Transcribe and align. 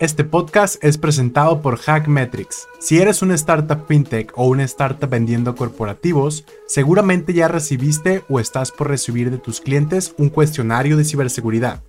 Este 0.00 0.24
podcast 0.24 0.82
es 0.82 0.96
presentado 0.96 1.60
por 1.60 1.76
Hackmetrics. 1.76 2.68
Si 2.78 2.96
eres 2.96 3.20
una 3.20 3.34
startup 3.34 3.86
fintech 3.86 4.32
o 4.34 4.46
una 4.46 4.64
startup 4.64 5.10
vendiendo 5.10 5.54
corporativos, 5.54 6.46
seguramente 6.66 7.34
ya 7.34 7.48
recibiste 7.48 8.24
o 8.30 8.40
estás 8.40 8.72
por 8.72 8.88
recibir 8.88 9.30
de 9.30 9.36
tus 9.36 9.60
clientes 9.60 10.14
un 10.16 10.30
cuestionario 10.30 10.96
de 10.96 11.04
ciberseguridad. 11.04 11.82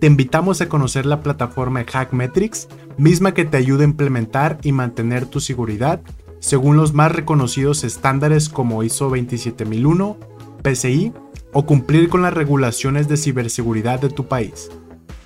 Te 0.00 0.06
invitamos 0.06 0.62
a 0.62 0.70
conocer 0.70 1.04
la 1.04 1.22
plataforma 1.22 1.84
Hackmetrics, 1.84 2.66
misma 2.96 3.34
que 3.34 3.44
te 3.44 3.58
ayuda 3.58 3.82
a 3.82 3.88
implementar 3.88 4.56
y 4.62 4.72
mantener 4.72 5.26
tu 5.26 5.38
seguridad 5.38 6.00
según 6.38 6.78
los 6.78 6.94
más 6.94 7.12
reconocidos 7.12 7.84
estándares 7.84 8.48
como 8.48 8.82
ISO 8.82 9.10
27001, 9.10 10.16
PCI 10.62 11.12
o 11.52 11.66
cumplir 11.66 12.08
con 12.08 12.22
las 12.22 12.32
regulaciones 12.32 13.06
de 13.06 13.18
ciberseguridad 13.18 14.00
de 14.00 14.08
tu 14.08 14.28
país. 14.28 14.70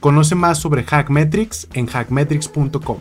Conoce 0.05 0.35
más 0.35 0.61
sobre 0.61 0.83
Hackmetrics 0.83 1.67
en 1.73 1.87
hackmetrics.com. 1.87 2.99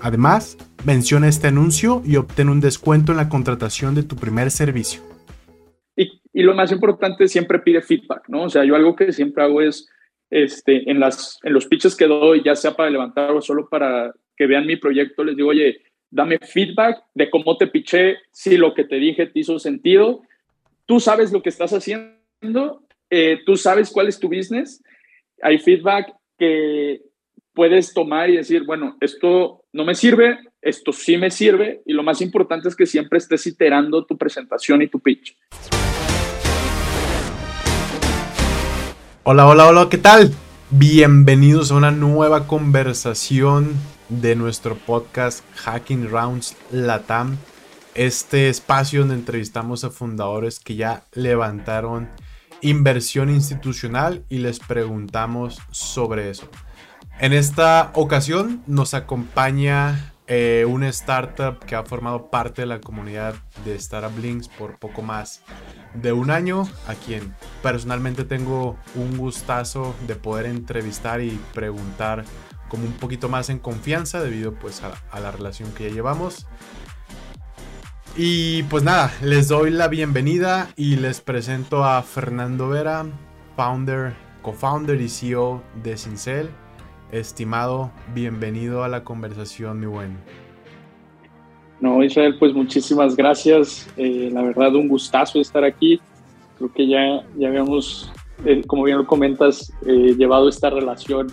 Además, 0.00 0.58
menciona 0.84 1.28
este 1.28 1.46
anuncio 1.46 2.02
y 2.04 2.16
obtén 2.16 2.48
un 2.48 2.58
descuento 2.58 3.12
en 3.12 3.18
la 3.18 3.28
contratación 3.28 3.94
de 3.94 4.02
tu 4.02 4.16
primer 4.16 4.50
servicio. 4.50 5.00
Y, 5.94 6.42
lo 6.42 6.52
más 6.56 6.72
importante, 6.72 7.28
siempre 7.28 7.60
pide 7.60 7.82
feedback, 7.82 8.28
¿no? 8.28 8.42
O 8.42 8.48
sea, 8.48 8.64
yo 8.64 8.74
algo 8.74 8.96
que 8.96 9.12
siempre 9.12 9.44
hago 9.44 9.62
es, 9.62 9.88
este, 10.28 10.90
en, 10.90 10.98
las, 10.98 11.38
en 11.44 11.52
los 11.52 11.66
pitches 11.66 11.94
que 11.94 12.08
doy, 12.08 12.42
ya 12.44 12.56
sea 12.56 12.74
para 12.74 12.90
levantar 12.90 13.30
o 13.30 13.40
solo 13.40 13.68
para 13.68 14.12
que 14.36 14.48
vean 14.48 14.66
mi 14.66 14.74
proyecto, 14.74 15.22
les 15.22 15.36
digo, 15.36 15.50
oye, 15.50 15.82
dame 16.10 16.40
feedback 16.40 17.04
de 17.14 17.30
cómo 17.30 17.58
te 17.58 17.68
piché, 17.68 18.16
si 18.32 18.56
lo 18.56 18.74
que 18.74 18.82
te 18.82 18.96
dije 18.96 19.26
te 19.26 19.38
hizo 19.38 19.60
sentido, 19.60 20.22
tú 20.84 20.98
sabes 20.98 21.30
lo 21.30 21.42
que 21.42 21.50
estás 21.50 21.72
haciendo, 21.72 22.82
eh, 23.08 23.38
tú 23.46 23.56
sabes 23.56 23.92
cuál 23.92 24.08
es 24.08 24.18
tu 24.18 24.26
business, 24.26 24.82
hay 25.42 25.56
feedback 25.58 26.12
que 26.40 27.02
puedes 27.52 27.92
tomar 27.92 28.30
y 28.30 28.38
decir, 28.38 28.64
bueno, 28.64 28.96
esto 29.02 29.62
no 29.74 29.84
me 29.84 29.94
sirve, 29.94 30.38
esto 30.62 30.90
sí 30.90 31.18
me 31.18 31.30
sirve, 31.30 31.82
y 31.84 31.92
lo 31.92 32.02
más 32.02 32.22
importante 32.22 32.70
es 32.70 32.74
que 32.74 32.86
siempre 32.86 33.18
estés 33.18 33.46
iterando 33.46 34.06
tu 34.06 34.16
presentación 34.16 34.80
y 34.80 34.88
tu 34.88 35.00
pitch. 35.00 35.36
Hola, 39.22 39.46
hola, 39.46 39.68
hola, 39.68 39.88
¿qué 39.90 39.98
tal? 39.98 40.30
Bienvenidos 40.70 41.70
a 41.72 41.74
una 41.74 41.90
nueva 41.90 42.46
conversación 42.46 43.74
de 44.08 44.34
nuestro 44.34 44.76
podcast 44.76 45.44
Hacking 45.56 46.08
Rounds 46.08 46.56
Latam. 46.72 47.36
Este 47.94 48.48
espacio 48.48 49.00
donde 49.00 49.16
entrevistamos 49.16 49.84
a 49.84 49.90
fundadores 49.90 50.58
que 50.58 50.76
ya 50.76 51.02
levantaron 51.12 52.08
inversión 52.62 53.30
institucional 53.30 54.24
y 54.28 54.38
les 54.38 54.58
preguntamos 54.58 55.60
sobre 55.70 56.30
eso. 56.30 56.48
En 57.18 57.32
esta 57.32 57.90
ocasión 57.94 58.62
nos 58.66 58.94
acompaña 58.94 60.14
eh, 60.26 60.64
una 60.66 60.88
startup 60.88 61.58
que 61.58 61.74
ha 61.74 61.82
formado 61.82 62.30
parte 62.30 62.62
de 62.62 62.66
la 62.66 62.80
comunidad 62.80 63.34
de 63.64 63.74
Startup 63.74 64.16
Links 64.18 64.48
por 64.48 64.78
poco 64.78 65.02
más 65.02 65.42
de 65.94 66.12
un 66.12 66.30
año, 66.30 66.68
a 66.86 66.94
quien 66.94 67.34
personalmente 67.62 68.24
tengo 68.24 68.78
un 68.94 69.18
gustazo 69.18 69.94
de 70.06 70.14
poder 70.14 70.46
entrevistar 70.46 71.20
y 71.20 71.38
preguntar 71.52 72.24
como 72.68 72.84
un 72.84 72.92
poquito 72.92 73.28
más 73.28 73.50
en 73.50 73.58
confianza 73.58 74.22
debido 74.22 74.54
pues 74.54 74.82
a, 74.82 74.92
a 75.10 75.18
la 75.18 75.32
relación 75.32 75.72
que 75.72 75.88
ya 75.88 75.94
llevamos. 75.94 76.46
Y 78.16 78.64
pues 78.64 78.82
nada, 78.82 79.12
les 79.22 79.48
doy 79.48 79.70
la 79.70 79.86
bienvenida 79.86 80.70
y 80.76 80.96
les 80.96 81.20
presento 81.20 81.84
a 81.84 82.02
Fernando 82.02 82.68
Vera, 82.68 83.06
founder, 83.56 84.14
co-founder 84.42 85.00
y 85.00 85.08
CEO 85.08 85.62
de 85.82 85.96
Cincel. 85.96 86.48
Estimado, 87.12 87.92
bienvenido 88.12 88.82
a 88.82 88.88
la 88.88 89.04
conversación, 89.04 89.78
mi 89.78 89.86
buen. 89.86 90.18
No, 91.80 92.02
Israel, 92.02 92.36
pues 92.38 92.52
muchísimas 92.52 93.14
gracias. 93.14 93.88
Eh, 93.96 94.28
la 94.32 94.42
verdad, 94.42 94.74
un 94.74 94.88
gustazo 94.88 95.40
estar 95.40 95.62
aquí. 95.62 96.00
Creo 96.58 96.72
que 96.72 96.88
ya, 96.88 97.24
ya 97.38 97.48
habíamos, 97.48 98.12
eh, 98.44 98.62
como 98.66 98.82
bien 98.82 98.98
lo 98.98 99.06
comentas, 99.06 99.72
eh, 99.86 100.14
llevado 100.18 100.48
esta 100.48 100.68
relación 100.68 101.28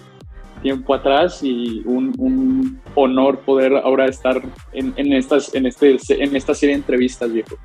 tiempo 0.62 0.94
atrás 0.94 1.40
y 1.44 1.82
un, 1.86 2.82
honor 2.96 3.40
poder 3.40 3.76
ahora 3.76 4.06
estar 4.06 4.42
en, 4.74 5.14
estas, 5.14 5.54
en, 5.54 5.66
este, 5.66 5.98
en 6.10 6.36
esta 6.36 6.54
serie 6.54 6.76
de 6.76 6.82
entrevistas, 6.82 7.32
viejo. 7.32 7.56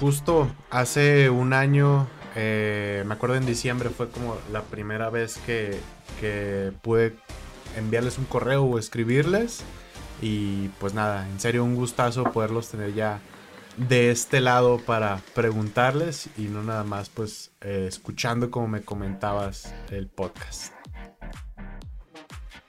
Justo 0.00 0.48
hace 0.70 1.30
un 1.30 1.52
año, 1.52 2.06
eh, 2.36 3.04
me 3.06 3.14
acuerdo 3.14 3.36
en 3.36 3.46
diciembre, 3.46 3.88
fue 3.90 4.08
como 4.08 4.36
la 4.52 4.62
primera 4.62 5.10
vez 5.10 5.38
que, 5.38 5.78
que 6.20 6.72
pude 6.82 7.14
enviarles 7.76 8.18
un 8.18 8.24
correo 8.24 8.64
o 8.64 8.78
escribirles. 8.78 9.64
Y 10.20 10.68
pues 10.80 10.94
nada, 10.94 11.28
en 11.28 11.38
serio 11.38 11.64
un 11.64 11.76
gustazo 11.76 12.24
poderlos 12.24 12.68
tener 12.68 12.94
ya 12.94 13.20
de 13.76 14.10
este 14.10 14.40
lado 14.40 14.78
para 14.78 15.20
preguntarles 15.34 16.28
y 16.36 16.42
no 16.42 16.62
nada 16.64 16.82
más 16.82 17.08
pues 17.08 17.52
eh, 17.60 17.86
escuchando 17.88 18.50
como 18.50 18.66
me 18.66 18.82
comentabas 18.82 19.72
el 19.90 20.08
podcast. 20.08 20.77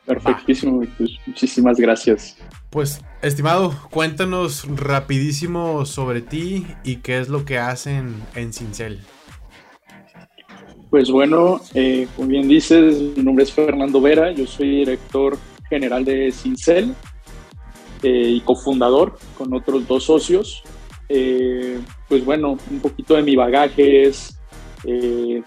Perfectísimo, 0.09 0.81
pues, 0.97 1.11
muchísimas 1.27 1.79
gracias. 1.79 2.35
Pues, 2.71 2.99
estimado, 3.21 3.75
cuéntanos 3.91 4.65
rapidísimo 4.67 5.85
sobre 5.85 6.21
ti 6.21 6.65
y 6.83 6.95
qué 6.95 7.19
es 7.19 7.29
lo 7.29 7.45
que 7.45 7.59
hacen 7.59 8.15
en 8.33 8.51
Cincel. 8.51 9.01
Pues 10.89 11.11
bueno, 11.11 11.61
eh, 11.75 12.07
como 12.15 12.29
bien 12.29 12.47
dices, 12.47 12.99
mi 13.15 13.21
nombre 13.21 13.43
es 13.43 13.53
Fernando 13.53 14.01
Vera, 14.01 14.31
yo 14.31 14.47
soy 14.47 14.77
director 14.77 15.37
general 15.69 16.03
de 16.03 16.31
Cincel 16.31 16.95
eh, 18.01 18.31
y 18.37 18.41
cofundador 18.41 19.15
con 19.37 19.53
otros 19.53 19.87
dos 19.87 20.05
socios. 20.05 20.63
Eh, 21.07 21.79
pues 22.07 22.25
bueno, 22.25 22.57
un 22.71 22.79
poquito 22.79 23.13
de 23.13 23.21
mi 23.21 23.35
bagaje 23.35 24.07
es, 24.07 24.39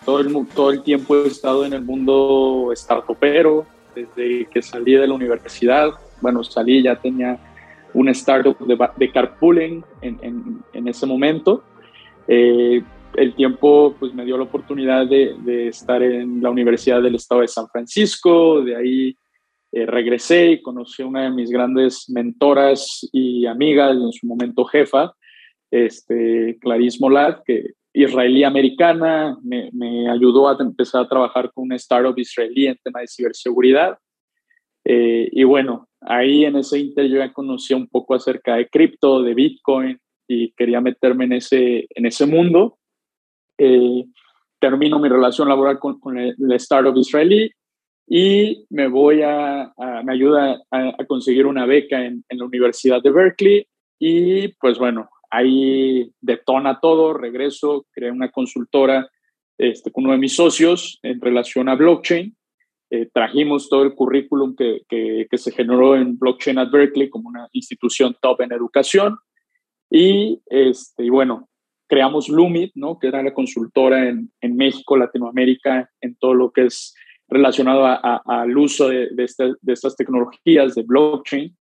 todo, 0.04 0.20
el, 0.20 0.46
todo 0.54 0.70
el 0.70 0.84
tiempo 0.84 1.16
he 1.16 1.26
estado 1.26 1.66
en 1.66 1.72
el 1.72 1.82
mundo 1.82 2.70
startupero, 2.76 3.66
desde 3.94 4.46
que 4.46 4.62
salí 4.62 4.94
de 4.94 5.06
la 5.06 5.14
universidad. 5.14 5.90
Bueno, 6.20 6.42
salí, 6.44 6.82
ya 6.82 6.96
tenía 6.96 7.38
una 7.94 8.12
startup 8.12 8.58
de, 8.58 8.78
de 8.96 9.10
carpooling 9.10 9.84
en, 10.00 10.62
en, 10.72 10.88
ese 10.88 11.06
momento. 11.06 11.62
Eh, 12.26 12.82
el 13.14 13.34
tiempo 13.34 13.94
pues, 13.98 14.14
me 14.14 14.24
dio 14.24 14.36
la 14.36 14.44
oportunidad 14.44 15.06
de, 15.06 15.34
de, 15.40 15.68
estar 15.68 16.02
en 16.02 16.42
la 16.42 16.50
Universidad 16.50 17.02
del 17.02 17.16
Estado 17.16 17.42
de 17.42 17.48
San 17.48 17.68
Francisco, 17.68 18.62
de 18.62 18.76
ahí 18.76 19.16
eh, 19.72 19.86
regresé 19.86 20.52
y 20.52 20.62
conocí 20.62 21.02
a 21.02 21.06
una 21.06 21.24
de 21.24 21.30
mis 21.30 21.50
grandes 21.50 22.04
mentoras 22.10 23.08
y 23.12 23.46
amigas, 23.46 23.96
en 23.96 24.12
su 24.12 24.26
momento 24.26 24.64
jefa, 24.64 25.12
este, 25.70 26.58
Clarice 26.60 26.98
Molat, 27.00 27.42
que 27.44 27.72
israelí-americana, 27.92 29.38
me, 29.42 29.70
me, 29.72 30.08
ayudó 30.08 30.48
a 30.48 30.56
empezar 30.60 31.04
a 31.04 31.08
trabajar 31.08 31.50
con 31.52 31.64
una 31.64 31.76
startup 31.76 32.18
israelí 32.18 32.66
en 32.66 32.78
tema 32.82 33.00
de 33.00 33.08
ciberseguridad. 33.08 33.98
Eh, 34.84 35.28
y 35.30 35.44
bueno, 35.44 35.88
ahí 36.00 36.44
en 36.44 36.56
ese 36.56 36.78
inter 36.78 37.06
yo 37.08 37.18
ya 37.18 37.32
conocía 37.32 37.76
un 37.76 37.88
poco 37.88 38.14
acerca 38.14 38.56
de 38.56 38.68
cripto, 38.68 39.22
de 39.22 39.34
Bitcoin, 39.34 39.98
y 40.26 40.52
quería 40.52 40.80
meterme 40.80 41.24
en 41.24 41.34
ese, 41.34 41.86
en 41.90 42.06
ese 42.06 42.26
mundo. 42.26 42.78
Eh, 43.58 44.04
termino 44.58 44.98
mi 44.98 45.08
relación 45.08 45.48
laboral 45.48 45.78
con, 45.78 46.00
con 46.00 46.18
el, 46.18 46.34
startup 46.52 46.96
israelí 46.96 47.50
y 48.08 48.64
me 48.70 48.88
voy 48.88 49.22
a, 49.22 49.72
me 50.04 50.12
ayuda 50.12 50.62
a, 50.70 50.94
a, 50.98 51.06
conseguir 51.06 51.46
una 51.46 51.66
beca 51.66 52.04
en, 52.04 52.24
en 52.28 52.38
la 52.38 52.44
Universidad 52.44 53.02
de 53.02 53.10
Berkeley 53.10 53.66
y 53.98 54.48
pues 54.54 54.78
bueno, 54.78 55.08
ahí 55.32 56.12
detona 56.20 56.78
todo, 56.80 57.14
regreso, 57.14 57.86
creé 57.90 58.10
una 58.10 58.30
consultora 58.30 59.08
este, 59.58 59.90
con 59.90 60.04
uno 60.04 60.12
de 60.12 60.18
mis 60.18 60.36
socios 60.36 60.98
en 61.02 61.20
relación 61.20 61.68
a 61.68 61.74
blockchain. 61.74 62.36
Eh, 62.90 63.08
trajimos 63.12 63.68
todo 63.68 63.82
el 63.84 63.94
currículum 63.94 64.54
que, 64.54 64.82
que, 64.88 65.38
se 65.38 65.50
generó 65.50 65.96
en 65.96 66.18
Blockchain 66.18 66.58
at 66.58 66.70
Berkeley 66.70 67.08
como 67.08 67.30
una 67.30 67.48
institución 67.52 68.14
top 68.20 68.42
en 68.42 68.52
educación. 68.52 69.16
Y, 69.90 70.42
este, 70.46 71.06
y 71.06 71.08
bueno, 71.08 71.48
creamos 71.88 72.28
Lumit, 72.28 72.72
¿no? 72.74 72.98
que 72.98 73.06
era 73.08 73.22
la 73.22 73.32
consultora 73.32 74.08
en, 74.08 74.30
en 74.42 74.56
México, 74.56 74.96
Latinoamérica, 74.96 75.90
en 76.02 76.16
todo 76.16 76.34
lo 76.34 76.50
que 76.50 76.66
es 76.66 76.94
relacionado 77.32 77.86
al 77.86 78.58
uso 78.58 78.88
de, 78.88 79.08
estas 79.16 79.96
tecnologías 79.96 80.74
de 80.74 80.82
blockchain. 80.82 81.56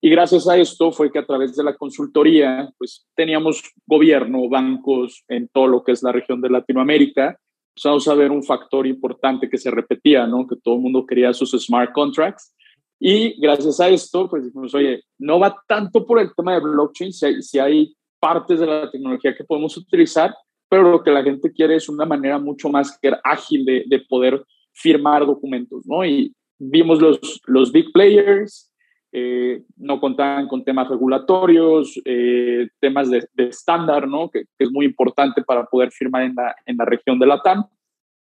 Y 0.00 0.10
gracias 0.10 0.48
a 0.48 0.56
esto 0.56 0.92
fue 0.92 1.10
que 1.10 1.18
a 1.18 1.26
través 1.26 1.56
de 1.56 1.64
la 1.64 1.74
consultoría, 1.74 2.70
pues 2.78 3.06
teníamos 3.14 3.62
gobierno, 3.86 4.48
bancos 4.48 5.24
en 5.28 5.48
todo 5.48 5.66
lo 5.66 5.82
que 5.82 5.92
es 5.92 6.02
la 6.02 6.12
región 6.12 6.40
de 6.40 6.50
Latinoamérica. 6.50 7.38
Empezamos 7.74 8.06
a 8.08 8.14
ver 8.14 8.30
un 8.30 8.42
factor 8.42 8.86
importante 8.86 9.48
que 9.48 9.58
se 9.58 9.70
repetía, 9.70 10.26
¿no? 10.26 10.46
Que 10.46 10.56
todo 10.56 10.74
el 10.76 10.82
mundo 10.82 11.06
quería 11.06 11.32
sus 11.32 11.52
smart 11.52 11.92
contracts. 11.92 12.54
Y 12.98 13.38
gracias 13.40 13.80
a 13.80 13.88
esto, 13.88 14.28
pues 14.28 14.44
dijimos, 14.44 14.74
oye, 14.74 15.02
no 15.18 15.38
va 15.38 15.56
tanto 15.66 16.06
por 16.06 16.18
el 16.18 16.34
tema 16.34 16.54
de 16.54 16.60
blockchain, 16.60 17.12
si 17.12 17.26
hay, 17.26 17.42
si 17.42 17.58
hay 17.58 17.94
partes 18.18 18.60
de 18.60 18.66
la 18.66 18.90
tecnología 18.90 19.34
que 19.34 19.44
podemos 19.44 19.76
utilizar, 19.76 20.34
pero 20.68 20.90
lo 20.90 21.02
que 21.02 21.10
la 21.10 21.22
gente 21.22 21.52
quiere 21.52 21.76
es 21.76 21.88
una 21.88 22.06
manera 22.06 22.38
mucho 22.38 22.70
más 22.70 22.98
ágil 23.22 23.64
de, 23.64 23.84
de 23.86 24.00
poder 24.00 24.42
firmar 24.72 25.26
documentos, 25.26 25.86
¿no? 25.86 26.04
Y, 26.04 26.34
vimos 26.58 27.00
los, 27.00 27.40
los 27.46 27.72
big 27.72 27.92
players, 27.92 28.72
eh, 29.18 29.62
no 29.78 29.98
contaban 29.98 30.46
con 30.46 30.62
temas 30.62 30.90
regulatorios, 30.90 31.98
eh, 32.04 32.68
temas 32.78 33.08
de, 33.08 33.26
estándar, 33.38 34.06
¿no? 34.06 34.28
Que, 34.28 34.44
es 34.58 34.70
muy 34.70 34.84
importante 34.84 35.42
para 35.42 35.64
poder 35.64 35.90
firmar 35.90 36.24
en 36.24 36.34
la, 36.34 36.54
en 36.66 36.76
la 36.76 36.84
región 36.84 37.18
de 37.18 37.26
la 37.26 37.40
TAM. 37.40 37.64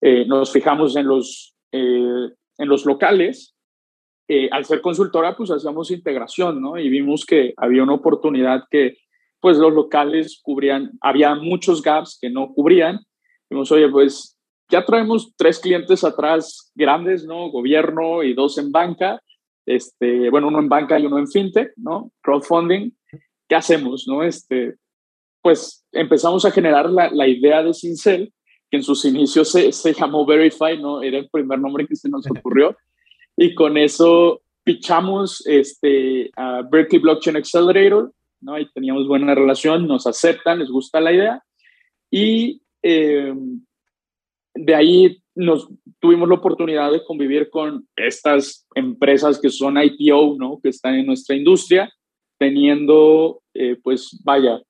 Eh, 0.02 0.26
nos 0.26 0.52
fijamos 0.52 0.96
en 0.96 1.06
los, 1.06 1.56
en 1.72 2.34
los 2.58 2.84
locales. 2.88 3.56
al 4.50 4.66
ser 4.66 4.82
consultora, 4.82 5.38
pues 5.38 5.52
hacíamos 5.52 5.92
integración, 5.92 6.60
¿no? 6.60 6.80
Y 6.80 6.90
vimos 6.90 7.28
que 7.28 7.54
había 7.58 7.84
una 7.84 7.94
oportunidad 7.94 8.64
que, 8.72 8.98
pues 9.40 9.60
los 9.60 9.74
locales 9.74 10.42
cubrían, 10.42 10.94
había 11.00 11.36
muchos 11.36 11.84
gaps 11.84 12.18
que 12.20 12.32
no 12.32 12.54
cubrían. 12.56 13.02
Vimos, 13.52 13.72
oye, 13.72 13.88
pues 13.88 14.36
ya 14.68 14.84
traemos 14.84 15.32
tres 15.36 15.60
clientes 15.60 16.04
atrás 16.04 16.72
grandes, 16.74 17.24
¿no? 17.24 17.52
Gobierno 17.52 18.24
y 18.24 18.34
dos 18.34 18.58
en 18.58 18.72
banca 18.72 19.22
este, 19.76 20.30
bueno, 20.30 20.48
uno 20.48 20.60
en 20.60 20.70
banca 20.70 21.00
y 21.00 21.06
uno 21.06 21.18
en 21.18 21.28
fintech, 21.28 21.74
¿no? 21.78 22.12
Crowdfunding. 22.22 22.92
¿Qué 23.48 23.56
hacemos, 23.56 24.06
no? 24.08 24.24
Este, 24.24 24.76
pues 25.42 25.86
empezamos 25.92 26.46
a 26.46 26.52
generar 26.52 26.90
la, 26.90 27.10
la 27.12 27.28
idea 27.28 27.64
de 27.64 27.74
Cincel, 27.74 28.34
que 28.70 28.78
en 28.78 28.84
sus 28.84 29.04
inicios 29.06 29.52
se, 29.52 29.72
se, 29.72 29.94
llamó 29.94 30.26
Verify, 30.26 30.80
¿no? 30.80 31.02
Era 31.02 31.18
el 31.18 31.30
primer 31.30 31.60
nombre 31.60 31.88
que 31.88 31.96
se 31.96 32.10
nos 32.10 32.26
ocurrió. 32.30 32.78
Y 33.36 33.54
con 33.56 33.78
eso 33.78 34.42
pichamos 34.64 35.46
este, 35.48 36.32
a 36.36 36.62
Berkeley 36.62 37.02
Blockchain 37.02 37.38
Accelerator, 37.38 38.14
¿no? 38.40 38.60
Y 38.60 38.72
teníamos 38.72 39.08
buena 39.08 39.36
relación, 39.36 39.88
nos 39.88 40.08
aceptan, 40.08 40.60
les 40.60 40.70
gusta 40.70 41.02
la 41.02 41.12
idea. 41.12 41.44
Y 42.10 42.62
eh, 42.84 43.34
de 44.54 44.76
ahí 44.76 45.22
nos 45.36 45.68
tuvimos 46.00 46.28
la 46.28 46.36
oportunidad 46.36 46.92
de 46.92 47.04
convivir 47.06 47.50
con 47.50 47.88
estas 47.96 48.68
empresas 48.76 49.40
que 49.40 49.50
son 49.50 49.78
IPO, 49.82 50.36
¿no? 50.38 50.60
Que 50.62 50.70
están 50.70 50.96
en 50.96 51.06
nuestra 51.06 51.36
industria, 51.36 51.92
teniendo, 52.38 53.42
eh, 53.54 53.78
pues, 53.82 54.20
vaya, 54.24 54.62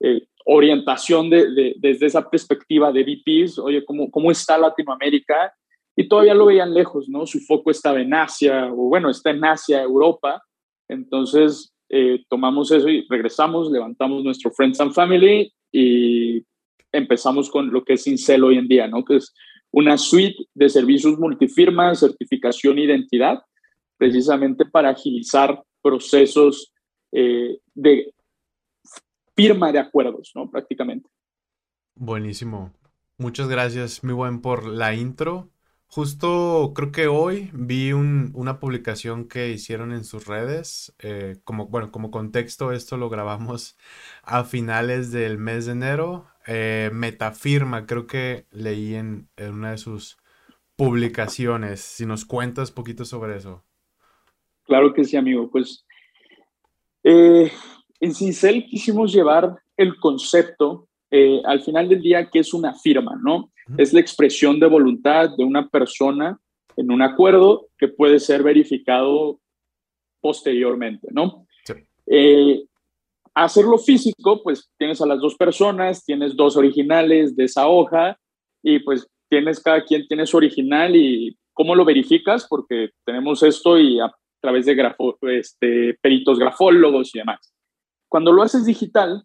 eh, 0.00 0.26
orientación 0.46 1.30
de, 1.30 1.74
desde 1.78 2.06
esa 2.06 2.28
perspectiva 2.28 2.92
de 2.92 3.04
VPs, 3.04 3.58
oye, 3.58 3.84
¿cómo, 3.84 4.10
¿cómo 4.10 4.30
está 4.30 4.58
Latinoamérica? 4.58 5.52
Y 5.96 6.08
todavía 6.08 6.34
lo 6.34 6.46
veían 6.46 6.72
lejos, 6.72 7.08
¿no? 7.08 7.26
Su 7.26 7.40
foco 7.40 7.70
estaba 7.70 8.00
en 8.00 8.14
Asia, 8.14 8.72
o 8.72 8.88
bueno, 8.88 9.10
está 9.10 9.30
en 9.30 9.44
Asia, 9.44 9.82
Europa. 9.82 10.42
Entonces, 10.88 11.72
eh, 11.88 12.24
tomamos 12.28 12.70
eso 12.70 12.88
y 12.88 13.06
regresamos, 13.08 13.70
levantamos 13.70 14.24
nuestro 14.24 14.50
Friends 14.50 14.80
and 14.80 14.92
Family 14.92 15.52
y 15.72 16.42
empezamos 16.92 17.50
con 17.50 17.70
lo 17.70 17.84
que 17.84 17.94
es 17.94 18.06
Incel 18.06 18.44
hoy 18.44 18.58
en 18.58 18.68
día, 18.68 18.88
¿no? 18.88 19.04
Que 19.04 19.18
una 19.72 19.96
suite 19.98 20.44
de 20.54 20.68
servicios 20.68 21.18
multifirma, 21.18 21.94
certificación 21.94 22.78
e 22.78 22.84
identidad, 22.84 23.40
precisamente 23.96 24.64
para 24.64 24.90
agilizar 24.90 25.62
procesos 25.82 26.72
eh, 27.12 27.58
de 27.74 28.12
firma 29.36 29.72
de 29.72 29.78
acuerdos, 29.78 30.32
¿no? 30.34 30.50
Prácticamente. 30.50 31.08
Buenísimo. 31.94 32.72
Muchas 33.18 33.48
gracias, 33.48 34.02
mi 34.02 34.12
buen, 34.12 34.40
por 34.40 34.66
la 34.66 34.94
intro. 34.94 35.50
Justo 35.86 36.72
creo 36.74 36.92
que 36.92 37.08
hoy 37.08 37.50
vi 37.52 37.92
una 37.92 38.60
publicación 38.60 39.26
que 39.26 39.50
hicieron 39.50 39.92
en 39.92 40.04
sus 40.04 40.26
redes. 40.26 40.94
Eh, 41.00 41.40
como, 41.44 41.66
bueno, 41.66 41.90
como 41.90 42.12
contexto, 42.12 42.70
esto 42.70 42.96
lo 42.96 43.10
grabamos 43.10 43.76
a 44.22 44.44
finales 44.44 45.10
del 45.10 45.36
mes 45.36 45.66
de 45.66 45.72
enero. 45.72 46.29
Eh, 46.46 46.90
Metafirma, 46.92 47.86
creo 47.86 48.06
que 48.06 48.46
leí 48.50 48.94
en, 48.94 49.28
una 49.38 49.72
de 49.72 49.78
sus 49.78 50.18
publicaciones. 50.76 51.80
Si 51.80 52.06
nos 52.06 52.24
cuentas 52.24 52.70
poquito 52.70 53.04
sobre 53.04 53.36
eso. 53.36 53.64
Claro 54.64 54.92
que 54.94 55.04
sí, 55.04 55.16
amigo. 55.16 55.50
Pues 55.50 55.84
eh, 57.02 57.50
en 58.00 58.14
Cincel 58.14 58.66
quisimos 58.66 59.12
llevar 59.12 59.56
el 59.76 59.96
concepto 59.96 60.88
eh, 61.10 61.40
al 61.44 61.62
final 61.62 61.88
del 61.88 62.00
día 62.00 62.30
que 62.30 62.38
es 62.38 62.54
una 62.54 62.74
firma, 62.74 63.18
¿no? 63.22 63.52
Es 63.76 63.92
la 63.92 64.00
expresión 64.00 64.58
de 64.58 64.66
voluntad 64.66 65.30
de 65.36 65.44
una 65.44 65.68
persona 65.68 66.40
en 66.76 66.90
un 66.90 67.02
acuerdo 67.02 67.68
que 67.78 67.86
puede 67.86 68.18
ser 68.18 68.42
verificado 68.42 69.40
posteriormente, 70.20 71.08
¿no? 71.12 71.46
Sí 71.64 71.74
hacerlo 73.44 73.78
físico, 73.78 74.42
pues 74.42 74.70
tienes 74.78 75.00
a 75.00 75.06
las 75.06 75.20
dos 75.20 75.36
personas, 75.36 76.04
tienes 76.04 76.36
dos 76.36 76.56
originales 76.56 77.34
de 77.36 77.44
esa 77.44 77.68
hoja 77.68 78.18
y 78.62 78.80
pues 78.80 79.06
tienes 79.28 79.60
cada 79.60 79.84
quien 79.84 80.06
tiene 80.06 80.26
su 80.26 80.36
original 80.36 80.94
y 80.94 81.36
cómo 81.52 81.74
lo 81.74 81.84
verificas, 81.84 82.46
porque 82.48 82.90
tenemos 83.04 83.42
esto 83.42 83.78
y 83.78 84.00
a 84.00 84.12
través 84.40 84.66
de 84.66 84.74
grafo, 84.74 85.16
este, 85.22 85.96
peritos 86.00 86.38
grafólogos 86.38 87.14
y 87.14 87.18
demás. 87.18 87.52
Cuando 88.08 88.32
lo 88.32 88.42
haces 88.42 88.66
digital, 88.66 89.22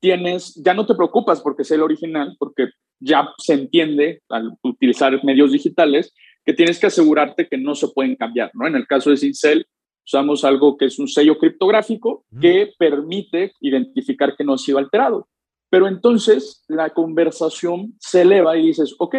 tienes, 0.00 0.54
ya 0.54 0.74
no 0.74 0.86
te 0.86 0.94
preocupas 0.94 1.40
porque 1.40 1.62
es 1.62 1.70
el 1.70 1.82
original, 1.82 2.34
porque 2.38 2.68
ya 2.98 3.28
se 3.38 3.54
entiende 3.54 4.22
al 4.28 4.52
utilizar 4.62 5.22
medios 5.24 5.52
digitales 5.52 6.12
que 6.44 6.52
tienes 6.52 6.78
que 6.78 6.86
asegurarte 6.86 7.48
que 7.48 7.58
no 7.58 7.74
se 7.74 7.88
pueden 7.88 8.16
cambiar, 8.16 8.50
¿no? 8.54 8.66
En 8.66 8.74
el 8.74 8.86
caso 8.86 9.10
de 9.10 9.16
Cincel, 9.16 9.66
usamos 10.06 10.44
algo 10.44 10.76
que 10.76 10.86
es 10.86 10.98
un 10.98 11.08
sello 11.08 11.38
criptográfico 11.38 12.24
que 12.40 12.72
permite 12.78 13.52
identificar 13.60 14.36
que 14.36 14.44
no 14.44 14.54
ha 14.54 14.58
sido 14.58 14.78
alterado. 14.78 15.28
Pero 15.70 15.88
entonces 15.88 16.62
la 16.68 16.90
conversación 16.90 17.94
se 17.98 18.22
eleva 18.22 18.56
y 18.56 18.66
dices, 18.66 18.94
ok, 18.98 19.16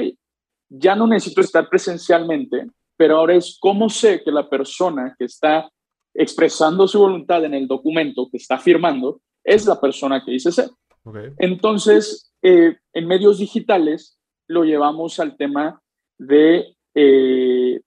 ya 0.69 0.95
no 0.95 1.07
necesito 1.07 1.41
estar 1.41 1.67
presencialmente, 1.69 2.67
pero 2.97 3.17
ahora 3.17 3.35
es 3.35 3.57
cómo 3.59 3.89
sé 3.89 4.23
que 4.23 4.31
la 4.31 4.49
persona 4.49 5.15
que 5.17 5.25
está 5.25 5.69
expresando 6.13 6.87
su 6.87 6.99
voluntad 6.99 7.43
en 7.43 7.53
el 7.53 7.67
documento 7.67 8.29
que 8.31 8.37
está 8.37 8.57
firmando 8.57 9.21
es 9.43 9.65
la 9.65 9.79
persona 9.79 10.23
que 10.23 10.31
dice 10.31 10.51
ser. 10.51 10.69
Entonces, 11.37 12.33
eh, 12.41 12.77
en 12.93 13.07
medios 13.07 13.39
digitales 13.39 14.17
lo 14.47 14.63
llevamos 14.63 15.19
al 15.19 15.35
tema 15.37 15.81
de 16.17 16.75
eh, 16.95 17.81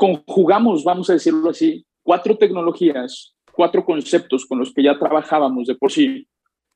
conjugamos, 0.00 0.82
vamos 0.82 1.10
a 1.10 1.12
decirlo 1.12 1.50
así, 1.50 1.84
cuatro 2.02 2.38
tecnologías, 2.38 3.36
cuatro 3.52 3.84
conceptos 3.84 4.46
con 4.46 4.58
los 4.58 4.72
que 4.72 4.82
ya 4.82 4.98
trabajábamos 4.98 5.66
de 5.66 5.74
por 5.74 5.92
sí. 5.92 6.26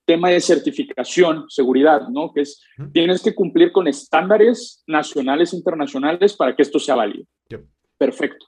Tema 0.04 0.28
de 0.28 0.42
certificación, 0.42 1.46
seguridad, 1.48 2.06
¿no? 2.08 2.30
Que 2.34 2.42
es, 2.42 2.62
tienes 2.92 3.22
que 3.22 3.34
cumplir 3.34 3.72
con 3.72 3.88
estándares 3.88 4.84
nacionales 4.86 5.54
e 5.54 5.56
internacionales 5.56 6.36
para 6.36 6.54
que 6.54 6.60
esto 6.60 6.78
sea 6.78 6.96
válido. 6.96 7.24
Perfecto. 7.96 8.44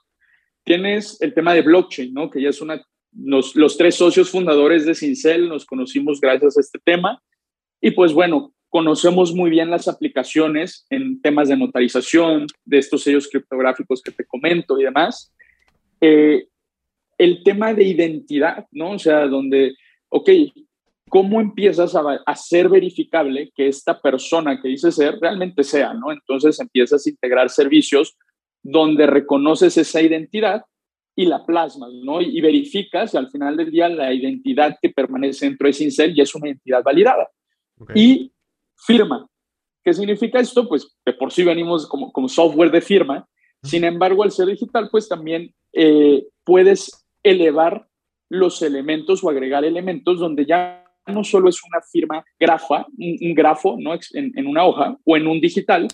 Tienes 0.63 1.23
el 1.23 1.33
tema 1.33 1.55
de 1.55 1.63
blockchain, 1.63 2.13
¿no? 2.13 2.29
Que 2.29 2.43
ya 2.43 2.51
es 2.51 2.61
una, 2.61 2.85
los 3.15 3.79
tres 3.79 3.95
socios 3.95 4.29
fundadores 4.29 4.85
de 4.85 4.95
Cincel 4.95 5.49
nos 5.49 5.65
conocimos 5.65 6.21
gracias 6.21 6.59
a 6.59 6.61
este 6.61 6.79
tema. 6.85 7.23
Y 7.81 7.93
pues 7.93 8.13
bueno, 8.13 8.53
conocemos 8.77 9.33
muy 9.33 9.49
bien 9.49 9.71
las 9.71 9.89
aplicaciones 9.89 10.85
en 10.91 11.23
temas 11.23 11.49
de 11.49 11.57
notarización, 11.57 12.47
de 12.63 12.77
estos 12.77 13.05
sellos 13.05 13.27
criptográficos 13.27 14.03
que 14.03 14.13
te 14.13 14.27
comento 14.27 14.79
y 14.79 14.85
demás. 14.85 15.33
Eh, 15.99 16.49
el 17.17 17.43
tema 17.43 17.73
de 17.73 17.85
identidad, 17.85 18.67
¿no? 18.73 18.91
O 18.91 18.99
sea, 18.99 19.29
donde, 19.29 19.75
ok, 20.11 20.29
¿cómo 21.09 21.41
empiezas 21.41 21.95
a, 21.97 22.03
a, 22.27 22.37
ser 22.37 22.69
verificable 22.69 23.51
que 23.57 23.69
esta 23.69 23.99
persona 23.99 24.61
que 24.61 24.69
dice 24.69 24.93
ser 24.93 25.17
realmente 25.23 25.65
sea, 25.65 25.95
¿no? 25.95 26.13
Entonces 26.13 26.61
empiezas 26.61 27.07
a 27.07 27.09
integrar 27.09 27.49
servicios 27.49 28.15
donde 28.63 29.07
reconoces 29.07 29.79
esa 29.79 30.03
identidad 30.03 30.65
y 31.15 31.25
la 31.25 31.47
plasmas, 31.47 31.95
¿no? 32.05 32.21
Y, 32.21 32.43
verificas 32.43 33.15
y 33.15 33.17
al 33.17 33.31
final 33.31 33.57
del 33.57 33.71
día 33.71 33.89
la 33.89 34.13
identidad 34.13 34.77
que 34.83 34.91
permanece 34.91 35.47
dentro 35.47 35.67
de 35.67 35.73
Cincel 35.73 36.15
ya 36.15 36.25
es 36.25 36.35
una 36.35 36.49
identidad 36.49 36.83
validada. 36.83 37.31
Y 37.95 38.33
firma. 38.77 39.27
¿Qué 39.85 39.93
significa 39.93 40.41
esto? 40.41 40.69
Pues 40.69 40.97
de 41.05 41.13
por 41.13 41.33
sí 41.33 41.45
venimos 41.45 41.87
como, 41.87 42.13
como 42.13 42.29
software 42.29 42.71
de 42.71 42.81
firma. 42.81 43.27
Sin 43.63 43.85
embargo, 43.85 44.23
al 44.23 44.33
ser 44.33 44.47
digital, 44.47 44.89
pues 44.91 45.09
también 45.09 45.55
eh, 45.73 46.25
puedes 46.45 47.07
elevar 47.23 47.87
los 48.29 48.63
elementos 48.63 49.23
o 49.23 49.31
agregar 49.31 49.65
elementos 49.65 50.19
donde 50.19 50.45
ya 50.45 50.85
no 51.07 51.23
solo 51.23 51.49
es 51.49 51.63
una 51.63 51.81
firma 51.81 52.25
grafa, 52.39 52.87
un, 52.99 53.35
grafo 53.35 53.77
¿no? 53.79 53.95
En, 53.95 54.33
en, 54.37 54.47
una 54.47 54.65
hoja 54.65 54.97
o 55.05 55.17
en 55.17 55.27
un 55.27 55.41
digital, 55.41 55.87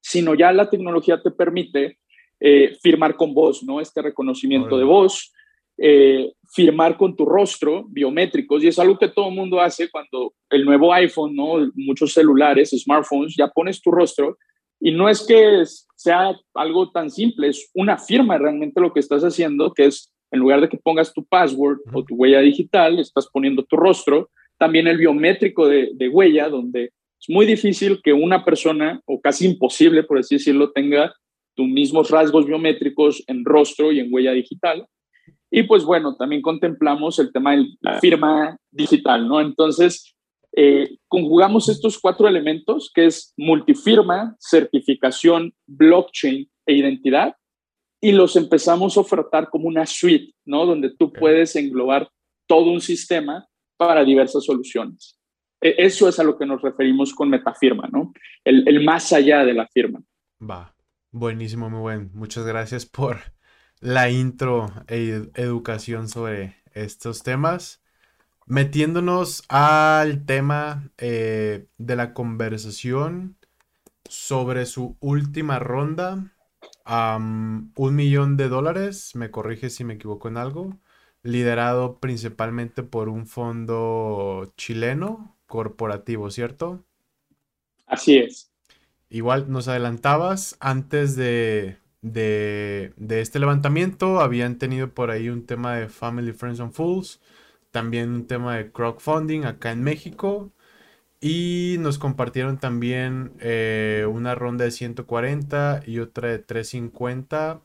sino 0.00 0.34
ya 0.34 0.52
la 0.52 0.70
tecnología 0.70 1.20
te 1.22 1.30
permite 1.30 1.98
eh, 2.40 2.74
firmar 2.82 3.16
con 3.16 3.34
voz, 3.34 3.62
¿no? 3.62 3.80
Este 3.80 4.00
reconocimiento 4.00 4.78
de 4.78 4.84
voz, 4.84 5.30
eh, 5.76 6.32
firmar 6.52 6.96
con 6.96 7.14
tu 7.14 7.24
rostro 7.24 7.84
biométricos 7.88 8.62
y 8.62 8.68
es 8.68 8.78
algo 8.78 8.98
que 8.98 9.08
todo 9.08 9.28
el 9.28 9.34
mundo 9.34 9.60
hace 9.60 9.88
cuando 9.90 10.34
el 10.50 10.64
nuevo 10.64 10.92
iPhone, 10.92 11.34
¿no? 11.34 11.70
muchos 11.74 12.12
celulares, 12.12 12.70
smartphones, 12.70 13.34
ya 13.36 13.48
pones 13.48 13.80
tu 13.80 13.90
rostro 13.90 14.36
y 14.80 14.90
no 14.90 15.08
es 15.08 15.24
que 15.26 15.62
sea 15.94 16.34
algo 16.54 16.90
tan 16.90 17.10
simple, 17.10 17.48
es 17.48 17.70
una 17.74 17.98
firma 17.98 18.38
realmente 18.38 18.80
lo 18.80 18.92
que 18.92 19.00
estás 19.00 19.22
haciendo, 19.22 19.72
que 19.72 19.86
es 19.86 20.12
en 20.32 20.40
lugar 20.40 20.60
de 20.60 20.68
que 20.68 20.78
pongas 20.78 21.12
tu 21.12 21.24
password 21.24 21.80
o 21.92 22.04
tu 22.04 22.14
huella 22.14 22.40
digital, 22.40 22.98
estás 22.98 23.28
poniendo 23.32 23.62
tu 23.64 23.76
rostro, 23.76 24.30
también 24.58 24.86
el 24.86 24.96
biométrico 24.96 25.68
de, 25.68 25.90
de 25.94 26.08
huella, 26.08 26.48
donde 26.48 26.92
es 27.20 27.28
muy 27.28 27.44
difícil 27.44 28.00
que 28.02 28.12
una 28.12 28.44
persona, 28.44 29.00
o 29.04 29.20
casi 29.20 29.46
imposible, 29.46 30.02
por 30.04 30.18
así 30.18 30.36
decirlo, 30.36 30.72
tenga 30.72 31.14
tus 31.54 31.68
mismos 31.68 32.10
rasgos 32.10 32.46
biométricos 32.46 33.22
en 33.26 33.44
rostro 33.44 33.92
y 33.92 34.00
en 34.00 34.12
huella 34.12 34.32
digital. 34.32 34.86
Y 35.50 35.64
pues 35.64 35.84
bueno, 35.84 36.16
también 36.16 36.42
contemplamos 36.42 37.18
el 37.18 37.32
tema 37.32 37.56
de 37.56 37.66
la 37.80 37.98
firma 37.98 38.56
digital, 38.70 39.26
¿no? 39.26 39.40
Entonces, 39.40 40.14
eh, 40.52 40.98
conjugamos 41.08 41.68
estos 41.68 41.98
cuatro 41.98 42.28
elementos, 42.28 42.90
que 42.94 43.06
es 43.06 43.34
multifirma, 43.36 44.36
certificación, 44.38 45.52
blockchain 45.66 46.48
e 46.66 46.74
identidad, 46.74 47.34
y 48.00 48.12
los 48.12 48.36
empezamos 48.36 48.96
a 48.96 49.00
ofertar 49.00 49.50
como 49.50 49.68
una 49.68 49.86
suite, 49.86 50.32
¿no? 50.44 50.66
Donde 50.66 50.90
tú 50.96 51.12
puedes 51.12 51.54
englobar 51.56 52.08
todo 52.46 52.70
un 52.70 52.80
sistema 52.80 53.46
para 53.76 54.04
diversas 54.04 54.44
soluciones. 54.44 55.18
E, 55.60 55.74
eso 55.78 56.08
es 56.08 56.18
a 56.18 56.24
lo 56.24 56.38
que 56.38 56.46
nos 56.46 56.62
referimos 56.62 57.12
con 57.12 57.28
metafirma, 57.28 57.88
¿no? 57.92 58.12
El, 58.44 58.66
el 58.66 58.84
más 58.84 59.12
allá 59.12 59.44
de 59.44 59.54
la 59.54 59.66
firma. 59.68 60.00
Va, 60.40 60.74
buenísimo, 61.10 61.68
muy 61.68 61.80
buen. 61.80 62.10
Muchas 62.14 62.46
gracias 62.46 62.86
por 62.86 63.18
la 63.80 64.10
intro 64.10 64.72
e 64.88 65.30
educación 65.34 66.08
sobre 66.08 66.56
estos 66.72 67.22
temas. 67.22 67.82
Metiéndonos 68.46 69.44
al 69.48 70.24
tema 70.26 70.90
eh, 70.98 71.66
de 71.78 71.96
la 71.96 72.12
conversación 72.14 73.36
sobre 74.04 74.66
su 74.66 74.96
última 75.00 75.58
ronda, 75.58 76.32
un 76.86 77.94
millón 77.94 78.36
de 78.36 78.48
dólares, 78.48 79.14
me 79.14 79.30
corrige 79.30 79.70
si 79.70 79.84
me 79.84 79.94
equivoco 79.94 80.26
en 80.28 80.36
algo, 80.36 80.76
liderado 81.22 82.00
principalmente 82.00 82.82
por 82.82 83.08
un 83.08 83.26
fondo 83.26 84.52
chileno 84.56 85.36
corporativo, 85.46 86.30
¿cierto? 86.30 86.84
Así 87.86 88.18
es. 88.18 88.50
Igual 89.08 89.50
nos 89.50 89.68
adelantabas 89.68 90.56
antes 90.60 91.14
de, 91.14 91.78
de, 92.02 92.92
este 93.08 93.38
levantamiento, 93.38 94.20
habían 94.20 94.58
tenido 94.58 94.92
por 94.92 95.10
ahí 95.10 95.28
un 95.28 95.46
tema 95.46 95.76
de 95.76 95.88
Family, 95.88 96.32
Friends 96.32 96.60
and 96.60 96.72
Fools, 96.72 97.20
también 97.70 98.10
un 98.10 98.26
tema 98.26 98.56
de 98.56 98.72
crowdfunding 98.72 99.44
acá 99.44 99.72
en 99.72 99.82
México. 99.82 100.52
Y 101.20 101.76
nos 101.80 101.98
compartieron 101.98 102.58
también 102.58 103.32
eh, 103.40 104.06
una 104.10 104.34
ronda 104.34 104.64
de 104.64 104.70
140 104.70 105.82
y 105.86 105.98
otra 105.98 106.30
de 106.30 106.38
350, 106.38 107.60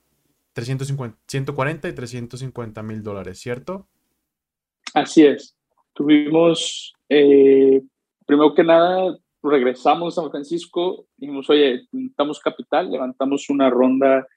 350 0.51 1.18
140 1.25 1.88
y 1.88 1.94
350 1.94 2.84
mil 2.84 3.01
dólares, 3.01 3.39
¿cierto? 3.39 3.88
Así 4.94 5.25
es. 5.25 5.56
Tuvimos, 5.94 6.94
eh, 7.08 7.82
primero 8.25 8.54
que 8.54 8.63
nada, 8.65 9.18
regresamos 9.49 10.17
a 10.17 10.21
San 10.21 10.31
Francisco, 10.31 11.05
dijimos, 11.17 11.49
oye, 11.49 11.87
necesitamos 11.91 12.39
capital, 12.39 12.91
levantamos 12.91 13.49
una 13.49 13.69
ronda, 13.69 14.27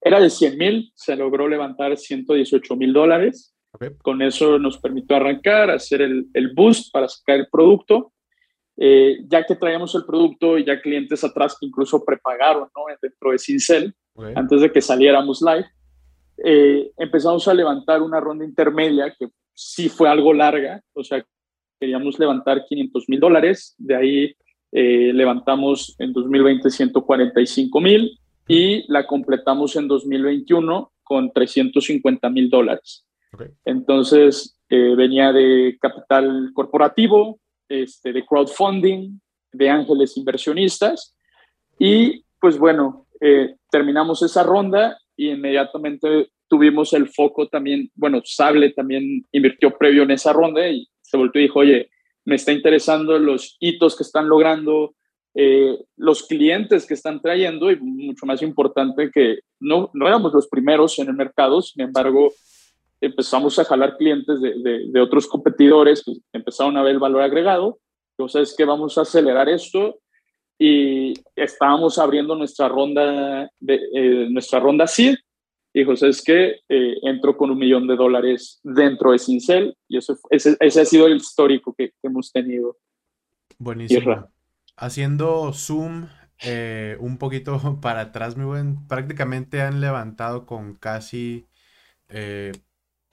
era 0.00 0.20
de 0.20 0.30
100 0.30 0.58
mil, 0.58 0.92
se 0.94 1.16
logró 1.16 1.48
levantar 1.48 1.96
118 1.96 2.76
mil 2.76 2.92
dólares. 2.92 3.54
Con 4.02 4.22
eso 4.22 4.58
nos 4.58 4.78
permitió 4.78 5.16
arrancar, 5.16 5.70
hacer 5.70 6.02
el, 6.02 6.26
el 6.32 6.52
boost 6.54 6.90
para 6.92 7.08
sacar 7.08 7.36
el 7.36 7.48
producto 7.48 8.12
eh, 8.80 9.24
ya 9.26 9.44
que 9.44 9.56
traíamos 9.56 9.92
el 9.96 10.04
producto 10.04 10.56
y 10.56 10.64
ya 10.64 10.80
clientes 10.80 11.24
atrás 11.24 11.56
que 11.58 11.66
incluso 11.66 12.04
prepagaron 12.04 12.68
¿no? 12.76 12.84
dentro 13.02 13.32
de 13.32 13.38
Cincel, 13.38 13.92
antes 14.36 14.60
de 14.60 14.70
que 14.70 14.80
saliéramos 14.80 15.42
live, 15.42 15.66
eh, 16.44 16.92
empezamos 16.96 17.48
a 17.48 17.54
levantar 17.54 18.02
una 18.02 18.20
ronda 18.20 18.44
intermedia 18.44 19.12
que 19.18 19.30
sí 19.52 19.88
fue 19.88 20.08
algo 20.08 20.32
larga, 20.32 20.80
o 20.92 21.02
sea, 21.02 21.26
queríamos 21.78 22.18
levantar 22.18 22.64
500 22.66 23.08
mil 23.08 23.20
dólares, 23.20 23.74
de 23.78 23.96
ahí 23.96 24.36
eh, 24.72 25.12
levantamos 25.14 25.94
en 25.98 26.12
2020 26.12 26.70
145 26.70 27.80
mil 27.80 28.18
y 28.46 28.90
la 28.92 29.06
completamos 29.06 29.76
en 29.76 29.88
2021 29.88 30.92
con 31.02 31.32
350 31.32 32.30
mil 32.30 32.50
dólares. 32.50 33.04
Entonces, 33.64 34.58
venía 34.70 35.32
de 35.32 35.76
capital 35.80 36.50
corporativo, 36.54 37.38
este, 37.68 38.12
de 38.12 38.24
crowdfunding, 38.24 39.18
de 39.52 39.70
ángeles 39.70 40.16
inversionistas. 40.16 41.14
Y 41.78 42.24
pues 42.40 42.58
bueno, 42.58 43.06
eh, 43.20 43.56
terminamos 43.70 44.22
esa 44.22 44.42
ronda 44.42 44.98
y 45.16 45.30
inmediatamente 45.30 46.30
tuvimos 46.48 46.92
el 46.92 47.08
foco 47.08 47.48
también, 47.48 47.90
bueno, 47.94 48.22
Sable 48.24 48.70
también 48.70 49.24
invirtió 49.32 49.76
previo 49.76 50.04
en 50.04 50.12
esa 50.12 50.32
ronda 50.32 50.66
y 50.68 50.88
se 51.08 51.16
volvió 51.16 51.40
y 51.40 51.44
dijo, 51.44 51.60
oye, 51.60 51.90
me 52.24 52.36
está 52.36 52.52
interesando 52.52 53.18
los 53.18 53.56
hitos 53.60 53.96
que 53.96 54.02
están 54.02 54.28
logrando, 54.28 54.94
eh, 55.34 55.78
los 55.96 56.24
clientes 56.24 56.86
que 56.86 56.94
están 56.94 57.22
trayendo 57.22 57.70
y 57.70 57.76
mucho 57.76 58.26
más 58.26 58.42
importante 58.42 59.10
que 59.10 59.38
no, 59.60 59.90
no 59.94 60.06
éramos 60.06 60.34
los 60.34 60.48
primeros 60.48 60.98
en 60.98 61.08
el 61.08 61.14
mercado, 61.14 61.62
sin 61.62 61.82
embargo, 61.82 62.32
empezamos 63.00 63.58
a 63.58 63.64
jalar 63.64 63.96
clientes 63.96 64.40
de, 64.40 65.00
otros 65.00 65.26
competidores 65.26 66.02
que 66.02 66.14
empezaron 66.32 66.76
a 66.76 66.82
ver 66.82 66.92
el 66.92 66.98
valor 66.98 67.22
agregado. 67.22 67.78
Entonces, 68.16 68.54
que 68.56 68.64
vamos 68.64 68.98
a 68.98 69.02
acelerar 69.02 69.48
esto 69.48 70.00
y 70.58 71.14
estábamos 71.36 71.98
abriendo 71.98 72.34
nuestra 72.34 72.68
ronda, 72.68 73.48
de, 73.60 73.74
eh, 73.94 74.26
nuestra 74.30 74.58
ronda 74.58 74.86
SID. 74.86 75.14
José 75.84 76.08
es 76.08 76.22
que 76.22 76.60
eh, 76.68 76.94
entró 77.02 77.36
con 77.36 77.50
un 77.50 77.58
millón 77.58 77.86
de 77.86 77.96
dólares 77.96 78.60
dentro 78.62 79.12
de 79.12 79.18
Cincel 79.18 79.76
y 79.88 79.98
eso, 79.98 80.18
ese, 80.30 80.56
ese 80.60 80.80
ha 80.80 80.84
sido 80.84 81.06
el 81.06 81.16
histórico 81.16 81.74
que, 81.76 81.92
hemos 82.02 82.32
tenido. 82.32 82.76
Buenísimo. 83.58 84.30
Haciendo 84.76 85.52
zoom 85.52 86.06
eh, 86.42 86.96
un 87.00 87.18
poquito 87.18 87.58
para 87.82 88.00
atrás, 88.02 88.36
muy 88.36 88.46
buen, 88.46 88.86
prácticamente 88.86 89.62
han 89.62 89.80
levantado 89.80 90.46
con 90.46 90.74
casi 90.74 91.46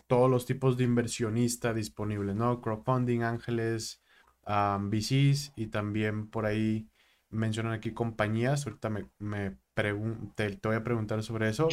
todos 0.07 0.31
los 0.31 0.45
tipos 0.45 0.77
de 0.77 0.85
inversionista 0.85 1.73
disponibles, 1.73 2.33
¿no? 2.33 2.61
Crowdfunding, 2.61 3.23
ángeles, 3.23 4.01
VCs 4.45 5.53
y 5.55 5.67
también 5.67 6.29
por 6.29 6.45
ahí 6.45 6.87
mencionan 7.29 7.73
aquí 7.73 7.91
compañías. 7.91 8.65
Ahorita 8.65 8.89
me, 8.89 9.09
me 9.19 9.57
te, 9.73 9.93
voy 10.63 10.75
a 10.75 10.83
preguntar 10.83 11.23
sobre 11.23 11.49
eso. 11.49 11.67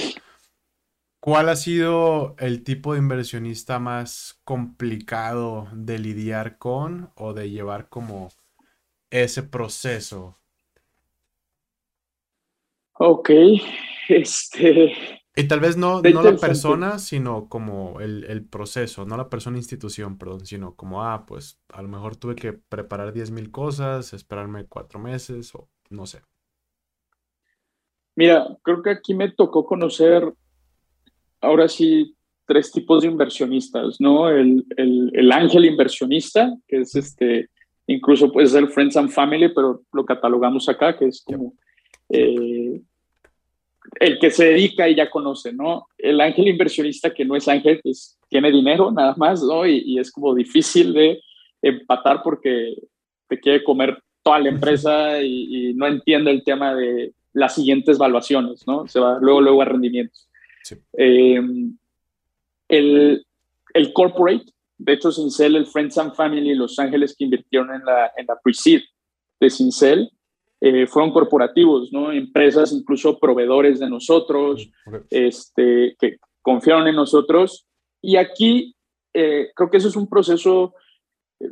¿Cuál 1.25 1.51
ha 1.51 1.55
sido 1.55 2.35
el 2.41 2.65
tipo 2.65 2.95
de 2.95 2.99
inversionista 2.99 3.79
más 3.79 4.41
complicado 4.43 5.69
de 5.73 6.01
lidiar 6.01 6.59
con 6.59 7.13
o 7.15 7.33
de 7.33 7.49
llevar 7.49 7.89
como 7.89 8.31
ese 9.09 9.45
proceso? 9.45 10.41
Ok, 12.95 13.31
este, 14.09 15.23
y 15.37 15.47
tal 15.47 15.61
vez 15.61 15.77
no, 15.77 16.03
no 16.03 16.23
la 16.25 16.37
persona, 16.37 16.99
sino 16.99 17.49
como 17.49 18.01
el, 18.01 18.45
proceso, 18.45 19.05
no 19.05 19.17
la 19.17 19.31
persona 19.31 19.59
institución, 19.59 20.19
perdón, 20.19 20.45
sino 20.45 20.75
como, 20.75 21.05
ah, 21.05 21.25
pues 21.25 21.61
a 21.69 21.83
lo 21.83 21.89
mejor 21.89 22.17
tuve 22.17 22.35
que 22.35 22.53
preparar 22.53 23.13
10.000 23.13 23.53
cosas, 23.53 24.13
esperarme 24.13 24.67
cuatro 24.67 24.99
meses 24.99 25.55
o 25.55 25.69
no 25.89 26.05
sé. 26.05 26.21
Mira, 28.17 28.59
creo 28.65 28.83
que 28.83 28.91
aquí 28.91 29.15
me 29.15 29.31
tocó 29.31 29.65
conocer, 29.65 30.35
ahora 31.43 31.69
sí, 31.69 32.15
tres 32.47 32.73
tipos 32.73 33.03
de 33.03 33.09
inversionistas, 33.09 34.01
¿no? 34.01 34.29
El, 34.29 34.65
ángel 35.33 35.65
inversionista, 35.65 36.55
que 36.67 36.79
es 36.81 36.95
este, 36.95 37.49
incluso 37.87 38.33
puede 38.33 38.47
ser 38.47 38.69
Friends 38.69 38.97
and 38.97 39.11
Family, 39.11 39.49
pero 39.55 39.83
lo 39.93 40.05
catalogamos 40.05 40.69
acá, 40.69 40.97
que 40.97 41.07
es 41.07 41.23
como... 41.23 41.55
Eh, 42.09 42.81
el 44.01 44.19
que 44.19 44.31
se 44.31 44.47
dedica 44.47 44.89
y 44.89 44.95
ya 44.95 45.11
conoce, 45.11 45.53
¿no? 45.53 45.87
El 45.99 46.21
ángel 46.21 46.49
inversionista 46.49 47.13
que 47.13 47.25
no 47.25 47.37
es 47.37 47.49
ángel, 47.49 47.81
pues 47.83 48.19
tiene 48.29 48.51
dinero 48.51 48.91
nada 48.91 49.15
más, 49.17 49.43
¿no? 49.43 49.67
Y, 49.67 49.99
es 49.99 50.11
como 50.11 50.35
difícil 50.35 50.93
de 50.93 51.21
empatar 51.61 52.23
porque 52.23 52.75
te 53.29 53.41
quiere 53.41 53.65
comer 53.65 54.01
toda 54.23 54.39
la 54.39 54.49
empresa 54.49 55.21
y, 55.23 55.75
no 55.75 55.87
entiende 55.87 56.31
el 56.31 56.45
tema 56.45 56.75
de 56.75 57.13
las 57.33 57.55
siguientes 57.55 57.99
valuaciones, 57.99 58.67
¿no? 58.67 58.87
Se 58.87 59.01
va 59.01 59.19
luego, 59.21 59.41
luego 59.41 59.63
a 59.63 59.67
rendimientos. 59.67 60.29
Em, 60.93 61.77
el, 62.69 63.27
el 63.75 63.93
corporate, 63.93 64.45
de 64.79 64.93
hecho, 64.95 65.13
Cincel, 65.13 65.57
el 65.57 65.67
Friends 65.67 65.99
and 65.99 66.15
Family, 66.15 66.55
Los 66.55 66.79
Ángeles 66.79 67.15
que 67.17 67.25
invirtieron 67.25 67.75
en 67.75 67.85
la, 67.85 68.13
en 68.17 68.27
la 68.27 68.39
pre-seed 68.43 68.83
de 69.41 69.51
Cincel, 69.51 70.11
eh, 70.61 70.87
fueron 70.87 71.13
corporativos, 71.13 71.93
¿no? 71.93 72.13
Empresas, 72.13 72.73
incluso 72.73 73.19
proveedores 73.19 73.81
de 73.81 73.91
nosotros, 73.91 74.71
este, 75.11 75.97
que 75.99 76.19
confiaron 76.41 76.87
en 76.87 76.95
nosotros. 76.95 77.67
Y 78.01 78.17
aquí 78.17 78.77
eh, 79.13 79.51
creo 79.57 79.71
que 79.71 79.79
eso 79.79 79.89
es 79.89 79.97
un 79.97 80.09
proceso, 80.09 80.75
eh, 81.41 81.51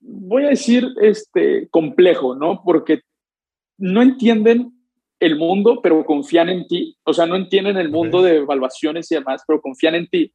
voy 0.00 0.44
a 0.44 0.48
decir, 0.48 0.88
este, 1.02 1.68
complejo, 1.68 2.34
¿no? 2.34 2.62
Porque 2.64 3.02
no 3.76 4.00
entienden 4.00 4.77
el 5.20 5.36
mundo, 5.36 5.80
pero 5.82 6.04
confían 6.04 6.48
en 6.48 6.66
ti. 6.66 6.96
O 7.04 7.12
sea, 7.12 7.26
no 7.26 7.36
entienden 7.36 7.76
el 7.76 7.90
mundo 7.90 8.22
de 8.22 8.36
evaluaciones 8.36 9.10
y 9.10 9.16
demás, 9.16 9.42
pero 9.46 9.60
confían 9.60 9.94
en 9.94 10.08
ti. 10.08 10.32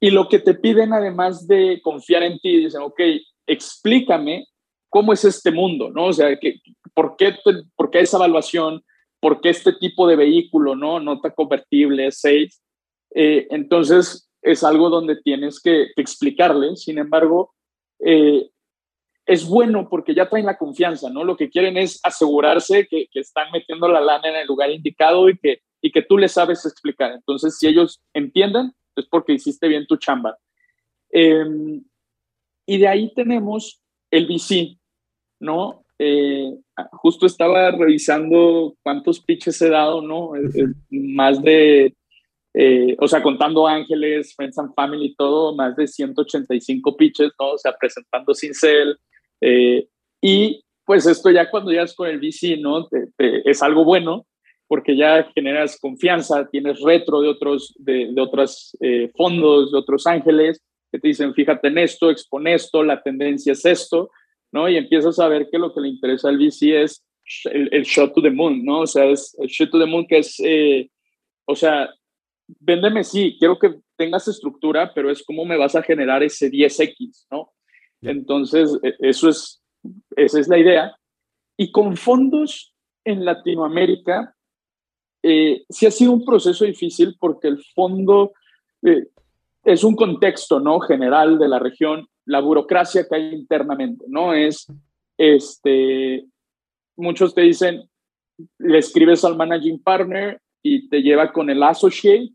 Y 0.00 0.10
lo 0.10 0.28
que 0.28 0.38
te 0.38 0.54
piden, 0.54 0.92
además 0.92 1.46
de 1.46 1.80
confiar 1.82 2.22
en 2.22 2.38
ti, 2.38 2.56
dicen, 2.64 2.82
ok, 2.82 3.00
explícame 3.46 4.46
cómo 4.88 5.12
es 5.12 5.24
este 5.24 5.50
mundo, 5.50 5.90
¿no? 5.90 6.06
O 6.06 6.12
sea, 6.12 6.38
que, 6.38 6.60
¿por, 6.94 7.16
qué, 7.16 7.34
¿por 7.76 7.90
qué 7.90 8.00
esa 8.00 8.16
evaluación? 8.16 8.82
¿por 9.20 9.40
qué 9.40 9.50
este 9.50 9.74
tipo 9.74 10.08
de 10.08 10.16
vehículo, 10.16 10.74
no? 10.74 10.98
Nota 10.98 11.30
convertible, 11.30 12.10
6. 12.10 12.62
Eh, 13.14 13.46
entonces, 13.50 14.30
es 14.42 14.64
algo 14.64 14.88
donde 14.88 15.20
tienes 15.22 15.60
que, 15.60 15.88
explicarle. 15.96 16.74
Sin 16.76 16.98
embargo, 16.98 17.52
eh, 18.00 18.48
es 19.26 19.46
bueno 19.46 19.88
porque 19.88 20.14
ya 20.14 20.28
traen 20.28 20.46
la 20.46 20.58
confianza, 20.58 21.10
¿no? 21.10 21.24
Lo 21.24 21.36
que 21.36 21.50
quieren 21.50 21.76
es 21.76 22.00
asegurarse 22.02 22.86
que, 22.88 23.08
están 23.14 23.50
metiendo 23.52 23.88
la 23.88 24.00
lana 24.00 24.28
en 24.28 24.36
el 24.36 24.46
lugar 24.46 24.70
indicado 24.70 25.28
y 25.28 25.38
que, 25.38 25.60
y 25.80 25.92
que 25.92 26.02
tú 26.02 26.18
les 26.18 26.32
sabes 26.32 26.64
explicar. 26.66 27.12
Entonces, 27.12 27.58
si 27.58 27.66
ellos 27.66 28.00
entienden, 28.14 28.72
es 28.96 29.06
porque 29.06 29.34
hiciste 29.34 29.68
bien 29.68 29.86
tu 29.86 29.96
chamba. 29.96 30.36
Em, 31.10 31.82
y 32.66 32.78
de 32.78 32.88
ahí 32.88 33.12
tenemos 33.14 33.82
el 34.10 34.26
VC, 34.26 34.78
¿no? 35.40 35.84
Eh, 35.98 36.52
justo 36.92 37.26
estaba 37.26 37.70
revisando 37.72 38.74
cuántos 38.82 39.20
pitches 39.20 39.60
he 39.60 39.68
dado, 39.68 40.02
¿no? 40.02 40.32
Más 40.90 41.42
de 41.42 41.94
eh, 42.54 42.96
o 42.98 43.06
sea, 43.06 43.22
contando 43.22 43.66
Ángeles, 43.66 44.34
Friends 44.34 44.58
and 44.58 44.74
Family 44.74 45.06
y 45.06 45.14
todo, 45.14 45.54
más 45.54 45.76
de 45.76 45.86
185 45.86 46.96
pitches, 46.96 47.30
¿no? 47.38 47.52
O 47.52 47.58
sea, 47.58 47.74
presentando 47.78 48.34
Cincel. 48.34 48.96
Eh, 49.40 49.86
y 50.20 50.62
pues 50.84 51.06
esto 51.06 51.30
ya 51.30 51.50
cuando 51.50 51.70
llegas 51.70 51.94
con 51.94 52.08
el 52.08 52.18
VC, 52.18 52.58
¿no? 52.60 52.88
es 53.18 53.62
algo 53.62 53.84
bueno 53.84 54.26
porque 54.70 54.96
ya 54.96 55.28
generas 55.34 55.76
confianza, 55.80 56.48
tienes 56.48 56.80
retro 56.80 57.20
de 57.20 57.28
otros, 57.28 57.74
de, 57.76 58.12
de 58.12 58.20
otros 58.20 58.76
eh, 58.80 59.10
fondos, 59.16 59.72
de 59.72 59.78
otros 59.78 60.06
ángeles, 60.06 60.62
que 60.92 61.00
te 61.00 61.08
dicen, 61.08 61.34
fíjate 61.34 61.66
en 61.66 61.78
esto, 61.78 62.08
expone 62.08 62.54
esto, 62.54 62.84
la 62.84 63.02
tendencia 63.02 63.52
es 63.52 63.64
esto, 63.64 64.12
¿no? 64.52 64.68
Y 64.68 64.76
empiezas 64.76 65.18
a 65.18 65.26
ver 65.26 65.48
que 65.50 65.58
lo 65.58 65.74
que 65.74 65.80
le 65.80 65.88
interesa 65.88 66.28
al 66.28 66.38
VC 66.38 66.84
es 66.84 67.04
el, 67.46 67.68
el 67.72 67.82
shot 67.82 68.14
to 68.14 68.22
the 68.22 68.30
moon, 68.30 68.64
¿no? 68.64 68.82
O 68.82 68.86
sea, 68.86 69.06
es 69.06 69.36
el 69.40 69.48
shot 69.48 69.70
to 69.70 69.78
the 69.80 69.86
moon 69.86 70.06
que 70.06 70.18
es, 70.18 70.36
eh, 70.38 70.88
o 71.46 71.56
sea, 71.56 71.90
véndeme 72.58 73.04
sí, 73.04 73.36
quiero 73.38 73.58
que 73.58 73.76
tengas 73.96 74.26
estructura, 74.28 74.92
pero 74.94 75.10
es 75.10 75.22
cómo 75.22 75.44
me 75.44 75.56
vas 75.56 75.74
a 75.74 75.82
generar 75.82 76.22
ese 76.22 76.50
10X, 76.50 77.26
¿no? 77.30 77.52
Entonces, 78.02 78.78
e, 78.82 78.94
eso 79.00 79.28
es, 79.28 79.62
esa 80.16 80.40
es 80.40 80.48
la 80.48 80.58
idea. 80.58 80.96
Y 81.56 81.70
con 81.70 81.96
fondos 81.96 82.74
en 83.04 83.24
Latinoamérica, 83.24 84.34
eh, 85.22 85.64
sí 85.68 85.86
ha 85.86 85.90
sido 85.90 86.12
un 86.12 86.24
proceso 86.24 86.64
difícil 86.64 87.16
porque 87.18 87.48
el 87.48 87.62
fondo 87.74 88.32
eh, 88.82 89.06
es 89.64 89.84
un 89.84 89.94
contexto, 89.94 90.60
¿no? 90.60 90.80
General 90.80 91.38
de 91.38 91.48
la 91.48 91.58
región, 91.58 92.08
la 92.24 92.40
burocracia 92.40 93.06
que 93.08 93.16
hay 93.16 93.34
internamente, 93.34 94.06
¿no? 94.08 94.32
Es, 94.32 94.66
este, 95.18 96.26
muchos 96.96 97.34
te 97.34 97.42
dicen, 97.42 97.88
le 98.58 98.78
escribes 98.78 99.24
al 99.24 99.36
managing 99.36 99.82
partner 99.82 100.40
y 100.62 100.88
te 100.88 101.02
lleva 101.02 101.32
con 101.32 101.50
el 101.50 101.62
associate 101.62 102.30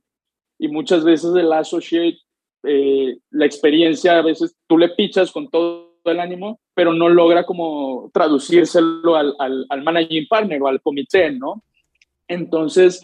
y 0.57 0.67
muchas 0.67 1.03
veces 1.03 1.35
el 1.35 1.51
associate, 1.51 2.17
eh, 2.63 3.17
la 3.31 3.45
experiencia, 3.45 4.17
a 4.17 4.21
veces 4.21 4.55
tú 4.67 4.77
le 4.77 4.89
pichas 4.89 5.31
con 5.31 5.49
todo 5.49 5.93
el 6.05 6.19
ánimo, 6.19 6.59
pero 6.73 6.93
no 6.93 7.09
logra 7.09 7.45
como 7.45 8.09
traducírselo 8.13 9.15
al, 9.15 9.35
al, 9.39 9.83
managing 9.83 10.27
partner 10.27 10.61
o 10.61 10.67
al 10.67 10.81
comité, 10.81 11.31
¿no? 11.31 11.63
Entonces, 12.27 13.03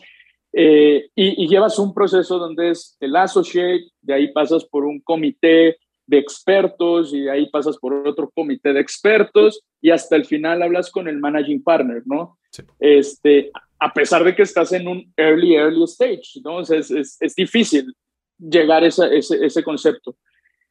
eh, 0.54 1.10
y, 1.16 1.44
y, 1.44 1.48
llevas 1.48 1.80
un 1.80 1.94
proceso 1.94 2.38
donde 2.38 2.72
es 2.72 2.98
el 3.00 3.16
associate, 3.16 3.86
de 4.02 4.14
ahí 4.14 4.32
pasas 4.32 4.66
por 4.66 4.84
un 4.84 5.00
comité 5.00 5.78
de 6.12 6.18
expertos 6.18 7.14
y 7.14 7.22
de 7.22 7.32
ahí 7.32 7.50
pasas 7.50 7.78
por 7.78 7.94
otro 8.06 8.30
comité 8.36 8.74
de 8.74 8.82
expertos 8.82 9.64
y 9.80 9.92
hasta 9.92 10.18
el 10.18 10.26
final 10.26 10.62
hablas 10.62 10.92
con 10.92 11.08
el 11.08 11.18
managing 11.20 11.64
partner, 11.64 12.04
¿no? 12.06 12.38
Este, 12.80 13.52
a 13.82 13.92
pesar 13.92 14.24
de 14.24 14.36
que 14.36 14.44
estás 14.44 14.72
en 14.74 14.88
un 14.88 15.12
early, 15.18 15.56
early 15.56 15.84
stage, 15.86 16.40
¿no? 16.44 16.62
es, 16.62 16.70
es, 16.92 17.36
difícil 17.36 17.92
llegar 18.38 18.84
a 18.84 18.88
ese, 18.88 19.18
ese, 19.18 19.64
concepto. 19.64 20.16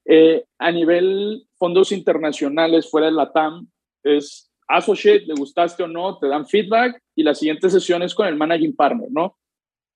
Eh, 0.05 0.45
a 0.59 0.71
nivel 0.71 1.45
fondos 1.59 1.91
internacionales 1.91 2.89
fuera 2.89 3.09
de 3.09 3.13
la 3.13 3.33
TAM, 3.33 3.69
es 4.05 4.49
associate, 4.69 5.27
le 5.27 5.35
gustaste 5.35 5.83
o 5.83 5.89
no, 5.89 6.19
te 6.19 6.29
dan 6.29 6.47
feedback 6.47 7.03
y 7.17 7.25
la 7.25 7.35
siguiente 7.35 7.69
sesión 7.69 8.05
es 8.05 8.15
con 8.15 8.29
el 8.29 8.37
managing 8.37 8.77
partner, 8.77 9.09
¿no? 9.11 9.37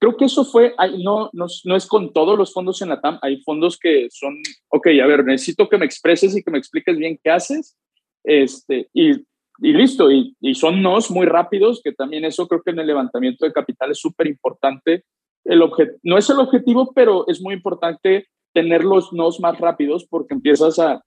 Creo 0.00 0.16
que 0.16 0.24
eso 0.24 0.44
fue, 0.44 0.74
no, 0.98 1.31
no, 1.33 1.46
no, 1.64 1.77
es 1.77 1.87
con 1.87 2.12
todos 2.12 2.37
los 2.37 2.53
fondos 2.53 2.83
en 2.83 2.88
la 2.88 3.00
TAM, 3.00 3.20
hay 3.22 3.40
fondos 3.42 3.79
que 3.79 4.09
son, 4.11 4.42
ok, 4.70 4.88
a 5.00 5.07
ver, 5.07 5.24
necesito 5.24 5.68
que 5.68 5.79
me 5.79 5.87
expreses 5.87 6.37
y 6.37 6.42
que 6.42 6.50
me 6.50 6.59
expliques 6.59 6.96
bien 6.96 7.16
qué 7.22 7.31
haces, 7.31 7.77
este, 8.24 8.88
y 8.92 9.24
y 9.59 9.73
listo, 9.73 10.11
y, 10.11 10.37
y, 10.40 10.55
son 10.55 10.83
nos 10.83 11.11
muy 11.11 11.27
rápidos, 11.27 11.81
que 11.83 11.93
también 11.93 12.25
eso 12.25 12.49
creo 12.49 12.62
que 12.62 12.73
en 12.73 12.81
el 12.81 12.87
levantamiento 12.87 13.45
de 13.45 13.53
capital 13.53 13.90
es 13.90 14.01
súper 14.01 14.27
importante. 14.27 15.05
El 15.45 15.62
no 16.03 16.19
es 16.19 16.31
el 16.31 16.38
objetivo, 16.38 16.93
pero 16.95 17.27
es 17.29 17.40
muy 17.40 17.55
importante 17.55 18.27
tener 18.53 18.85
los 18.85 19.12
nos 19.12 19.40
más 19.40 19.59
rápidos 19.59 20.07
porque 20.09 20.35
empiezas 20.35 20.79
a, 20.79 21.03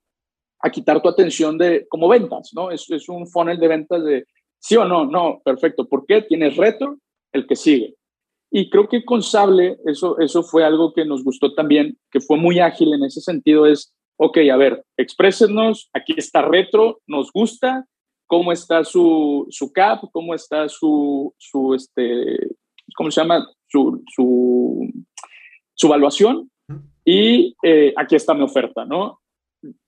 a 0.60 0.70
quitar 0.70 1.02
tu 1.02 1.08
atención 1.08 1.58
de 1.58 1.86
como 1.88 2.08
ventas, 2.08 2.50
¿no? 2.54 2.70
Es, 2.70 2.88
es 2.90 3.08
un 3.08 3.26
funnel 3.26 3.58
de 3.58 3.68
ventas 3.68 4.04
de 4.04 4.26
sí 4.58 4.76
o 4.76 4.84
no, 4.84 5.04
no, 5.04 5.40
perfecto. 5.44 5.88
¿Por 5.88 6.06
qué? 6.06 6.22
Tienes 6.22 6.56
reto, 6.56 6.98
el 7.32 7.46
que 7.46 7.56
sigue. 7.56 7.94
Y 8.50 8.70
creo 8.70 8.88
que 8.88 9.04
con 9.04 9.22
Sable 9.22 9.78
eso, 9.84 10.18
eso 10.18 10.42
fue 10.42 10.64
algo 10.64 10.92
que 10.92 11.04
nos 11.04 11.22
gustó 11.22 11.54
también, 11.54 11.98
que 12.10 12.20
fue 12.20 12.38
muy 12.38 12.60
ágil 12.60 12.94
en 12.94 13.04
ese 13.04 13.20
sentido, 13.20 13.66
es, 13.66 13.94
ok, 14.16 14.38
a 14.50 14.56
ver, 14.56 14.84
exprésenos, 14.96 15.90
aquí 15.92 16.14
está 16.16 16.42
retro, 16.42 17.00
nos 17.06 17.30
gusta, 17.30 17.84
cómo 18.28 18.52
está 18.52 18.84
su, 18.84 19.46
su 19.50 19.72
CAP, 19.72 20.04
cómo 20.12 20.34
está 20.34 20.68
su, 20.68 21.34
su 21.36 21.74
este, 21.74 22.36
¿cómo 22.94 23.10
se 23.10 23.20
llama? 23.20 23.48
Su, 23.66 24.02
su, 24.14 24.88
su 25.74 25.86
evaluación 25.88 26.48
y 27.04 27.56
eh, 27.62 27.92
aquí 27.96 28.14
está 28.14 28.34
mi 28.34 28.42
oferta, 28.42 28.84
¿no? 28.84 29.20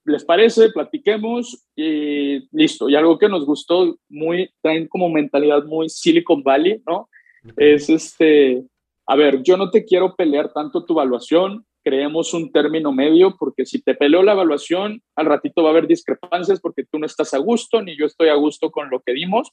¿Les 0.05 0.25
parece? 0.25 0.71
Platiquemos 0.71 1.65
y 1.75 2.47
listo. 2.51 2.89
Y 2.89 2.95
algo 2.95 3.17
que 3.17 3.29
nos 3.29 3.45
gustó 3.45 3.95
muy, 4.09 4.49
traen 4.61 4.87
como 4.87 5.07
mentalidad 5.07 5.63
muy 5.65 5.87
Silicon 5.87 6.43
Valley, 6.43 6.81
¿no? 6.87 7.07
Es 7.55 7.89
este, 7.89 8.63
a 9.07 9.15
ver, 9.15 9.43
yo 9.43 9.55
no 9.55 9.69
te 9.69 9.85
quiero 9.85 10.15
pelear 10.15 10.51
tanto 10.51 10.83
tu 10.83 10.93
evaluación, 10.93 11.65
creemos 11.83 12.33
un 12.33 12.51
término 12.51 12.91
medio, 12.91 13.35
porque 13.37 13.65
si 13.65 13.81
te 13.81 13.95
peleó 13.95 14.23
la 14.23 14.33
evaluación, 14.33 15.01
al 15.15 15.25
ratito 15.25 15.63
va 15.63 15.69
a 15.69 15.71
haber 15.71 15.87
discrepancias 15.87 16.59
porque 16.59 16.83
tú 16.83 16.99
no 16.99 17.05
estás 17.05 17.33
a 17.33 17.37
gusto, 17.37 17.81
ni 17.81 17.97
yo 17.97 18.05
estoy 18.05 18.29
a 18.29 18.35
gusto 18.35 18.71
con 18.71 18.89
lo 18.89 18.99
que 19.01 19.13
dimos. 19.13 19.51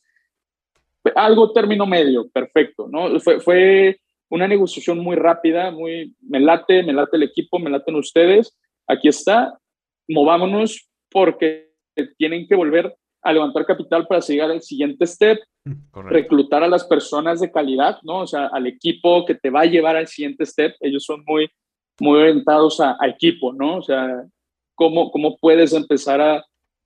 Algo 1.14 1.52
término 1.52 1.86
medio, 1.86 2.28
perfecto, 2.28 2.88
¿no? 2.88 3.18
Fue, 3.20 3.40
fue 3.40 4.00
una 4.28 4.46
negociación 4.46 4.98
muy 4.98 5.16
rápida, 5.16 5.70
muy, 5.70 6.14
me 6.20 6.40
late, 6.40 6.82
me 6.82 6.92
late 6.92 7.16
el 7.16 7.22
equipo, 7.22 7.58
me 7.58 7.70
laten 7.70 7.96
ustedes, 7.96 8.56
aquí 8.86 9.08
está, 9.08 9.58
movámonos 10.06 10.88
porque 11.10 11.72
tienen 12.16 12.46
que 12.46 12.54
volver 12.54 12.94
a 13.22 13.32
levantar 13.32 13.66
capital 13.66 14.06
para 14.06 14.20
seguir 14.20 14.42
al 14.42 14.62
siguiente 14.62 15.06
step, 15.06 15.38
reclutar 15.92 16.62
a 16.62 16.68
las 16.68 16.84
personas 16.84 17.40
de 17.40 17.50
calidad, 17.50 17.98
¿no? 18.02 18.20
O 18.20 18.26
sea, 18.26 18.46
al 18.46 18.66
equipo 18.66 19.24
que 19.26 19.34
te 19.34 19.50
va 19.50 19.62
a 19.62 19.66
llevar 19.66 19.96
al 19.96 20.06
siguiente 20.06 20.46
step. 20.46 20.74
Ellos 20.80 21.04
son 21.04 21.24
muy 21.26 21.50
muy 22.00 22.20
orientados 22.20 22.80
a, 22.80 22.96
equipo, 23.06 23.52
¿no? 23.52 23.78
O 23.78 23.82
sea, 23.82 24.24
cómo, 24.74 25.10
cómo 25.10 25.36
puedes 25.38 25.72
empezar 25.72 26.20
a, 26.20 26.44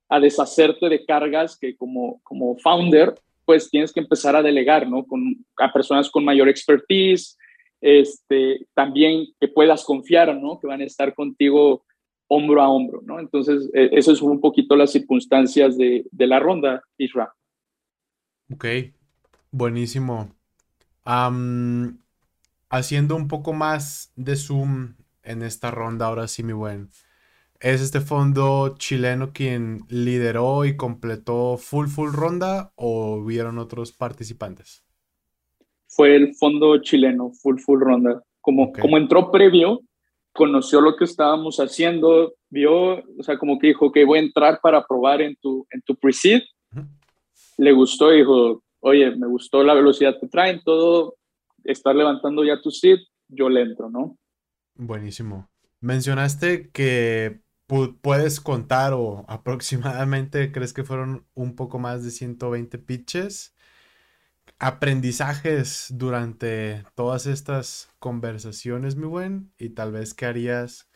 a, 0.09 0.19
deshacerte 0.19 0.89
de 0.89 1.05
cargas 1.05 1.57
que 1.57 1.75
como, 1.75 2.19
como 2.23 2.57
founder, 2.57 3.13
pues 3.45 3.69
tienes 3.69 3.91
que 3.91 3.99
empezar 3.99 4.35
a 4.35 4.41
delegar, 4.41 4.87
¿no? 4.87 5.05
Con, 5.05 5.45
a 5.57 5.71
personas 5.71 6.09
con 6.09 6.23
mayor 6.23 6.49
expertise, 6.49 7.37
este, 7.81 8.65
también 8.73 9.27
que 9.39 9.47
puedas 9.47 9.83
confiar, 9.83 10.35
¿no? 10.35 10.59
Que 10.59 10.67
van 10.67 10.81
a 10.81 10.85
estar 10.85 11.13
contigo 11.13 11.83
hombro 12.27 12.61
a 12.61 12.69
hombro, 12.69 13.01
¿no? 13.03 13.19
Entonces, 13.19 13.69
e, 13.73 13.89
eso 13.91 14.11
es 14.11 14.21
un 14.21 14.39
poquito 14.39 14.75
las 14.75 14.91
circunstancias 14.91 15.77
de, 15.77 16.05
de 16.11 16.27
la 16.27 16.39
ronda, 16.39 16.81
Isra. 16.97 17.33
Ok, 18.51 18.65
buenísimo. 19.51 20.29
haciendo 22.69 23.15
un 23.15 23.27
poco 23.27 23.53
más 23.53 24.11
de 24.15 24.35
zoom 24.35 24.95
en 25.23 25.41
esta 25.41 25.71
ronda, 25.71 26.07
ahora 26.07 26.27
sí, 26.27 26.43
mi 26.43 26.53
buen. 26.53 26.89
¿Es 27.59 27.81
este 27.81 28.01
fondo 28.01 28.75
chileno 28.77 29.31
quien 29.31 29.85
lideró 29.87 30.65
y 30.65 30.75
completó 30.75 31.57
full 31.57 31.87
full 31.87 32.11
ronda 32.11 32.73
o 32.75 33.15
hubieron 33.15 33.57
otros 33.57 33.93
participantes? 33.93 34.83
Fue 35.87 36.15
el 36.15 36.35
fondo 36.35 36.77
chileno, 36.79 37.31
full 37.31 37.59
full 37.59 37.79
ronda. 37.79 38.21
Como, 38.41 38.73
como 38.73 38.97
entró 38.97 39.31
previo, 39.31 39.79
conoció 40.33 40.81
lo 40.81 40.97
que 40.97 41.05
estábamos 41.05 41.57
haciendo, 41.61 42.33
vio, 42.49 42.95
o 42.95 43.23
sea, 43.23 43.37
como 43.37 43.57
que 43.59 43.67
dijo 43.67 43.91
que 43.91 44.03
voy 44.03 44.19
a 44.19 44.23
entrar 44.23 44.59
para 44.61 44.85
probar 44.85 45.21
en 45.21 45.37
tu, 45.37 45.65
en 45.71 45.81
tu 45.83 45.95
pre-seed. 45.95 46.41
Le 47.57 47.71
gustó 47.71 48.09
dijo, 48.09 48.61
oye, 48.81 49.15
me 49.15 49.27
gustó 49.27 49.63
la 49.63 49.73
velocidad 49.73 50.15
que 50.19 50.27
traen, 50.27 50.61
todo, 50.65 51.15
estar 51.63 51.95
levantando 51.95 52.43
ya 52.43 52.59
tu 52.59 52.71
seed, 52.71 52.97
yo 53.29 53.47
le 53.47 53.61
entro, 53.61 53.89
¿no? 53.89 54.17
Buenísimo. 54.75 55.49
Mencionaste 55.79 56.69
que 56.71 57.41
puedes 58.01 58.39
contar 58.39 58.93
o 58.93 59.25
aproximadamente 59.27 60.51
crees 60.51 60.73
que 60.73 60.83
fueron 60.83 61.25
un 61.33 61.55
poco 61.55 61.79
más 61.79 62.03
de 62.03 62.11
120 62.11 62.77
pitches. 62.79 63.55
aprendizajes 64.59 65.87
durante 65.91 66.83
todas 66.95 67.25
estas 67.27 67.89
conversaciones, 67.99 68.95
mi 68.95 69.05
buen, 69.07 69.53
y 69.57 69.69
tal 69.69 69.91
vez 69.91 70.13
qué 70.13 70.25
harías 70.25 70.89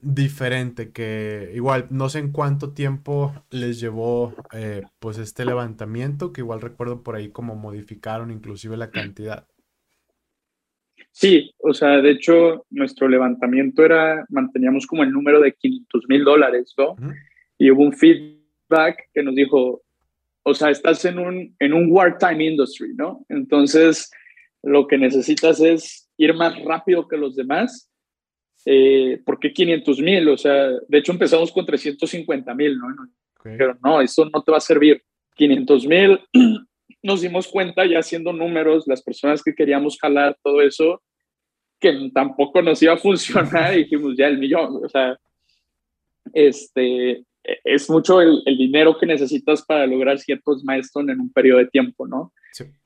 diferente, 0.00 0.92
que 0.92 1.52
igual 1.54 1.88
no 1.90 2.08
sé 2.10 2.20
en 2.20 2.32
cuánto 2.32 2.74
tiempo 2.74 3.34
les 3.50 3.80
llevó 3.80 4.34
eh, 4.52 4.84
pues 5.00 5.18
este 5.18 5.44
levantamiento, 5.46 6.32
que 6.32 6.42
igual 6.42 6.60
recuerdo 6.62 7.02
por 7.02 7.16
ahí 7.16 7.32
cómo 7.32 7.56
modificaron 7.56 8.30
inclusive 8.32 8.76
la 8.76 8.92
cantidad. 8.92 9.48
Sí, 11.20 11.52
o 11.58 11.74
sea, 11.74 12.00
de 12.00 12.12
hecho, 12.12 12.64
nuestro 12.70 13.08
levantamiento 13.08 13.84
era, 13.84 14.24
manteníamos 14.28 14.86
como 14.86 15.02
el 15.02 15.10
número 15.10 15.40
de 15.40 15.52
500 15.52 16.04
mil 16.08 16.22
dólares, 16.22 16.72
¿no? 16.78 16.94
Y 17.58 17.72
hubo 17.72 17.82
un 17.82 17.92
feedback 17.92 19.10
que 19.12 19.24
nos 19.24 19.34
dijo, 19.34 19.82
o 20.44 20.54
sea, 20.54 20.70
estás 20.70 21.04
en 21.06 21.18
un, 21.18 21.56
en 21.58 21.72
un 21.72 21.90
wartime 21.90 22.44
industry, 22.44 22.94
¿no? 22.94 23.26
Entonces, 23.28 24.12
lo 24.62 24.86
que 24.86 24.96
necesitas 24.96 25.58
es 25.58 26.08
ir 26.18 26.34
más 26.34 26.56
rápido 26.62 27.08
que 27.08 27.16
los 27.16 27.34
demás. 27.34 27.90
Eh, 28.64 29.20
¿Por 29.26 29.40
qué 29.40 29.52
500 29.52 29.98
mil? 30.00 30.28
O 30.28 30.38
sea, 30.38 30.68
de 30.68 30.98
hecho 30.98 31.10
empezamos 31.10 31.50
con 31.50 31.66
350 31.66 32.54
mil, 32.54 32.78
¿no? 32.78 32.86
Pero 33.42 33.76
no, 33.82 34.00
eso 34.00 34.30
no 34.32 34.40
te 34.44 34.52
va 34.52 34.58
a 34.58 34.60
servir. 34.60 35.02
500 35.34 35.84
mil, 35.84 36.20
nos 37.02 37.22
dimos 37.22 37.48
cuenta 37.48 37.84
ya 37.86 37.98
haciendo 37.98 38.32
números, 38.32 38.86
las 38.86 39.02
personas 39.02 39.42
que 39.42 39.56
queríamos 39.56 39.98
jalar 39.98 40.38
todo 40.44 40.62
eso, 40.62 41.02
que 41.80 42.10
tampoco 42.12 42.62
nos 42.62 42.82
iba 42.82 42.94
a 42.94 42.98
funcionar 42.98 43.74
y 43.74 43.84
dijimos 43.84 44.14
ya 44.16 44.26
el 44.26 44.38
millón, 44.38 44.84
o 44.84 44.88
sea, 44.88 45.18
este, 46.32 47.24
es 47.64 47.88
mucho 47.88 48.20
el, 48.20 48.42
dinero 48.44 48.98
que 48.98 49.06
necesitas 49.06 49.64
para 49.64 49.86
lograr 49.86 50.18
ciertos 50.18 50.64
milestones 50.64 51.14
en 51.14 51.20
un 51.20 51.32
periodo 51.32 51.58
de 51.58 51.66
tiempo, 51.66 52.06
¿no? 52.06 52.32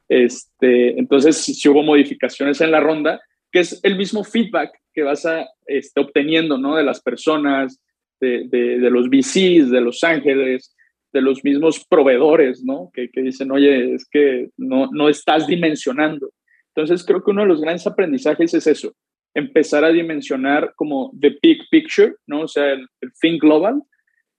Este, 0.08 0.98
entonces, 0.98 1.36
si, 1.36 1.68
hubo 1.68 1.82
modificaciones 1.82 2.60
en 2.60 2.70
la 2.70 2.80
ronda, 2.80 3.20
que 3.50 3.60
es 3.60 3.80
el 3.82 3.96
mismo 3.96 4.24
feedback 4.24 4.70
que 4.92 5.02
vas 5.02 5.24
a, 5.24 5.46
este, 5.66 6.00
obteniendo, 6.00 6.58
¿no? 6.58 6.76
De 6.76 6.84
las 6.84 7.00
personas, 7.00 7.80
de, 8.20 8.46
de, 8.48 8.90
los 8.90 9.08
VCs, 9.08 9.70
de 9.70 9.80
Los 9.80 10.04
Ángeles, 10.04 10.76
de 11.12 11.20
los 11.20 11.42
mismos 11.42 11.84
proveedores, 11.88 12.62
¿no? 12.62 12.90
Que, 12.92 13.10
que 13.10 13.22
dicen, 13.22 13.50
oye, 13.50 13.94
es 13.94 14.06
que 14.08 14.50
no, 14.56 14.88
no 14.92 15.08
estás 15.08 15.46
dimensionando. 15.46 16.30
Entonces, 16.74 17.04
creo 17.04 17.22
que 17.22 17.30
uno 17.30 17.42
de 17.42 17.48
los 17.48 17.60
grandes 17.60 17.86
aprendizajes 17.86 18.54
es 18.54 18.66
eso, 18.66 18.94
empezar 19.34 19.84
a 19.84 19.92
dimensionar 19.92 20.72
como 20.76 21.12
the 21.20 21.36
big 21.42 21.62
picture, 21.70 22.14
¿no? 22.26 22.42
O 22.42 22.48
sea, 22.48 22.72
el, 22.72 22.86
el 23.00 23.12
think 23.20 23.42
global. 23.42 23.82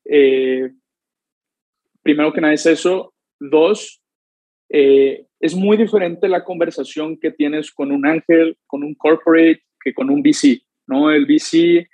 Eh, 0.05 0.71
primero 2.01 2.33
que 2.33 2.41
nada 2.41 2.53
es 2.53 2.65
eso. 2.65 3.13
Dos, 3.39 4.01
eh, 4.69 5.25
es 5.39 5.55
muy 5.55 5.77
diferente 5.77 6.27
la 6.27 6.43
conversación 6.43 7.19
que 7.19 7.31
tienes 7.31 7.71
con 7.71 7.91
un 7.91 8.05
ángel, 8.05 8.57
con 8.65 8.83
un 8.83 8.95
corporate, 8.95 9.61
que 9.79 9.93
con 9.93 10.09
un 10.09 10.21
VC, 10.21 10.61
¿no? 10.87 11.11
El 11.11 11.25
VC 11.25 11.87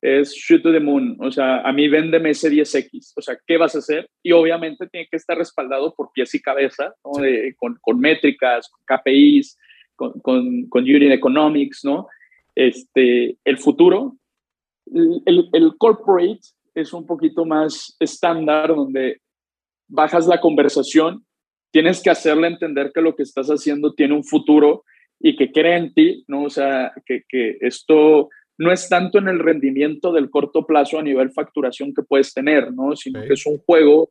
es 0.00 0.32
shoot 0.32 0.62
to 0.62 0.72
the 0.72 0.80
moon, 0.80 1.16
o 1.20 1.30
sea, 1.30 1.60
a 1.60 1.72
mí 1.72 1.88
véndeme 1.88 2.30
ese 2.30 2.50
10X, 2.50 3.12
o 3.16 3.22
sea, 3.22 3.36
¿qué 3.46 3.56
vas 3.56 3.74
a 3.76 3.78
hacer? 3.78 4.08
Y 4.22 4.32
obviamente 4.32 4.88
tiene 4.88 5.06
que 5.08 5.16
estar 5.16 5.38
respaldado 5.38 5.94
por 5.94 6.10
pies 6.12 6.34
y 6.34 6.42
cabeza, 6.42 6.92
¿no? 7.04 7.12
con, 7.56 7.78
con, 7.80 8.00
métricas, 8.00 8.68
con 8.68 8.84
KPIs, 8.84 9.56
con, 10.02 10.20
con, 10.20 10.68
con 10.68 10.82
unit 10.82 11.12
economics, 11.12 11.84
¿no? 11.84 12.08
Este, 12.54 13.36
el 13.44 13.58
futuro, 13.58 14.16
el, 14.86 15.48
el 15.52 15.76
corporate 15.78 16.40
es 16.74 16.92
un 16.92 17.06
poquito 17.06 17.44
más 17.44 17.96
estándar, 18.00 18.74
donde 18.74 19.20
bajas 19.88 20.26
la 20.26 20.40
conversación, 20.40 21.24
tienes 21.70 22.02
que 22.02 22.10
hacerle 22.10 22.48
entender 22.48 22.90
que 22.92 23.00
lo 23.00 23.14
que 23.14 23.22
estás 23.22 23.48
haciendo 23.48 23.94
tiene 23.94 24.14
un 24.14 24.24
futuro 24.24 24.84
y 25.20 25.36
que 25.36 25.52
cree 25.52 25.76
en 25.76 25.94
ti, 25.94 26.24
¿no? 26.26 26.44
O 26.44 26.50
sea, 26.50 26.92
que, 27.06 27.22
que 27.28 27.58
esto 27.60 28.28
no 28.58 28.72
es 28.72 28.88
tanto 28.88 29.18
en 29.18 29.28
el 29.28 29.38
rendimiento 29.38 30.12
del 30.12 30.30
corto 30.30 30.66
plazo 30.66 30.98
a 30.98 31.02
nivel 31.02 31.30
facturación 31.30 31.94
que 31.94 32.02
puedes 32.02 32.34
tener, 32.34 32.72
¿no? 32.72 32.96
Sino 32.96 33.22
que 33.22 33.34
es 33.34 33.46
un 33.46 33.58
juego 33.58 34.10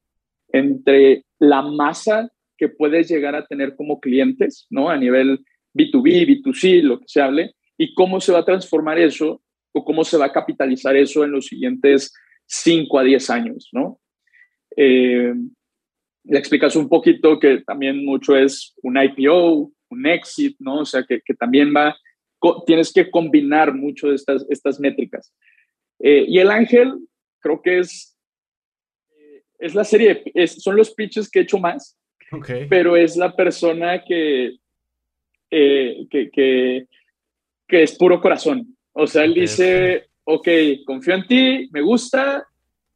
entre 0.53 1.25
la 1.39 1.61
masa 1.61 2.31
que 2.57 2.69
puedes 2.69 3.09
llegar 3.09 3.35
a 3.35 3.45
tener 3.45 3.75
como 3.75 3.99
clientes, 3.99 4.67
¿no? 4.69 4.89
A 4.89 4.97
nivel 4.97 5.43
B2B, 5.73 6.43
B2C, 6.43 6.81
lo 6.81 6.99
que 6.99 7.05
se 7.07 7.21
hable, 7.21 7.55
y 7.77 7.93
cómo 7.93 8.19
se 8.19 8.31
va 8.31 8.39
a 8.39 8.45
transformar 8.45 8.99
eso 8.99 9.41
o 9.73 9.85
cómo 9.85 10.03
se 10.03 10.17
va 10.17 10.25
a 10.25 10.33
capitalizar 10.33 10.95
eso 10.95 11.23
en 11.23 11.31
los 11.31 11.47
siguientes 11.47 12.13
5 12.45 12.99
a 12.99 13.03
10 13.03 13.29
años, 13.29 13.69
¿no? 13.71 13.99
Eh, 14.75 15.33
le 16.23 16.39
explicas 16.39 16.75
un 16.75 16.87
poquito 16.87 17.39
que 17.39 17.61
también 17.61 18.05
mucho 18.05 18.35
es 18.35 18.73
un 18.83 19.01
IPO, 19.01 19.71
un 19.89 20.07
exit, 20.07 20.55
¿no? 20.59 20.79
O 20.81 20.85
sea, 20.85 21.03
que, 21.03 21.21
que 21.21 21.33
también 21.33 21.73
va, 21.75 21.95
tienes 22.65 22.91
que 22.91 23.09
combinar 23.09 23.73
mucho 23.73 24.09
de 24.09 24.15
estas, 24.15 24.45
estas 24.49 24.79
métricas. 24.79 25.33
Eh, 25.99 26.25
y 26.27 26.39
el 26.39 26.51
ángel, 26.51 26.93
creo 27.39 27.61
que 27.61 27.79
es, 27.79 28.17
eh, 29.17 29.43
es 29.59 29.75
la 29.75 29.83
serie, 29.83 30.23
son 30.47 30.75
los 30.75 30.93
pitches 30.93 31.29
que 31.29 31.39
he 31.39 31.43
hecho 31.43 31.57
más, 31.57 31.97
pero 32.69 32.95
es 32.95 33.17
la 33.17 33.35
persona 33.35 34.03
que, 34.03 34.57
que, 35.51 36.29
que, 36.31 36.87
que, 37.67 37.83
es 37.83 37.97
puro 37.97 38.21
corazón. 38.21 38.75
O 38.93 39.05
sea, 39.05 39.23
él 39.23 39.33
dice, 39.33 40.07
ok, 40.23 40.47
confío 40.85 41.15
en 41.15 41.27
ti, 41.27 41.69
me 41.71 41.81
gusta, 41.81 42.45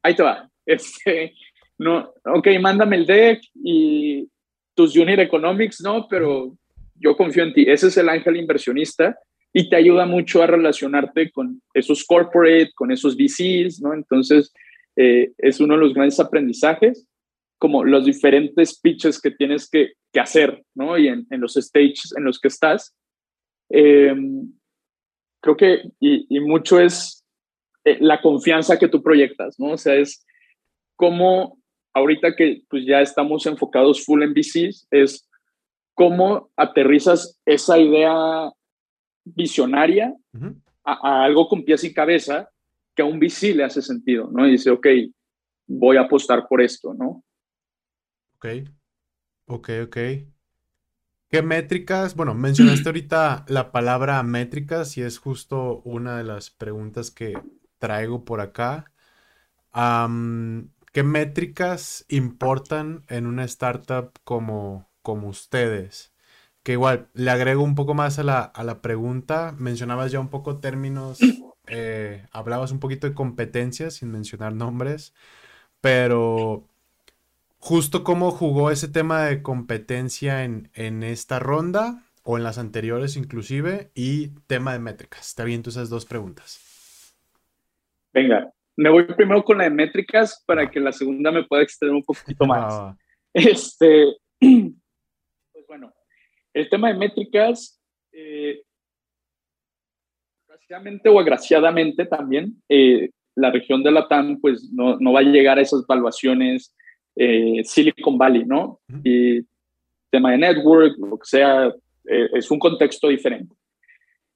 ahí 0.02 0.14
te 0.14 0.22
va. 0.22 0.48
Este, 0.68 1.32
no, 1.78 2.12
ok, 2.24 2.48
mándame 2.60 2.96
el 2.96 3.06
deck 3.06 3.40
y 3.54 4.28
tus 4.74 4.96
unit 4.96 5.20
economics, 5.20 5.80
no, 5.80 6.08
pero 6.08 6.56
yo 6.96 7.16
confío 7.16 7.44
en 7.44 7.54
ti. 7.54 7.64
Ese 7.68 7.86
es 7.86 7.96
el 7.98 8.08
ángel 8.08 8.36
inversionista 8.36 9.16
y 9.52 9.68
te 9.68 9.76
ayuda 9.76 10.06
mucho 10.06 10.42
a 10.42 10.48
relacionarte 10.48 11.30
con 11.30 11.62
esos 11.72 12.04
corporate, 12.04 12.72
con 12.74 12.90
esos 12.90 13.16
VCs, 13.16 13.80
¿no? 13.80 13.94
Entonces, 13.94 14.52
eh, 14.96 15.30
es 15.38 15.60
uno 15.60 15.74
de 15.74 15.80
los 15.80 15.94
grandes 15.94 16.18
aprendizajes, 16.18 17.06
como 17.58 17.84
los 17.84 18.04
diferentes 18.04 18.78
pitches 18.78 19.20
que 19.20 19.30
tienes 19.30 19.68
que, 19.68 19.92
que 20.12 20.20
hacer, 20.20 20.62
¿no? 20.74 20.98
Y 20.98 21.08
en, 21.08 21.26
en, 21.30 21.40
los 21.40 21.54
stages 21.54 22.14
en 22.16 22.24
los 22.24 22.38
que 22.38 22.48
estás. 22.48 22.94
Eh, 23.70 24.14
creo 25.40 25.56
que, 25.56 25.82
y, 26.00 26.26
y 26.28 26.40
mucho 26.40 26.80
es 26.80 27.24
eh, 27.84 27.98
la 28.00 28.20
confianza 28.20 28.78
que 28.78 28.88
tú 28.88 29.02
proyectas, 29.02 29.58
¿no? 29.58 29.72
O 29.72 29.78
sea, 29.78 29.94
es 29.94 30.26
cómo 30.96 31.58
ahorita 31.96 32.36
que 32.36 32.62
pues 32.68 32.84
ya 32.84 33.00
estamos 33.00 33.46
enfocados 33.46 34.04
full 34.04 34.22
en 34.22 34.34
VCs, 34.34 34.86
es 34.90 35.26
cómo 35.94 36.50
aterrizas 36.54 37.40
esa 37.46 37.78
idea 37.78 38.50
visionaria 39.24 40.14
a, 40.84 41.24
algo 41.24 41.48
con 41.48 41.64
pies 41.64 41.84
y 41.84 41.94
cabeza 41.94 42.50
que 42.94 43.00
a 43.00 43.06
un 43.06 43.18
VC 43.18 43.54
le 43.54 43.64
hace 43.64 43.80
sentido, 43.80 44.28
¿no? 44.30 44.46
Y 44.46 44.52
dice, 44.52 44.70
ok, 44.70 44.86
voy 45.66 45.96
a 45.96 46.02
apostar 46.02 46.46
por 46.48 46.60
esto, 46.60 46.92
¿no? 46.92 47.24
Ok, 48.46 48.68
ok, 49.46 49.70
ok. 49.86 49.96
¿Qué 51.28 51.42
métricas? 51.42 52.14
Bueno, 52.14 52.34
mencionaste 52.34 52.88
ahorita 52.88 53.44
la 53.48 53.72
palabra 53.72 54.22
métricas 54.22 54.96
y 54.96 55.02
es 55.02 55.18
justo 55.18 55.80
una 55.84 56.16
de 56.16 56.24
las 56.24 56.50
preguntas 56.50 57.10
que 57.10 57.34
traigo 57.78 58.24
por 58.24 58.40
acá. 58.40 58.92
¿Qué 60.92 61.02
métricas 61.02 62.04
importan 62.08 63.04
en 63.08 63.26
una 63.26 63.44
startup 63.44 64.12
como, 64.22 64.88
como 65.02 65.28
ustedes? 65.28 66.12
Que 66.62 66.72
igual 66.72 67.08
le 67.14 67.30
agrego 67.32 67.64
un 67.64 67.74
poco 67.74 67.94
más 67.94 68.20
a 68.20 68.22
la, 68.22 68.40
a 68.42 68.62
la 68.62 68.80
pregunta. 68.80 69.56
Mencionabas 69.58 70.12
ya 70.12 70.20
un 70.20 70.28
poco 70.28 70.58
términos, 70.58 71.18
eh, 71.66 72.26
hablabas 72.30 72.70
un 72.70 72.78
poquito 72.78 73.08
de 73.08 73.14
competencias 73.14 73.94
sin 73.94 74.12
mencionar 74.12 74.54
nombres, 74.54 75.14
pero 75.80 76.68
justo 77.66 78.04
cómo 78.04 78.30
jugó 78.30 78.70
ese 78.70 78.86
tema 78.86 79.24
de 79.24 79.42
competencia 79.42 80.44
en, 80.44 80.70
en 80.74 81.02
esta 81.02 81.40
ronda 81.40 82.04
o 82.22 82.36
en 82.36 82.44
las 82.44 82.58
anteriores 82.58 83.16
inclusive 83.16 83.90
y 83.92 84.28
tema 84.46 84.72
de 84.72 84.78
métricas. 84.78 85.34
Te 85.34 85.42
aviento 85.42 85.70
esas 85.70 85.90
dos 85.90 86.04
preguntas. 86.04 87.12
Venga, 88.12 88.52
me 88.76 88.88
voy 88.88 89.02
primero 89.02 89.42
con 89.42 89.58
la 89.58 89.64
de 89.64 89.70
métricas 89.70 90.44
para 90.46 90.70
que 90.70 90.78
la 90.78 90.92
segunda 90.92 91.32
me 91.32 91.42
pueda 91.42 91.64
extender 91.64 91.96
un 91.96 92.04
poquito 92.04 92.46
más. 92.46 92.96
este, 93.34 94.14
pues 94.38 95.66
bueno, 95.66 95.92
el 96.54 96.70
tema 96.70 96.92
de 96.92 96.94
métricas, 96.94 97.82
eh, 98.12 98.62
desgraciadamente 100.38 101.08
o 101.08 101.18
agraciadamente 101.18 102.06
también, 102.06 102.62
eh, 102.68 103.10
la 103.34 103.50
región 103.50 103.82
de 103.82 103.90
la 103.90 104.06
TAM 104.06 104.40
pues 104.40 104.70
no, 104.72 104.98
no, 105.00 105.12
va 105.14 105.18
a 105.18 105.24
llegar 105.24 105.58
a 105.58 105.62
esas 105.62 105.84
valuaciones 105.84 106.75
eh, 107.16 107.62
Silicon 107.64 108.18
Valley, 108.18 108.44
¿no? 108.44 108.80
Y 109.02 109.40
tema 110.10 110.32
de 110.32 110.38
network, 110.38 110.96
lo 110.98 111.18
que 111.18 111.26
sea, 111.26 111.68
eh, 111.68 112.28
es 112.34 112.50
un 112.50 112.58
contexto 112.58 113.08
diferente. 113.08 113.54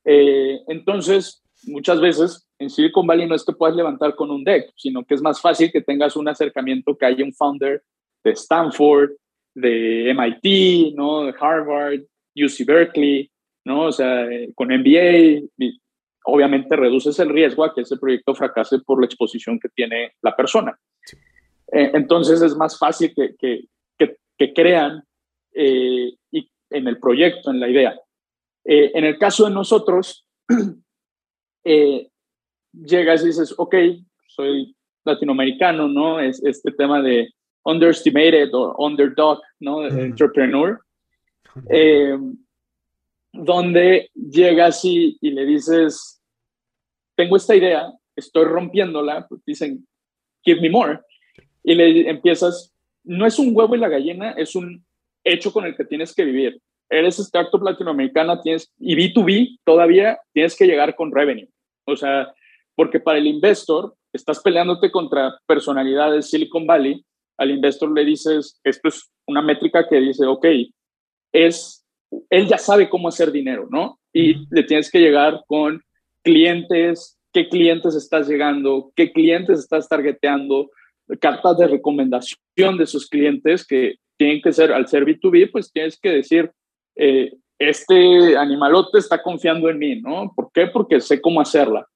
entonces, 0.05 1.43
muchas 1.65 2.01
veces 2.01 2.49
en 2.59 2.71
Silicon 2.71 3.07
Valley 3.07 3.27
no 3.27 3.35
es 3.35 3.45
que 3.45 3.53
puedas 3.53 3.77
levantar 3.77 4.15
con 4.15 4.31
un 4.31 4.43
deck, 4.43 4.73
sino 4.77 5.05
que 5.05 5.15
es 5.15 5.23
más 5.23 5.41
fácil 5.41 5.71
que 5.71 5.83
tengas 5.83 6.17
un 6.17 6.27
acercamiento, 6.27 6.97
que 6.97 7.07
haya 7.07 7.25
un 7.25 7.35
founder 7.35 7.83
de 8.25 8.31
Stanford, 8.33 9.11
de 9.55 10.15
MIT, 10.15 10.95
¿no? 10.95 11.25
De 11.25 11.35
Harvard, 11.39 12.01
UC 12.35 12.67
Berkeley, 12.67 13.31
¿no? 13.65 13.87
O 13.87 13.93
sea, 13.93 14.27
con 14.55 14.69
MBA, 14.69 15.43
obviamente 16.25 16.77
reduces 16.77 17.19
el 17.19 17.29
riesgo 17.29 17.65
a 17.65 17.75
que 17.75 17.83
ese 17.83 17.97
proyecto 17.97 18.35
fracase 18.35 18.79
por 18.81 19.01
la 19.01 19.07
exposición 19.07 19.59
que 19.59 19.69
tiene 19.69 20.13
la 20.23 20.35
persona. 20.35 20.79
Eh, 21.73 21.91
entonces 21.95 22.43
es 22.43 22.57
más 22.57 22.79
fácil 22.79 23.15
que, 23.15 23.35
que, 23.37 23.69
que, 24.37 24.55
crean 24.55 25.05
eh, 25.53 26.15
y 26.31 26.51
en 26.71 26.89
el 26.89 26.99
proyecto, 26.99 27.51
en 27.51 27.61
la 27.61 27.69
idea. 27.69 27.95
Eh, 28.65 28.91
en 28.95 29.05
el 29.05 29.19
caso 29.19 29.45
de 29.45 29.51
nosotros, 29.51 30.27
llegas 32.73 33.23
y 33.23 33.27
dices, 33.27 33.55
ok, 33.57 33.75
soy 34.29 34.75
latinoamericano, 35.05 35.89
¿no? 35.89 36.21
Es 36.21 36.43
este 36.43 36.73
tema 36.73 37.03
de 37.03 37.29
underestimated 37.65 38.49
o 38.55 38.75
underdog, 38.79 39.43
¿no? 39.59 39.87
Entrepreneur. 39.87 40.81
donde 43.33 44.11
llegas 44.15 44.85
y, 44.87 45.19
y 45.21 45.31
le 45.33 45.45
dices, 45.45 46.23
tengo 47.15 47.37
esta 47.37 47.55
idea, 47.55 47.93
estoy 48.17 48.45
rompiéndola, 48.45 49.27
pues 49.29 49.45
dicen, 49.45 49.87
give 50.43 50.61
me 50.63 50.71
more 50.71 51.01
y 51.63 51.75
le 51.75 52.09
empiezas, 52.09 52.73
no 53.05 53.27
es 53.27 53.39
un 53.39 53.55
huevo 53.55 53.75
y 53.75 53.79
la 53.79 53.89
gallina, 53.89 54.33
es 54.33 54.55
un 54.55 54.85
hecho 55.25 55.53
con 55.53 55.65
el 55.65 55.77
que 55.77 55.85
tienes 55.85 56.15
que 56.15 56.25
vivir. 56.25 56.61
Eres 56.89 57.19
startup 57.19 57.63
latinoamericana 57.63 58.41
tienes, 58.41 58.73
y 58.79 58.97
B2B 58.97 59.59
todavía 59.65 60.19
tienes 60.33 60.57
que 60.57 60.67
llegar 60.67 60.97
con 60.97 61.13
revenue. 61.13 61.49
O 61.87 61.97
sea, 61.97 62.33
porque 62.75 63.01
para 63.01 63.19
el 63.19 63.27
investor 63.27 63.95
estás 64.13 64.41
peleándote 64.41 64.91
contra 64.91 65.39
personalidades 65.47 66.31
Silicon 66.31 66.67
Valley, 66.67 67.05
al 67.39 67.51
investor 67.51 67.91
le 67.93 68.05
dices, 68.05 68.61
esto 68.65 68.89
es 68.89 69.11
una 69.27 69.41
métrica 69.41 69.89
que 69.89 70.01
dice, 70.01 70.27
ok, 70.27 70.47
es, 71.33 71.87
él 72.29 72.47
ya 72.47 72.59
sabe 72.59 72.91
cómo 72.91 73.09
hacer 73.09 73.33
dinero, 73.33 73.67
¿no? 73.71 73.99
Y 74.13 74.47
le 74.55 74.65
tienes 74.65 74.91
que 74.91 74.99
llegar 74.99 75.43
con 75.47 75.83
clientes, 76.23 77.19
qué 77.33 77.49
clientes 77.49 77.95
estás 77.95 78.29
llegando, 78.29 78.93
qué 78.95 79.13
clientes 79.13 79.61
estás 79.61 79.89
targeteando, 79.89 80.71
cartas 81.19 81.59
de 81.59 81.67
recomendación 81.67 82.77
de 82.79 82.87
sus 82.87 83.09
clientes 83.09 83.67
que 83.67 83.97
tienen 84.17 84.43
que 84.43 84.53
ser, 84.53 84.73
al 84.73 84.87
ser 84.87 85.05
B2B, 85.05 85.51
pues 85.51 85.73
tienes 85.73 85.99
que 85.99 86.11
decir, 86.11 86.51
eh, 86.97 87.33
este 87.59 88.37
animalote 88.37 88.99
está 88.99 89.23
confiando 89.23 89.69
en 89.69 89.79
mí, 89.79 90.01
¿no? 90.01 90.33
¿Por 90.35 90.51
qué? 90.53 90.67
Porque 90.67 91.01
sé 91.01 91.21
cómo 91.21 91.41
hacerla. 91.41 91.87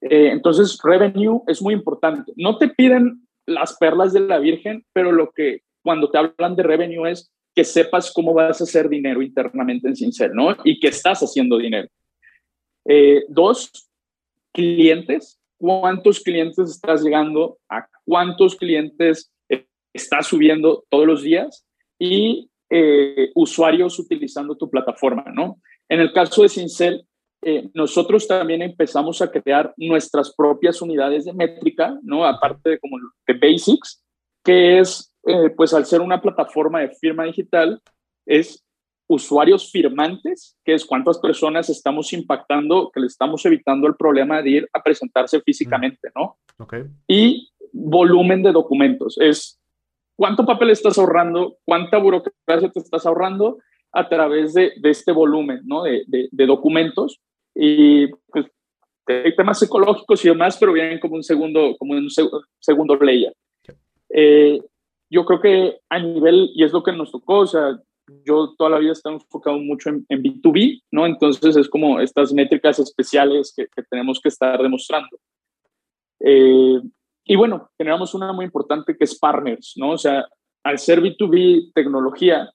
Eh, 0.00 0.30
entonces, 0.32 0.78
revenue 0.82 1.42
es 1.46 1.62
muy 1.62 1.74
importante. 1.74 2.32
No 2.36 2.58
te 2.58 2.68
piden 2.68 3.26
las 3.46 3.76
perlas 3.78 4.12
de 4.12 4.20
la 4.20 4.38
Virgen, 4.38 4.84
pero 4.92 5.12
lo 5.12 5.30
que 5.30 5.62
cuando 5.82 6.10
te 6.10 6.18
hablan 6.18 6.56
de 6.56 6.62
revenue 6.62 7.10
es 7.10 7.32
que 7.54 7.64
sepas 7.64 8.12
cómo 8.12 8.32
vas 8.32 8.60
a 8.60 8.64
hacer 8.64 8.88
dinero 8.88 9.22
internamente 9.22 9.88
en 9.88 9.96
Sincel, 9.96 10.32
¿no? 10.32 10.56
Y 10.64 10.80
que 10.80 10.88
estás 10.88 11.20
haciendo 11.20 11.58
dinero. 11.58 11.88
Eh, 12.84 13.24
dos, 13.28 13.70
clientes. 14.52 15.38
¿Cuántos 15.62 16.18
clientes 16.18 16.70
estás 16.70 17.04
llegando? 17.04 17.56
¿A 17.68 17.86
cuántos 18.04 18.56
clientes 18.56 19.32
eh, 19.48 19.64
estás 19.94 20.26
subiendo 20.26 20.82
todos 20.88 21.06
los 21.06 21.22
días 21.22 21.64
y 22.00 22.50
eh, 22.68 23.30
usuarios 23.36 23.96
utilizando 24.00 24.56
tu 24.56 24.68
plataforma, 24.68 25.24
¿no? 25.32 25.60
En 25.88 26.00
el 26.00 26.12
caso 26.12 26.42
de 26.42 26.48
Cincel, 26.48 27.06
eh, 27.44 27.70
nosotros 27.74 28.26
también 28.26 28.60
empezamos 28.62 29.22
a 29.22 29.30
crear 29.30 29.72
nuestras 29.76 30.34
propias 30.34 30.82
unidades 30.82 31.26
de 31.26 31.32
métrica, 31.32 31.96
¿no? 32.02 32.24
Aparte 32.24 32.70
de 32.70 32.80
como 32.80 32.98
de 33.28 33.34
Basics, 33.34 34.04
que 34.42 34.80
es, 34.80 35.14
pues 35.56 35.72
al 35.72 35.86
ser 35.86 36.00
una 36.00 36.20
plataforma 36.20 36.80
de 36.80 36.90
firma 36.90 37.22
digital, 37.22 37.80
es 38.26 38.64
usuarios 39.08 39.70
firmantes, 39.70 40.56
que 40.64 40.74
es 40.74 40.84
cuántas 40.84 41.18
personas 41.18 41.68
estamos 41.68 42.12
impactando, 42.12 42.90
que 42.92 43.00
le 43.00 43.06
estamos 43.06 43.44
evitando 43.44 43.86
el 43.86 43.96
problema 43.96 44.42
de 44.42 44.50
ir 44.50 44.68
a 44.72 44.82
presentarse 44.82 45.40
físicamente, 45.40 46.10
¿no? 46.14 46.38
Okay. 46.58 46.84
Y 47.06 47.50
volumen 47.72 48.42
de 48.42 48.52
documentos, 48.52 49.16
es 49.20 49.60
cuánto 50.16 50.46
papel 50.46 50.70
estás 50.70 50.98
ahorrando, 50.98 51.56
cuánta 51.64 51.98
burocracia 51.98 52.70
te 52.70 52.80
estás 52.80 53.06
ahorrando 53.06 53.58
a 53.92 54.08
través 54.08 54.54
de, 54.54 54.72
este 54.84 55.12
volumen 55.12 55.62
¿no? 55.64 55.82
de, 55.82 56.46
documentos. 56.46 57.20
Y 57.54 58.06
pues 58.30 58.46
hay 59.06 59.34
temas 59.36 59.58
psicológicos 59.58 60.24
y 60.24 60.28
demás, 60.28 60.56
pero 60.58 60.72
vienen 60.72 60.98
como 60.98 61.16
un 61.16 61.22
segundo, 61.22 61.76
como 61.78 61.92
un 61.94 62.08
segundo 62.60 62.96
layer. 62.96 63.34
Eh, 64.08 64.60
yo 65.10 65.24
creo 65.24 65.40
que 65.40 65.78
a 65.90 65.98
nivel, 65.98 66.50
y 66.54 66.64
es 66.64 66.72
lo 66.72 66.82
que 66.82 66.92
nos 66.92 67.12
tocó, 67.12 67.40
o 67.40 67.46
sea, 67.46 67.78
yo 68.24 68.54
toda 68.56 68.70
la 68.70 68.78
vida 68.78 68.92
he 68.92 69.08
enfocado 69.08 69.58
mucho 69.58 69.90
en, 69.90 70.04
B2B, 70.08 70.82
¿no? 70.90 71.06
Entonces 71.06 71.56
es 71.56 71.68
como 71.68 72.00
estas 72.00 72.32
métricas 72.32 72.78
especiales 72.78 73.52
que, 73.56 73.66
que 73.68 73.82
tenemos 73.84 74.20
que 74.20 74.28
estar 74.28 74.60
demostrando. 74.60 75.16
Eh, 76.20 76.80
y 77.24 77.36
bueno, 77.36 77.70
generamos 77.78 78.14
una 78.14 78.32
muy 78.32 78.44
importante 78.44 78.96
que 78.96 79.04
es 79.04 79.18
partners, 79.18 79.74
¿no? 79.76 79.90
O 79.90 79.98
sea, 79.98 80.26
al 80.64 80.78
ser 80.78 81.00
B2B 81.00 81.72
tecnología, 81.74 82.50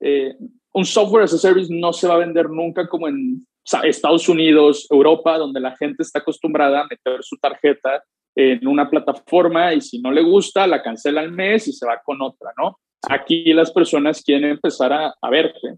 eh, 0.00 0.34
un 0.74 0.84
software 0.84 1.24
as 1.24 1.34
a 1.34 1.38
service 1.38 1.72
no 1.72 1.92
se 1.92 2.08
va 2.08 2.14
a 2.14 2.18
vender 2.18 2.48
nunca 2.50 2.88
como 2.88 3.08
en 3.08 3.46
Estados 3.84 4.28
Unidos, 4.28 4.86
Europa, 4.90 5.38
donde 5.38 5.60
la 5.60 5.76
gente 5.76 6.02
está 6.02 6.18
acostumbrada 6.18 6.80
a 6.80 6.86
meter 6.86 7.22
su 7.22 7.36
tarjeta 7.36 8.02
en 8.34 8.66
una 8.66 8.88
plataforma 8.88 9.74
y 9.74 9.80
si 9.80 10.00
no 10.00 10.10
le 10.10 10.22
gusta, 10.22 10.66
la 10.66 10.82
cancela 10.82 11.20
al 11.20 11.30
mes 11.30 11.68
y 11.68 11.72
se 11.72 11.86
va 11.86 12.00
con 12.02 12.20
otra, 12.22 12.52
¿no? 12.56 12.78
Aquí 13.08 13.52
las 13.52 13.72
personas 13.72 14.22
quieren 14.22 14.50
empezar 14.50 14.92
a, 14.92 15.14
a 15.20 15.30
verte. 15.30 15.76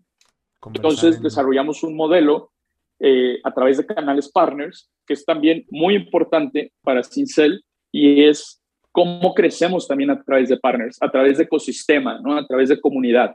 Entonces 0.72 1.20
desarrollamos 1.22 1.82
un 1.82 1.96
modelo 1.96 2.52
eh, 3.00 3.40
a 3.42 3.52
través 3.52 3.76
de 3.76 3.86
canales 3.86 4.30
partners, 4.30 4.88
que 5.06 5.14
es 5.14 5.24
también 5.24 5.66
muy 5.70 5.94
importante 5.94 6.72
para 6.82 7.02
Cincel, 7.02 7.64
y 7.92 8.24
es 8.24 8.62
cómo 8.92 9.34
crecemos 9.34 9.88
también 9.88 10.10
a 10.10 10.22
través 10.22 10.48
de 10.48 10.56
partners, 10.56 10.96
a 11.00 11.10
través 11.10 11.38
de 11.38 11.44
ecosistema, 11.44 12.20
¿no? 12.20 12.36
a 12.36 12.46
través 12.46 12.68
de 12.68 12.80
comunidad. 12.80 13.34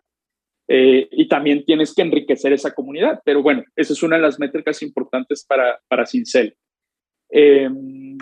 Eh, 0.67 1.09
y 1.11 1.27
también 1.27 1.65
tienes 1.65 1.93
que 1.93 2.03
enriquecer 2.03 2.53
esa 2.53 2.73
comunidad, 2.73 3.21
pero 3.25 3.43
bueno, 3.43 3.63
esa 3.75 3.93
es 3.93 4.01
una 4.01 4.15
de 4.15 4.21
las 4.21 4.39
métricas 4.39 4.81
importantes 4.81 5.45
para, 5.45 5.79
para 5.87 6.05
Cincel. 6.05 6.55
Em, 7.29 8.17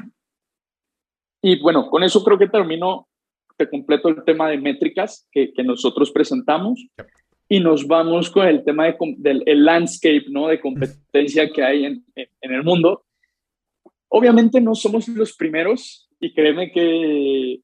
y 1.41 1.59
bueno, 1.59 1.89
con 1.89 2.03
eso 2.03 2.23
creo 2.23 2.37
que 2.37 2.47
termino, 2.47 3.07
te 3.57 3.69
completo 3.69 4.09
el 4.09 4.23
tema 4.23 4.49
de 4.49 4.57
métricas 4.57 5.27
que, 5.31 5.51
que 5.53 5.63
nosotros 5.63 6.11
presentamos 6.11 6.85
y 7.49 7.59
nos 7.59 7.87
vamos 7.87 8.29
con 8.29 8.47
el 8.47 8.63
tema 8.63 8.85
de, 8.85 8.95
del 9.17 9.43
el 9.45 9.65
landscape, 9.65 10.25
¿no? 10.29 10.47
De 10.47 10.59
competencia 10.59 11.49
que 11.49 11.63
hay 11.63 11.85
en, 11.85 12.05
en 12.15 12.51
el 12.53 12.63
mundo. 12.63 13.03
Obviamente 14.09 14.61
no 14.61 14.75
somos 14.75 15.07
los 15.07 15.35
primeros, 15.35 16.07
y 16.19 16.33
créeme 16.33 16.71
que 16.71 17.59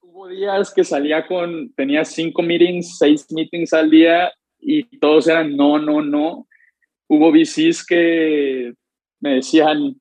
hubo 0.00 0.28
días 0.28 0.72
que 0.72 0.84
salía 0.84 1.26
con, 1.26 1.72
tenía 1.74 2.04
cinco 2.04 2.42
meetings, 2.42 2.98
seis 2.98 3.26
meetings 3.30 3.72
al 3.72 3.90
día 3.90 4.32
y 4.60 4.84
todos 4.98 5.26
eran 5.28 5.56
no, 5.56 5.78
no, 5.78 6.02
no. 6.02 6.46
Hubo 7.08 7.32
VCs 7.32 7.84
que 7.84 8.74
me 9.20 9.34
decían, 9.36 10.00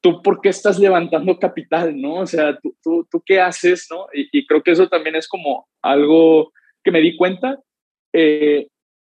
¿tú 0.00 0.22
por 0.22 0.40
qué 0.40 0.48
estás 0.48 0.78
levantando 0.78 1.38
capital? 1.38 1.98
¿no? 2.00 2.14
O 2.14 2.26
sea, 2.26 2.58
¿tú, 2.58 2.76
tú, 2.82 3.06
tú 3.10 3.22
qué 3.24 3.40
haces? 3.40 3.88
¿no? 3.90 4.06
Y, 4.12 4.46
creo 4.46 4.62
que 4.62 4.72
eso 4.72 4.88
también 4.88 5.16
es 5.16 5.28
como 5.28 5.68
algo 5.82 6.52
que 6.82 6.90
me 6.90 7.00
di 7.00 7.16
cuenta. 7.16 7.58
Eh, 8.12 8.68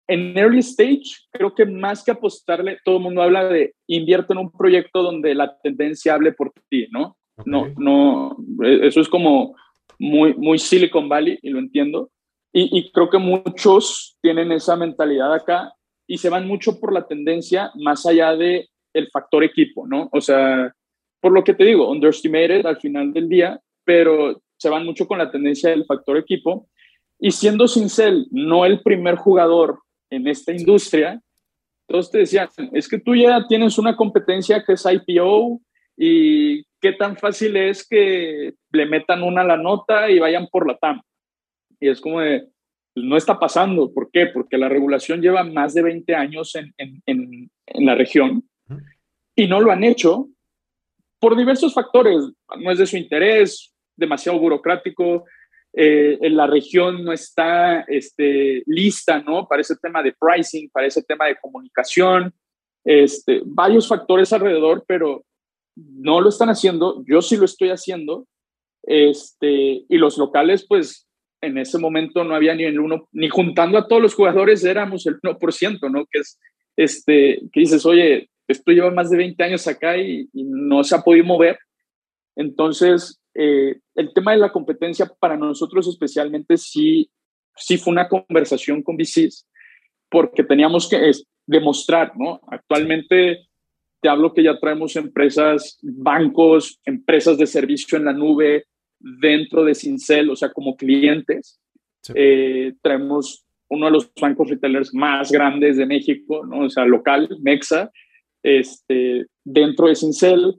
en 0.08 0.36
early 0.36 0.60
stage, 0.60 1.28
creo 1.32 1.54
que 1.54 1.66
más 1.66 2.04
que 2.04 2.12
apostarle, 2.12 2.80
todo 2.84 2.98
el 2.98 3.04
mundo 3.04 3.22
habla 3.22 3.48
de 3.48 3.76
invierte 3.88 4.34
en 4.34 4.40
un 4.40 4.52
proyecto 4.52 5.04
donde 5.04 5.36
la 5.36 5.56
tendencia 5.60 6.16
hable 6.16 6.32
por 6.32 6.52
ti, 6.68 6.88
¿no? 6.90 7.16
No, 7.46 7.68
no, 7.78 8.36
e, 8.64 8.88
eso 8.88 9.02
es 9.02 9.08
como 9.08 9.56
muy, 10.00 10.34
muy 10.34 10.58
Silicon 10.58 11.08
Valley 11.08 11.38
y 11.42 11.50
lo 11.50 11.60
entiendo. 11.60 12.10
Y, 12.52 12.92
creo 12.92 13.12
que 13.12 13.20
muchos 13.20 14.18
tienen 14.22 14.52
esa 14.52 14.76
mentalidad 14.76 15.32
acá 15.32 15.72
y 16.08 16.18
se 16.18 16.30
van 16.30 16.48
mucho 16.48 16.80
por 16.80 16.92
la 16.92 17.06
tendencia 17.06 17.72
más 17.76 18.08
allá 18.08 18.36
de 18.36 18.68
el 18.92 19.10
factor 19.12 19.44
equipo, 19.44 19.86
¿no? 19.86 20.10
O 20.12 20.20
sea, 20.20 20.74
por 21.20 21.32
lo 21.32 21.44
que 21.44 21.54
te 21.54 21.66
digo, 21.66 21.90
underestimated 21.90 22.66
al 22.66 22.78
final 22.78 23.14
del 23.14 23.28
día, 23.30 23.60
pero 23.84 24.42
se 24.58 24.70
van 24.70 24.86
mucho 24.86 25.08
con 25.08 25.18
la 25.18 25.32
tendencia 25.32 25.70
del 25.70 25.86
factor 25.86 26.18
equipo. 26.18 26.70
Y 27.20 27.32
siendo 27.32 27.68
Cincel 27.68 28.28
no 28.32 28.66
el 28.66 28.82
primer 28.82 29.16
jugador 29.16 29.80
en 30.10 30.28
esta 30.28 30.54
industria, 30.54 31.22
todos 31.88 32.12
te 32.12 32.20
decían, 32.20 32.48
es 32.74 32.88
que 32.88 33.00
tú 33.00 33.16
ya 33.16 33.46
tienes 33.48 33.78
una 33.78 33.96
competencia 33.96 34.64
que 34.64 34.74
es 34.74 34.86
IPO 34.86 35.60
y 35.98 36.64
qué 36.80 36.94
tan 36.94 37.18
fácil 37.18 37.58
es 37.58 37.88
que 37.88 38.54
le 38.72 38.86
metan 38.86 39.24
una 39.24 39.42
a 39.42 39.46
la 39.46 39.58
nota 39.58 40.10
y 40.10 40.20
vayan 40.20 40.48
por 40.48 40.68
la 40.68 40.78
TAM. 40.78 41.02
Y 41.80 41.90
es 41.90 42.00
como 42.00 42.22
de, 42.22 42.48
pues, 42.94 43.06
no 43.06 43.18
está 43.18 43.40
pasando. 43.40 43.92
¿Por 43.92 44.12
qué? 44.12 44.28
Porque 44.28 44.58
la 44.58 44.70
regulación 44.70 45.22
lleva 45.22 45.44
más 45.44 45.74
de 45.74 45.82
20 45.82 46.16
años 46.16 46.56
en, 46.56 46.74
en, 46.78 47.02
en, 47.06 47.52
en 47.66 47.86
la 47.86 47.96
región 47.96 48.44
y 49.36 49.48
no 49.48 49.62
lo 49.62 49.72
han 49.72 49.84
hecho 49.84 50.28
por 51.20 51.36
diversos 51.36 51.74
factores. 51.74 52.24
No 52.58 52.72
es 52.72 52.78
de 52.78 52.88
su 52.88 52.98
interés, 52.98 53.74
demasiado 53.96 54.40
burocrático, 54.40 55.26
eh, 55.74 56.18
en 56.22 56.36
la 56.36 56.48
región 56.48 57.04
no 57.04 57.14
está 57.14 57.82
este, 57.82 58.64
lista, 58.66 59.22
¿no? 59.22 59.48
Para 59.48 59.62
ese 59.62 59.76
tema 59.76 60.02
de 60.02 60.16
pricing, 60.20 60.70
para 60.70 60.88
ese 60.88 61.04
tema 61.04 61.28
de 61.28 61.38
comunicación, 61.40 62.34
este, 62.84 63.42
varios 63.46 63.88
factores 63.88 64.34
alrededor, 64.34 64.84
pero 64.88 65.26
no 65.76 66.22
lo 66.22 66.30
están 66.30 66.50
haciendo, 66.50 67.04
yo 67.06 67.22
sí 67.22 67.38
lo 67.38 67.46
estoy 67.46 67.70
haciendo, 67.70 68.28
este, 68.84 69.86
y 69.88 69.98
los 69.98 70.18
locales, 70.18 70.66
pues 70.68 71.08
en 71.42 71.58
ese 71.58 71.78
momento 71.78 72.24
no 72.24 72.36
había 72.36 72.56
ni 72.56 72.64
el 72.64 72.80
uno, 72.80 73.08
ni 73.12 73.30
juntando 73.30 73.78
a 73.78 73.88
todos 73.88 74.02
los 74.02 74.16
jugadores 74.16 74.64
éramos 74.64 75.06
el 75.06 75.20
1%, 75.22 75.92
¿no? 75.92 76.06
Que 76.12 76.20
es, 76.20 76.40
este, 76.76 77.42
que 77.52 77.60
dices, 77.60 77.86
oye, 77.86 78.29
esto 78.50 78.72
lleva 78.72 78.92
más 78.92 79.10
de 79.10 79.18
20 79.18 79.44
años 79.44 79.68
acá 79.68 79.98
y, 79.98 80.28
no 80.34 80.84
se 80.84 80.96
ha 80.96 81.02
podido 81.02 81.26
mover. 81.26 81.58
Entonces, 82.36 83.22
eh, 83.36 83.80
el 83.96 84.14
tema 84.14 84.32
de 84.32 84.40
la 84.40 84.52
competencia 84.52 85.10
para 85.20 85.38
nosotros 85.38 85.88
especialmente 85.88 86.58
sí, 86.58 87.10
sí 87.56 87.78
fue 87.78 87.94
una 87.94 88.10
conversación 88.10 88.82
con 88.82 88.98
VCs, 88.98 89.48
porque 90.10 90.44
teníamos 90.44 90.90
que 90.90 91.12
demostrar, 91.46 92.14
¿no? 92.18 92.42
Actualmente 92.48 93.48
te 94.02 94.10
hablo 94.10 94.34
que 94.34 94.44
ya 94.44 94.58
traemos 94.60 94.96
empresas, 94.96 95.78
bancos, 95.82 96.80
empresas 96.86 97.38
de 97.38 97.46
servicio 97.46 97.98
en 97.98 98.06
la 98.06 98.14
nube, 98.14 98.66
dentro 99.00 99.64
de 99.64 99.76
Cincel, 99.76 100.30
o 100.30 100.36
sea, 100.36 100.52
como 100.52 100.76
clientes. 100.76 101.60
Eh, 102.16 102.74
traemos 102.82 103.46
uno 103.68 103.86
de 103.86 103.92
los 103.92 104.12
bancos 104.20 104.50
retailers 104.50 104.94
más 104.94 105.32
grandes 105.32 105.78
de 105.78 105.86
México, 105.86 106.46
¿no? 106.46 106.66
o 106.66 106.70
sea, 106.70 106.86
local, 106.86 107.30
Mexa, 107.42 107.92
este, 108.44 109.26
dentro 109.44 109.88
de 109.88 109.96
Cincel. 109.96 110.56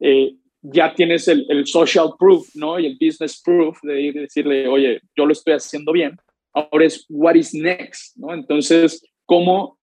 Eh, 0.00 0.34
ya 0.62 0.94
tienes 0.94 1.28
el, 1.28 1.66
social 1.66 2.14
proof, 2.18 2.48
¿no? 2.54 2.78
Y 2.80 2.86
el 2.86 2.96
business 2.98 3.40
proof 3.44 3.78
de 3.82 4.00
ir 4.00 4.14
decirle, 4.14 4.66
oye, 4.66 5.00
yo 5.14 5.26
lo 5.26 5.32
estoy 5.32 5.54
haciendo 5.54 5.92
bien. 5.92 6.16
Ahora 6.54 6.86
es, 6.86 7.04
what 7.08 7.34
is 7.34 7.52
next, 7.52 8.16
¿no? 8.16 8.32
Entonces, 8.32 9.04
¿cómo 9.26 9.78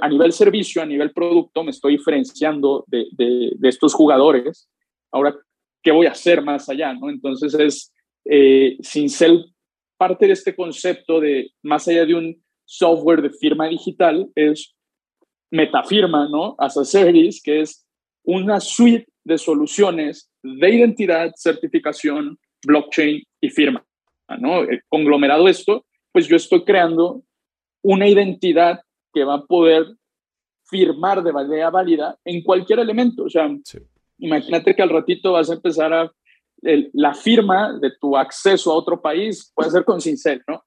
a 0.00 0.08
nivel 0.08 0.32
servicio, 0.32 0.82
a 0.82 0.86
nivel 0.86 1.12
producto, 1.12 1.62
me 1.62 1.70
estoy 1.70 1.96
diferenciando 1.96 2.84
de, 2.88 3.56
estos 3.62 3.94
jugadores? 3.94 4.68
Ahora, 5.10 5.34
¿qué 5.82 5.92
voy 5.92 6.06
a 6.06 6.12
hacer 6.12 6.42
más 6.42 6.68
allá? 6.68 6.94
Entonces 7.02 7.54
es, 7.54 7.92
eh, 8.24 8.76
parte 9.96 10.26
de 10.26 10.32
este 10.32 10.54
concepto 10.54 11.20
de 11.20 11.52
más 11.62 11.88
allá 11.88 12.04
de 12.04 12.14
un 12.14 12.44
software 12.66 13.22
de 13.22 13.30
firma 13.30 13.68
digital, 13.68 14.28
es 14.34 14.75
metafirma, 15.50 16.28
¿no? 16.28 16.54
As 16.58 16.76
a 16.76 16.84
service, 16.84 17.40
que 17.42 17.60
es 17.60 17.86
una 18.24 18.60
suite 18.60 19.06
de 19.24 19.38
soluciones 19.38 20.30
de 20.42 20.74
identidad, 20.74 21.32
certificación, 21.36 22.38
blockchain 22.64 23.22
y 23.40 23.50
firma, 23.50 23.84
¿no? 24.38 24.64
Eh, 24.64 24.82
conglomerado 24.88 25.48
esto, 25.48 25.84
pues 26.12 26.26
yo 26.26 26.36
estoy 26.36 26.64
creando 26.64 27.22
una 27.82 28.08
identidad 28.08 28.80
que 29.12 29.24
va 29.24 29.34
a 29.34 29.44
poder 29.44 29.86
firmar 30.64 31.22
de 31.22 31.32
manera 31.32 31.70
válida 31.70 32.18
en 32.24 32.42
cualquier 32.42 32.80
elemento. 32.80 33.24
O 33.24 33.30
sea, 33.30 33.48
Imagínate 34.18 34.74
que 34.74 34.82
al 34.82 34.90
ratito 34.90 35.32
vas 35.32 35.50
a 35.50 35.54
empezar 35.54 35.92
a 35.92 36.12
la 36.62 37.14
firma 37.14 37.78
de 37.78 37.92
tu 38.00 38.16
acceso 38.16 38.72
a 38.72 38.74
otro 38.74 39.00
país 39.00 39.52
puede 39.54 39.70
ser 39.70 39.84
con 39.84 40.00
Cincel, 40.00 40.42
¿no? 40.48 40.64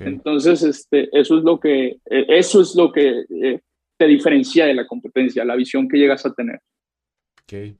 Entonces, 0.00 0.62
este, 0.62 1.08
eso 1.12 1.38
es 1.38 1.44
lo 1.44 1.60
que, 1.60 1.98
e, 2.06 2.26
eso 2.28 2.60
es 2.60 2.74
lo 2.74 2.90
que 2.92 3.24
eh, 3.28 3.60
te 3.96 4.06
diferencia 4.06 4.66
de 4.66 4.74
la 4.74 4.86
competencia, 4.86 5.44
la 5.44 5.56
visión 5.56 5.88
que 5.88 5.98
llegas 5.98 6.26
a 6.26 6.34
tener. 6.34 6.60
Ok. 7.42 7.76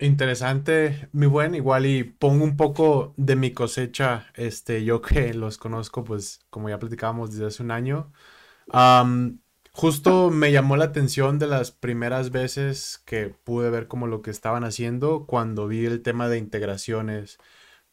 Interesante, 0.00 1.08
mi 1.10 1.26
buen, 1.26 1.56
igual 1.56 1.84
y 1.86 2.04
pongo 2.04 2.44
un 2.44 2.56
poco 2.56 3.14
de 3.16 3.34
mi 3.34 3.50
cosecha, 3.50 4.28
este, 4.34 4.84
yo 4.84 5.02
que 5.02 5.34
los 5.34 5.58
conozco, 5.58 6.04
pues 6.04 6.40
como 6.50 6.68
ya 6.68 6.78
platicábamos 6.78 7.32
desde 7.32 7.46
hace 7.46 7.62
un 7.62 7.72
año. 7.72 8.12
Justo 9.72 10.30
me 10.30 10.50
llamó 10.50 10.76
la 10.76 10.86
atención 10.86 11.38
de 11.38 11.46
las 11.46 11.70
primeras 11.70 12.32
veces 12.32 13.00
que 13.06 13.28
pude 13.28 13.70
ver 13.70 13.86
como 13.86 14.08
lo 14.08 14.22
que 14.22 14.32
estaban 14.32 14.64
haciendo 14.64 15.24
cuando 15.24 15.68
vi 15.68 15.86
el 15.86 16.02
tema 16.02 16.28
de 16.28 16.38
integraciones 16.38 17.38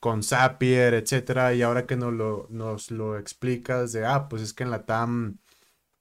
con 0.06 0.22
Zapier, 0.22 0.94
etcétera, 0.94 1.56
y 1.56 1.64
ahora 1.64 1.88
que 1.88 1.96
nos 1.98 2.14
lo, 2.14 2.46
nos 2.52 2.92
lo 2.92 3.18
explicas 3.18 3.92
de, 3.92 4.06
ah, 4.06 4.30
pues 4.30 4.44
es 4.44 4.54
que 4.54 4.62
en 4.62 4.70
la 4.70 4.86
TAM 4.86 5.40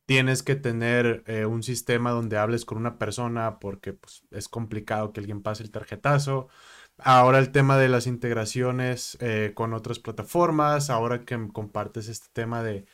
tienes 0.04 0.42
que 0.42 0.56
tener 0.56 1.24
eh, 1.26 1.46
un 1.46 1.62
sistema 1.62 2.10
donde 2.10 2.36
hables 2.36 2.66
con 2.66 2.76
una 2.76 2.98
persona 2.98 3.58
porque 3.60 3.94
pues, 3.94 4.24
es 4.30 4.48
complicado 4.50 5.14
que 5.14 5.20
alguien 5.20 5.42
pase 5.42 5.62
el 5.62 5.70
tarjetazo. 5.70 6.48
Ahora 6.98 7.38
el 7.38 7.50
tema 7.50 7.78
de 7.78 7.88
las 7.88 8.06
integraciones 8.06 9.16
eh, 9.20 9.52
con 9.54 9.72
otras 9.72 10.00
plataformas, 10.00 10.90
ahora 10.90 11.24
que 11.24 11.48
compartes 11.50 12.08
este 12.08 12.28
tema 12.34 12.62
de, 12.62 12.84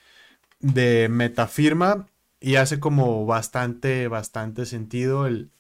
metafirma, 1.09 2.07
y 2.38 2.55
hace 2.55 2.79
como 2.79 3.27
bastante, 3.27 4.07
bastante 4.07 4.64
sentido 4.64 5.27
el, 5.27 5.51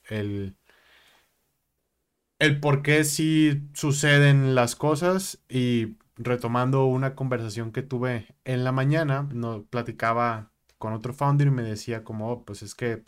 el 2.40 2.58
por 2.60 2.82
qué 2.82 3.04
sí 3.04 3.68
suceden 3.74 4.56
las 4.56 4.74
cosas. 4.76 5.40
Y 5.48 5.96
retomando 6.16 6.86
una 6.86 7.14
conversación 7.14 7.72
que 7.72 7.82
tuve 7.82 8.34
en 8.44 8.64
la 8.64 8.72
mañana, 8.72 9.28
no, 9.32 9.64
platicaba 9.64 10.52
con 10.78 10.92
otro 10.92 11.14
founder 11.14 11.48
y 11.48 11.50
me 11.52 11.62
decía 11.62 12.04
como, 12.04 12.30
oh, 12.32 12.44
pues 12.44 12.62
es 12.62 12.74
que 12.74 13.04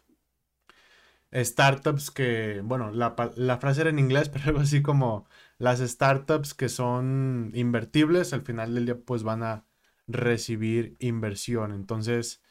startups 1.35 2.11
que, 2.11 2.61
bueno, 2.64 2.90
la, 2.90 3.14
la, 3.37 3.59
frase 3.59 3.83
era 3.83 3.90
en 3.90 3.99
inglés, 3.99 4.29
pero 4.33 4.45
algo 4.47 4.61
así 4.61 4.83
como 4.83 5.27
las 5.59 5.81
startups 5.81 6.55
que 6.55 6.68
son 6.68 7.51
invertibles, 7.55 8.33
al 8.33 8.42
final 8.42 8.75
del 8.75 8.87
día 8.87 8.99
pues 9.05 9.23
van 9.23 9.42
a 9.42 9.66
recibir 10.07 10.97
inversión. 11.01 11.73
Entonces, 11.73 12.42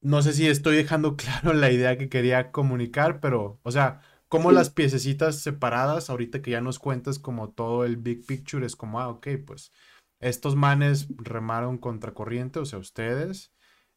no 0.00 0.22
sé 0.22 0.32
si 0.32 0.46
estoy 0.48 0.76
dejando 0.76 1.16
claro 1.16 1.52
la 1.52 1.70
idea 1.70 1.98
que 1.98 2.08
quería 2.08 2.50
comunicar, 2.52 3.20
pero, 3.20 3.60
o 3.62 3.70
sea, 3.70 4.00
como 4.30 4.52
las 4.52 4.70
piececitas 4.70 5.40
separadas, 5.40 6.08
ahorita 6.08 6.40
que 6.40 6.52
ya 6.52 6.60
nos 6.60 6.78
cuentas 6.78 7.18
como 7.18 7.50
todo 7.50 7.84
el 7.84 7.96
big 7.96 8.24
picture, 8.24 8.64
es 8.64 8.76
como, 8.76 9.00
ah, 9.00 9.08
ok, 9.08 9.26
pues 9.44 9.72
estos 10.20 10.54
manes 10.54 11.08
remaron 11.16 11.78
contracorriente, 11.78 12.60
o 12.60 12.64
sea, 12.64 12.78
ustedes, 12.78 13.52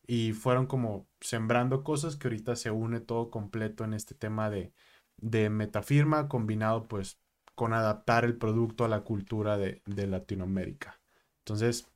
y 0.07 0.31
fueron 0.31 0.65
como 0.65 1.07
sembrando 1.21 1.83
cosas 1.83 2.15
que 2.15 2.27
ahorita 2.27 2.55
se 2.55 2.71
une 2.71 2.99
todo 2.99 3.29
completo 3.29 3.83
en 3.83 3.93
este 3.93 4.15
tema 4.15 4.49
de, 4.49 4.73
de 5.17 5.51
metafirma, 5.51 6.27
combinado 6.27 6.87
pues 6.87 7.19
con 7.53 7.73
adaptar 7.73 8.25
el 8.25 8.35
producto 8.35 8.85
a 8.85 8.87
la 8.87 9.01
cultura 9.01 9.55
de, 9.59 9.83
de 9.85 10.07
Latinoamérica. 10.07 10.99
Entonces, 11.45 11.87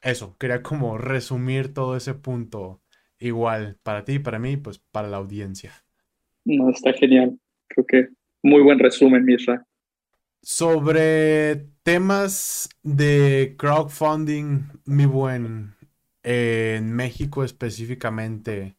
eso, 0.00 0.34
quería 0.38 0.62
como 0.62 0.96
resumir 0.96 1.74
todo 1.74 1.94
ese 1.94 2.14
punto 2.14 2.80
igual 3.18 3.78
para 3.82 4.06
ti, 4.06 4.18
para 4.18 4.38
mí, 4.38 4.56
pues 4.56 4.78
para 4.78 5.08
la 5.08 5.18
audiencia. 5.18 5.74
No, 6.46 6.70
está 6.70 6.94
genial. 6.94 7.38
Creo 7.68 7.86
que 7.86 8.08
muy 8.42 8.62
buen 8.62 8.78
resumen, 8.78 9.24
Misra. 9.24 9.66
Sobre 10.42 11.66
temas 11.82 12.68
de 12.82 13.56
crowdfunding, 13.58 14.68
mi 14.84 15.06
buen, 15.06 15.74
en 16.22 16.92
México 16.92 17.42
específicamente, 17.44 18.76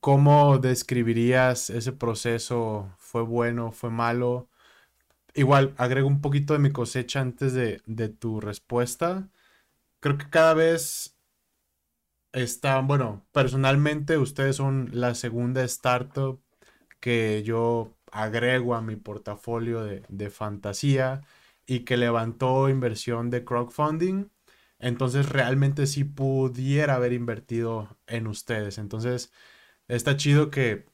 ¿cómo 0.00 0.58
describirías 0.58 1.70
ese 1.70 1.92
proceso? 1.92 2.94
¿Fue 2.98 3.22
bueno? 3.22 3.72
¿Fue 3.72 3.90
malo? 3.90 4.48
Igual, 5.34 5.74
agrego 5.76 6.08
un 6.08 6.22
poquito 6.22 6.54
de 6.54 6.60
mi 6.60 6.72
cosecha 6.72 7.20
antes 7.20 7.52
de, 7.52 7.82
de 7.86 8.08
tu 8.08 8.40
respuesta. 8.40 9.28
Creo 10.00 10.18
que 10.18 10.30
cada 10.30 10.54
vez 10.54 11.18
está, 12.32 12.80
bueno, 12.80 13.26
personalmente 13.32 14.18
ustedes 14.18 14.56
son 14.56 14.90
la 14.92 15.14
segunda 15.14 15.64
startup 15.64 16.40
que 17.00 17.42
yo 17.44 17.95
agrego 18.16 18.74
a 18.74 18.82
mi 18.82 18.96
portafolio 18.96 19.84
de, 19.84 20.30
fantasía 20.30 21.22
y 21.66 21.80
que 21.80 21.96
levantó 21.96 22.68
inversión 22.70 23.30
de 23.30 23.44
crowdfunding. 23.44 24.30
Entonces 24.78 25.28
realmente 25.28 25.86
sí 25.86 26.04
pudiera 26.04 26.94
haber 26.94 27.12
invertido 27.12 27.98
en 28.06 28.26
ustedes. 28.26 28.78
Entonces 28.78 29.32
está 29.88 30.16
chido 30.16 30.50
que 30.50 30.86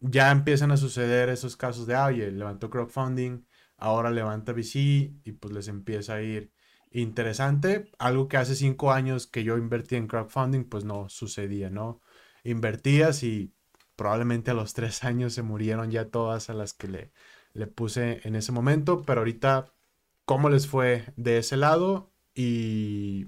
ya 0.00 0.30
empiezan 0.30 0.70
a 0.70 0.76
suceder 0.76 1.28
esos 1.28 1.56
casos 1.56 1.86
de, 1.86 1.94
ah, 1.94 2.06
oye, 2.06 2.30
levantó 2.30 2.70
crowdfunding, 2.70 3.46
ahora 3.76 4.10
levanta 4.10 4.52
VC 4.52 4.78
y 5.24 5.32
pues 5.32 5.54
les 5.54 5.68
empieza 5.68 6.14
a 6.14 6.22
ir 6.22 6.52
interesante. 6.90 7.90
Algo 7.98 8.28
que 8.28 8.38
hace 8.38 8.54
cinco 8.56 8.92
años 8.92 9.26
que 9.26 9.44
yo 9.44 9.58
invertí 9.58 9.96
en 9.96 10.06
crowdfunding, 10.08 10.64
pues 10.64 10.84
no 10.84 11.08
sucedía, 11.10 11.70
¿no? 11.70 12.00
Invertías 12.44 13.22
y 13.22 13.54
probablemente 13.96 14.50
a 14.50 14.54
los 14.54 14.74
tres 14.74 15.04
años 15.04 15.32
se 15.32 15.42
murieron 15.42 15.90
ya 15.90 16.10
todas 16.10 16.50
a 16.50 16.54
las 16.54 16.74
que 16.74 16.88
le, 16.88 17.12
le 17.52 17.66
puse 17.66 18.20
en 18.26 18.34
ese 18.34 18.52
momento, 18.52 19.02
pero 19.02 19.20
ahorita, 19.20 19.72
¿cómo 20.24 20.50
les 20.50 20.66
fue 20.66 21.04
de 21.16 21.38
ese 21.38 21.56
lado? 21.56 22.12
Y 22.34 23.26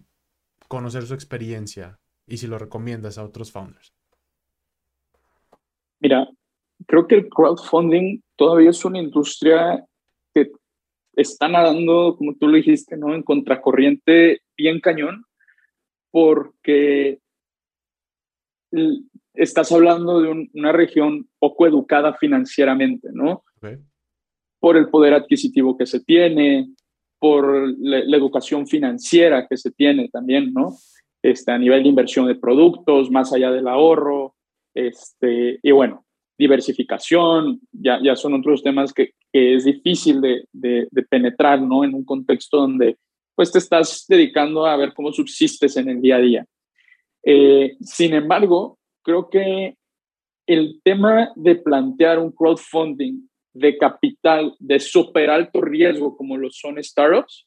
conocer 0.68 1.04
su 1.04 1.14
experiencia 1.14 2.00
y 2.26 2.38
si 2.38 2.46
lo 2.46 2.58
recomiendas 2.58 3.18
a 3.18 3.24
otros 3.24 3.52
founders. 3.52 3.92
Mira, 6.00 6.28
creo 6.86 7.06
que 7.06 7.14
el 7.14 7.28
crowdfunding 7.28 8.20
todavía 8.36 8.70
es 8.70 8.84
una 8.84 8.98
industria 8.98 9.84
que 10.34 10.50
está 11.14 11.48
nadando, 11.48 12.16
como 12.16 12.34
tú 12.34 12.48
lo 12.48 12.56
dijiste, 12.56 12.96
¿no? 12.96 13.14
En 13.14 13.22
contracorriente 13.22 14.40
bien 14.56 14.80
cañón, 14.80 15.24
porque 16.10 17.20
estás 19.36 19.70
hablando 19.72 20.20
de 20.20 20.48
una 20.54 20.72
región 20.72 21.28
poco 21.38 21.66
educada 21.66 22.14
financieramente, 22.14 23.08
¿no? 23.12 23.44
Por 24.58 24.76
el 24.76 24.88
poder 24.88 25.14
adquisitivo 25.14 25.76
que 25.76 25.86
se 25.86 26.00
tiene, 26.00 26.68
por 27.18 27.74
la, 27.78 28.16
educación 28.16 28.66
financiera 28.66 29.46
que 29.48 29.56
se 29.56 29.70
tiene 29.70 30.08
también, 30.08 30.52
¿no? 30.52 30.76
Este, 31.22 31.52
a 31.52 31.58
nivel 31.58 31.82
de 31.82 31.88
inversión 31.88 32.26
de 32.26 32.34
productos, 32.34 33.10
más 33.10 33.32
allá 33.32 33.50
del 33.50 33.68
ahorro, 33.68 34.34
este, 34.74 35.58
y 35.62 35.70
bueno, 35.70 36.04
diversificación, 36.38 37.60
ya, 37.72 37.98
ya 38.02 38.14
son 38.14 38.34
otros 38.34 38.62
temas 38.62 38.92
que, 38.92 39.12
que 39.32 39.54
es 39.54 39.64
difícil 39.64 40.20
de, 40.20 40.44
de, 40.52 41.02
penetrar, 41.08 41.60
¿no? 41.60 41.84
En 41.84 41.94
un 41.94 42.04
contexto 42.04 42.58
donde 42.58 42.98
pues 43.34 43.52
te 43.52 43.58
estás 43.58 44.06
dedicando 44.08 44.66
a 44.66 44.76
ver 44.76 44.94
cómo 44.94 45.12
subsistes 45.12 45.76
en 45.76 45.90
el 45.90 46.00
día 46.00 46.16
a 46.16 46.20
día. 46.20 46.46
Eh, 47.22 47.76
sin 47.80 48.14
embargo, 48.14 48.78
creo 49.06 49.30
que 49.30 49.76
el 50.48 50.80
tema 50.82 51.30
de 51.36 51.54
plantear 51.54 52.18
un 52.18 52.32
crowdfunding 52.32 53.28
de 53.54 53.78
capital 53.78 54.54
de 54.58 54.80
súper 54.80 55.30
alto 55.30 55.60
riesgo 55.60 56.16
como 56.16 56.36
lo 56.36 56.50
son 56.50 56.82
startups 56.82 57.46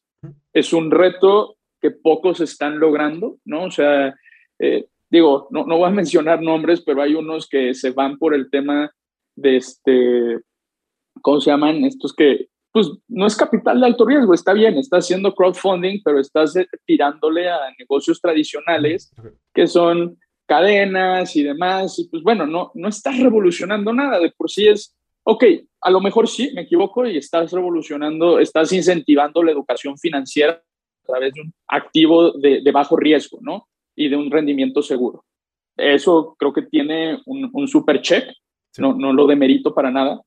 es 0.54 0.74
un 0.74 0.90
reto 0.90 1.58
que 1.82 1.92
pocos 1.92 2.40
están 2.40 2.80
logrando, 2.80 3.38
¿no? 3.46 3.66
O 3.66 3.72
sea, 3.72 4.16
eh, 4.58 4.86
digo, 5.10 5.48
no, 5.52 5.66
no 5.66 5.78
voy 5.78 5.88
a 5.88 5.92
mencionar 6.02 6.42
nombres, 6.42 6.82
pero 6.82 7.02
hay 7.02 7.14
unos 7.14 7.48
que 7.48 7.74
se 7.74 7.92
van 7.92 8.18
por 8.18 8.34
el 8.34 8.50
tema 8.50 8.92
de 9.36 9.58
este, 9.58 10.40
¿cómo 11.22 11.42
se 11.42 11.52
llaman? 11.52 11.84
Estos 11.84 12.14
que, 12.14 12.48
pues 12.72 12.90
no 13.08 13.28
es 13.28 13.36
capital 13.36 13.80
de 13.80 13.86
alto 13.86 14.06
riesgo, 14.06 14.34
está 14.34 14.54
bien, 14.54 14.78
está 14.78 14.98
haciendo 14.98 15.36
crowdfunding, 15.36 16.02
pero 16.04 16.20
estás 16.20 16.56
eh, 16.56 16.68
tirándole 16.86 17.50
a 17.50 17.60
negocios 17.78 18.22
tradicionales 18.22 19.12
que 19.54 19.68
son 19.68 20.18
cadenas 20.50 21.36
y 21.36 21.44
demás, 21.44 21.98
y 22.00 22.10
pues 22.10 22.24
bueno, 22.24 22.46
no, 22.46 22.72
no 22.74 22.90
estás 22.90 23.20
revolucionando 23.20 23.94
nada, 23.94 24.20
de 24.20 24.32
por 24.32 24.50
sí 24.50 24.68
es, 24.68 24.98
ok, 25.24 25.46
a 25.82 25.92
lo 25.92 26.02
mejor 26.02 26.28
sí, 26.28 26.52
me 26.54 26.64
equivoco, 26.64 27.06
y 27.06 27.18
estás 27.18 27.52
revolucionando, 27.52 28.40
estás 28.40 28.74
incentivando 28.74 29.44
la 29.44 29.52
educación 29.52 29.98
financiera 29.98 30.54
a 31.04 31.08
través 31.08 31.34
de 31.34 31.42
un 31.42 31.54
activo 31.68 32.32
de, 32.32 32.62
de 32.62 32.72
bajo 32.72 32.98
riesgo, 32.98 33.40
¿no? 33.42 33.70
y 34.00 34.08
de 34.08 34.16
un 34.16 34.32
rendimiento 34.32 34.82
seguro. 34.82 35.26
Eso 35.76 36.36
creo 36.40 36.54
que 36.54 36.62
tiene 36.62 37.22
un, 37.26 37.50
un 37.52 37.68
super 37.68 38.02
check, 38.02 38.34
no, 38.78 38.94
no 38.94 39.12
lo 39.12 39.28
demerito 39.28 39.76
para 39.76 39.92
nada. 39.92 40.22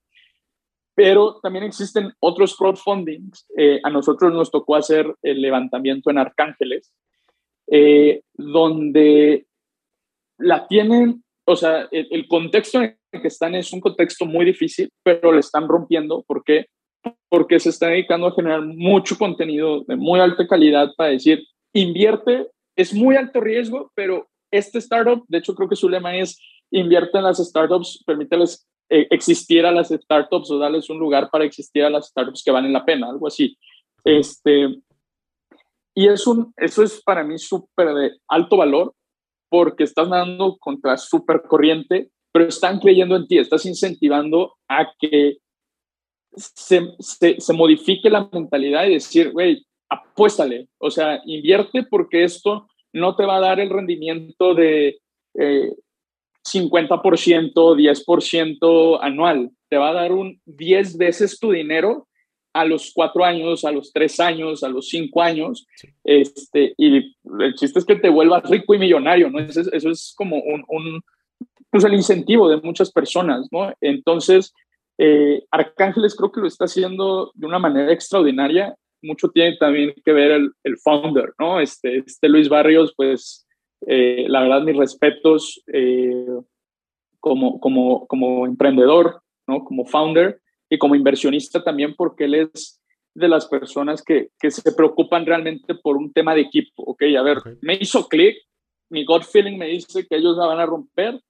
Pero 0.94 1.40
también 1.42 1.64
existen 1.64 2.12
otros 2.20 2.54
crowdfundings. 2.54 3.46
Eh, 3.56 3.80
a 3.82 3.88
nosotros 3.88 4.30
nos 4.30 4.50
tocó 4.50 4.76
hacer 4.76 5.14
el 5.22 5.40
levantamiento 5.40 6.10
en 6.10 6.18
Arcángeles, 6.18 6.92
eh, 7.66 8.20
donde 8.34 9.46
la 10.42 10.66
tienen, 10.66 11.22
o 11.46 11.56
sea, 11.56 11.88
el, 11.90 12.26
contexto 12.28 12.82
en 12.82 12.96
el 13.12 13.22
que 13.22 13.28
están 13.28 13.54
es 13.54 13.72
un 13.72 13.80
contexto 13.80 14.26
muy 14.26 14.44
difícil, 14.44 14.90
pero 15.02 15.32
le 15.32 15.40
están 15.40 15.68
rompiendo. 15.68 16.22
¿Por 16.26 16.44
qué? 16.44 16.66
Porque 17.28 17.58
se 17.60 17.70
está 17.70 17.88
dedicando 17.88 18.26
a 18.26 18.34
generar 18.34 18.62
mucho 18.62 19.16
contenido 19.16 19.84
de 19.86 19.96
muy 19.96 20.20
alta 20.20 20.46
calidad 20.46 20.92
para 20.96 21.10
decir, 21.10 21.42
invierte 21.72 22.48
es 22.76 22.94
muy 22.94 23.16
alto 23.16 23.40
riesgo, 23.40 23.90
pero 23.94 24.28
este 24.50 24.78
startup, 24.78 25.24
de 25.28 25.38
hecho 25.38 25.54
creo 25.54 25.68
que 25.68 25.76
su 25.76 25.88
lema 25.88 26.16
es 26.16 26.40
invierte 26.70 27.18
en 27.18 27.24
las 27.24 27.38
startups, 27.38 28.02
permíteles 28.06 28.66
eh, 28.88 29.06
existir 29.10 29.64
a 29.66 29.72
las 29.72 29.88
startups 29.88 30.50
o 30.50 30.58
darles 30.58 30.88
un 30.90 30.98
lugar 30.98 31.30
para 31.30 31.44
existir 31.44 31.84
a 31.84 31.90
las 31.90 32.08
startups 32.08 32.42
que 32.42 32.50
valen 32.50 32.72
la 32.72 32.84
pena, 32.84 33.08
algo 33.08 33.26
así. 33.26 33.56
Este, 34.04 34.80
y 35.94 36.08
es 36.08 36.26
un, 36.26 36.52
eso 36.56 36.82
es 36.82 37.02
para 37.02 37.22
mí 37.24 37.38
súper 37.38 37.94
de 37.94 38.10
alto 38.28 38.56
valor 38.56 38.94
porque 39.52 39.84
estás 39.84 40.08
dando 40.08 40.56
contra 40.56 40.96
súper 40.96 41.42
corriente, 41.42 42.08
pero 42.32 42.46
están 42.46 42.80
creyendo 42.80 43.16
en 43.16 43.26
ti, 43.26 43.36
estás 43.36 43.66
incentivando 43.66 44.54
a 44.66 44.90
que 44.98 45.36
se, 46.34 46.80
se, 46.98 47.38
se 47.38 47.52
modifique 47.52 48.08
la 48.08 48.30
mentalidad 48.32 48.86
y 48.86 48.94
decir, 48.94 49.30
güey, 49.30 49.62
apuéstale, 49.90 50.68
o 50.78 50.90
sea, 50.90 51.20
invierte 51.26 51.82
porque 51.82 52.24
esto 52.24 52.66
no 52.94 53.14
te 53.14 53.26
va 53.26 53.36
a 53.36 53.40
dar 53.40 53.60
el 53.60 53.68
rendimiento 53.68 54.54
de 54.54 54.98
eh, 55.34 55.70
50%, 56.50 57.52
10% 57.52 58.98
anual, 59.02 59.50
te 59.68 59.76
va 59.76 59.90
a 59.90 59.94
dar 59.94 60.12
un 60.12 60.40
10 60.46 60.96
veces 60.96 61.38
tu 61.38 61.52
dinero 61.52 62.08
a 62.52 62.64
los 62.64 62.92
cuatro 62.94 63.24
años, 63.24 63.64
a 63.64 63.72
los 63.72 63.92
tres 63.92 64.20
años, 64.20 64.62
a 64.62 64.68
los 64.68 64.88
cinco 64.88 65.22
años, 65.22 65.66
este, 66.04 66.74
y 66.76 67.14
el 67.40 67.54
chiste 67.54 67.78
es 67.78 67.84
que 67.84 67.96
te 67.96 68.08
vuelvas 68.08 68.48
rico 68.48 68.74
y 68.74 68.78
millonario, 68.78 69.30
¿no? 69.30 69.38
Eso 69.40 69.60
es, 69.60 69.68
eso 69.72 69.90
es 69.90 70.14
como 70.16 70.36
un, 70.36 70.64
un, 70.68 71.00
pues 71.70 71.84
el 71.84 71.94
incentivo 71.94 72.48
de 72.48 72.58
muchas 72.58 72.92
personas, 72.92 73.48
¿no? 73.50 73.72
Entonces, 73.80 74.52
eh, 74.98 75.42
Arcángeles 75.50 76.14
creo 76.14 76.30
que 76.30 76.40
lo 76.40 76.46
está 76.46 76.66
haciendo 76.66 77.32
de 77.34 77.46
una 77.46 77.58
manera 77.58 77.92
extraordinaria 77.92 78.76
mucho 79.02 79.28
tiene 79.28 79.56
también 79.56 79.94
que 80.04 80.12
ver 80.12 80.30
el, 80.30 80.52
el 80.64 80.78
founder, 80.78 81.34
¿no? 81.38 81.60
Este, 81.60 81.98
este 81.98 82.28
Luis 82.28 82.48
Barrios, 82.48 82.94
pues 82.96 83.46
eh, 83.86 84.26
la 84.28 84.42
verdad 84.42 84.62
mis 84.62 84.76
respetos 84.76 85.62
eh, 85.72 86.26
como, 87.20 87.60
como, 87.60 88.06
como 88.06 88.46
emprendedor, 88.46 89.22
¿no? 89.46 89.64
Como 89.64 89.84
founder 89.84 90.40
y 90.72 90.78
como 90.78 90.94
inversionista 90.94 91.62
también 91.62 91.94
porque 91.94 92.24
él 92.24 92.34
es 92.34 92.80
de 93.14 93.28
las 93.28 93.46
personas 93.46 94.02
que, 94.02 94.30
que 94.40 94.50
se 94.50 94.72
preocupan 94.72 95.26
realmente 95.26 95.74
por 95.74 95.96
un 95.96 96.12
tema 96.12 96.34
de 96.34 96.42
equipo, 96.42 96.82
¿ok? 96.84 97.02
A 97.18 97.22
ver, 97.22 97.38
me 97.60 97.74
hizo 97.74 98.08
clic, 98.08 98.36
mi 98.88 99.04
gut 99.04 99.24
feeling 99.24 99.58
me 99.58 99.66
dice 99.66 100.06
que 100.06 100.16
ellos 100.16 100.36
la 100.36 100.46
van 100.46 100.60
a 100.60 100.66
romper, 100.66 101.20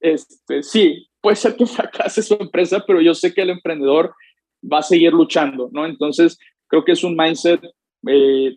este, 0.00 0.62
sí, 0.62 1.08
puede 1.20 1.36
ser 1.36 1.56
que 1.56 1.66
fracase 1.66 2.22
su 2.22 2.34
empresa, 2.34 2.84
pero 2.86 3.00
yo 3.00 3.14
sé 3.14 3.34
que 3.34 3.42
el 3.42 3.50
emprendedor 3.50 4.14
va 4.62 4.78
a 4.78 4.82
seguir 4.82 5.12
luchando, 5.12 5.68
¿no? 5.72 5.84
Entonces, 5.86 6.38
Creo 6.72 6.86
que 6.86 6.92
es 6.92 7.04
un 7.04 7.14
mindset 7.14 7.62
eh, 8.08 8.56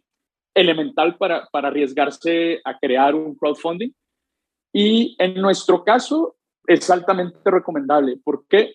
elemental 0.54 1.18
para, 1.18 1.50
para 1.52 1.68
arriesgarse 1.68 2.62
a 2.64 2.80
crear 2.80 3.14
un 3.14 3.36
crowdfunding. 3.36 3.92
Y 4.72 5.18
en 5.20 5.34
nuestro 5.42 5.84
caso 5.84 6.38
es 6.66 6.90
altamente 6.90 7.38
recomendable. 7.44 8.16
¿Por 8.24 8.48
qué? 8.48 8.74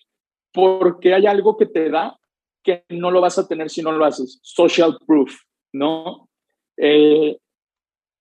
Porque 0.53 1.13
hay 1.13 1.25
algo 1.25 1.57
que 1.57 1.65
te 1.65 1.89
da 1.89 2.17
que 2.63 2.85
no 2.89 3.11
lo 3.11 3.21
vas 3.21 3.37
a 3.37 3.47
tener 3.47 3.69
si 3.69 3.81
no 3.81 3.91
lo 3.91 4.05
haces. 4.05 4.39
Social 4.43 4.97
proof, 5.05 5.33
¿no? 5.73 6.29
Eh, 6.77 7.37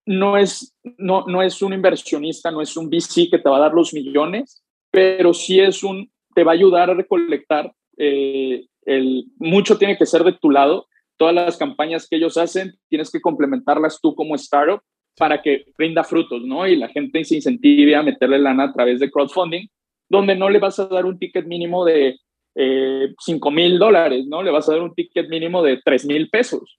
no, 0.07 0.37
es, 0.37 0.74
no, 0.99 1.24
no 1.26 1.43
es 1.43 1.62
un 1.62 1.72
inversionista, 1.72 2.51
no 2.51 2.62
es 2.62 2.76
un 2.76 2.89
VC 2.89 3.28
que 3.31 3.39
te 3.39 3.49
va 3.49 3.57
a 3.57 3.61
dar 3.61 3.74
los 3.74 3.93
millones, 3.93 4.62
pero 4.91 5.35
sí 5.35 5.61
es 5.61 5.85
un, 5.85 6.11
te 6.35 6.45
va 6.45 6.53
a 6.53 6.55
ayudar 6.55 6.91
a 6.91 6.95
recolectar. 6.95 7.72
Eh, 7.97 8.66
el, 8.87 9.26
mucho 9.37 9.76
tiene 9.78 9.97
que 9.97 10.07
ser 10.07 10.24
de 10.24 10.33
tu 10.33 10.51
lado 10.51 10.87
todas 11.16 11.35
las 11.35 11.59
campañas 11.59 12.09
que 12.09 12.16
ellos 12.16 12.39
hacen, 12.39 12.78
tienes 12.89 13.11
que 13.11 13.20
complementarlas 13.20 14.01
tú 14.01 14.14
como 14.14 14.35
startup 14.37 14.81
para 15.18 15.43
que 15.43 15.66
rinda 15.76 16.03
frutos, 16.03 16.43
¿no? 16.43 16.66
Y 16.66 16.76
la 16.76 16.89
gente 16.89 17.22
se 17.24 17.35
incentive 17.35 17.95
a 17.95 18.03
meterle 18.03 18.39
lana 18.39 18.64
a 18.64 18.72
través 18.72 19.01
de 19.01 19.11
crowdfunding, 19.11 19.68
donde 20.11 20.37
no 20.37 20.51
le 20.51 20.59
vas 20.59 20.79
a 20.79 20.87
dar 20.87 21.07
un 21.07 21.19
ticket 21.19 21.47
mínimo 21.47 21.85
de 21.85 22.19
eh, 22.57 23.15
5 23.19 23.51
mil 23.51 23.79
dólares, 23.79 24.27
¿no? 24.27 24.43
Le 24.43 24.51
vas 24.51 24.69
a 24.69 24.73
dar 24.73 24.83
un 24.83 24.95
ticket 24.95 25.29
mínimo 25.29 25.63
de 25.63 25.81
3 25.83 26.05
mil 26.05 26.29
pesos. 26.29 26.79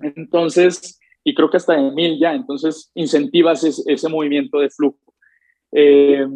Entonces, 0.00 1.00
y 1.24 1.34
creo 1.34 1.50
que 1.50 1.56
hasta 1.56 1.74
de 1.74 1.90
mil 1.90 2.18
ya, 2.18 2.34
entonces 2.34 2.90
incentivas 2.94 3.64
ese, 3.64 4.08
movimiento 4.08 4.60
de 4.60 4.70
flujo. 4.70 5.14
Eh, 5.72 6.26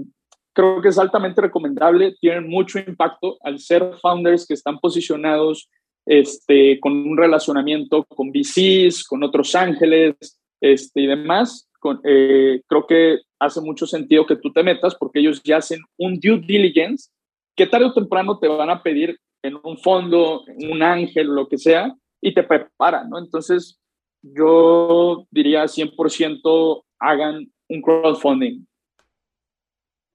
creo 0.54 0.80
que 0.80 0.88
es 0.88 0.98
altamente 0.98 1.42
recomendable, 1.42 2.16
tienen 2.20 2.48
mucho 2.48 2.78
impacto 2.78 3.36
al 3.42 3.58
ser 3.58 3.94
founders 4.00 4.46
que 4.46 4.54
están 4.54 4.78
posicionados 4.78 5.70
este, 6.06 6.80
con 6.80 6.94
un 6.94 7.16
relacionamiento 7.16 8.04
con 8.04 8.32
VCs, 8.32 9.04
con 9.04 9.22
otros 9.22 9.54
ángeles 9.54 10.16
este, 10.60 11.02
y 11.02 11.06
demás, 11.06 11.68
eh, 12.04 12.62
creo 12.66 12.86
que 12.86 13.18
hace 13.38 13.60
mucho 13.60 13.86
sentido 13.86 14.26
que 14.26 14.36
tú 14.36 14.52
te 14.52 14.62
metas 14.62 14.94
porque 14.94 15.20
ellos 15.20 15.42
ya 15.42 15.58
hacen 15.58 15.80
un 15.98 16.18
due 16.20 16.38
diligence 16.38 17.10
que 17.56 17.66
tarde 17.66 17.86
o 17.86 17.92
temprano 17.92 18.38
te 18.38 18.48
van 18.48 18.70
a 18.70 18.82
pedir 18.82 19.18
en 19.42 19.58
un 19.62 19.76
fondo, 19.78 20.44
un 20.70 20.82
ángel, 20.82 21.26
lo 21.26 21.48
que 21.48 21.58
sea, 21.58 21.92
y 22.20 22.32
te 22.32 22.44
preparan, 22.44 23.10
¿no? 23.10 23.18
Entonces, 23.18 23.80
yo 24.22 25.26
diría 25.30 25.64
100% 25.64 26.84
hagan 27.00 27.52
un 27.68 27.82
crowdfunding. 27.82 28.64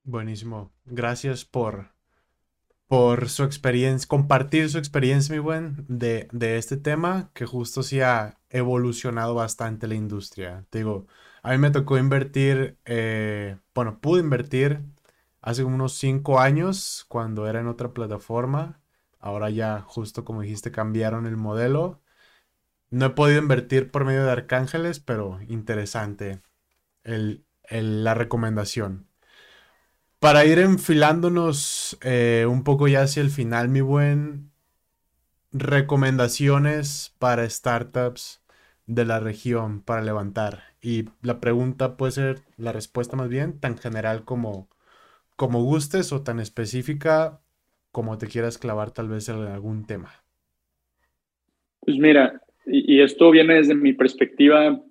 Buenísimo. 0.03 0.71
Gracias 0.85 1.43
por, 1.43 1.91
por 2.87 3.27
su 3.27 3.43
experiencia, 3.43 4.07
compartir 4.07 4.69
su 4.69 4.77
experiencia, 4.77 5.35
mi 5.35 5.39
buen, 5.39 5.85
de, 5.89 6.29
este 6.57 6.77
tema 6.77 7.29
que 7.33 7.45
justo 7.45 7.83
sí 7.83 7.99
ha 7.99 8.39
evolucionado 8.49 9.35
bastante 9.35 9.87
la 9.87 9.95
industria. 9.95 10.65
Te 10.69 10.79
digo, 10.79 11.07
a 11.47 11.51
mí 11.51 11.59
me 11.59 11.71
tocó 11.71 11.97
invertir, 11.97 12.77
eh, 12.83 13.57
bueno, 13.73 14.01
pude 14.01 14.19
invertir 14.19 14.81
hace 15.41 15.63
unos 15.63 15.93
cinco 15.93 16.41
años 16.41 17.05
cuando 17.07 17.47
era 17.47 17.61
en 17.61 17.67
otra 17.67 17.93
plataforma. 17.93 18.81
Ahora 19.17 19.49
ya, 19.49 19.79
justo 19.79 20.25
como 20.25 20.41
dijiste, 20.41 20.71
cambiaron 20.73 21.25
el 21.25 21.37
modelo. 21.37 22.01
No 22.89 23.05
he 23.05 23.09
podido 23.11 23.39
invertir 23.39 23.91
por 23.91 24.03
medio 24.03 24.25
de 24.25 24.31
Arcángeles, 24.31 24.99
pero 24.99 25.39
interesante 25.47 26.41
la 27.03 28.13
recomendación. 28.13 29.07
Para 30.19 30.43
ir 30.43 30.59
enfilándonos 30.59 31.97
eh, 32.01 32.45
un 32.49 32.65
poco 32.65 32.89
ya 32.89 33.03
hacia 33.03 33.21
el 33.21 33.29
final, 33.29 33.69
mi 33.69 33.79
buen, 33.79 34.51
recomendaciones 35.53 37.15
para 37.19 37.49
startups 37.49 38.41
de 38.85 39.05
la 39.05 39.21
región 39.21 39.81
para 39.81 40.01
levantar. 40.01 40.75
Y 40.87 41.03
la 41.21 41.41
pregunta 41.41 41.97
puede 41.97 42.13
ser, 42.13 42.37
la 42.55 42.71
respuesta 42.71 43.17
más 43.17 43.27
bien, 43.27 43.59
tan 43.59 43.77
general 43.77 44.23
como, 44.23 44.69
como 45.35 45.61
gustes 45.61 46.13
o 46.13 46.23
tan 46.23 46.39
específica 46.39 47.41
como 47.91 48.17
te 48.17 48.27
quieras 48.27 48.57
clavar 48.57 48.91
tal 48.91 49.09
vez 49.09 49.27
en 49.27 49.35
algún 49.35 49.85
tema. 49.85 50.23
Pues 51.81 51.97
mira, 51.97 52.41
y, 52.65 53.01
esto 53.01 53.31
viene 53.31 53.55
desde 53.55 53.75
mi 53.75 53.91
perspectiva 53.91 54.81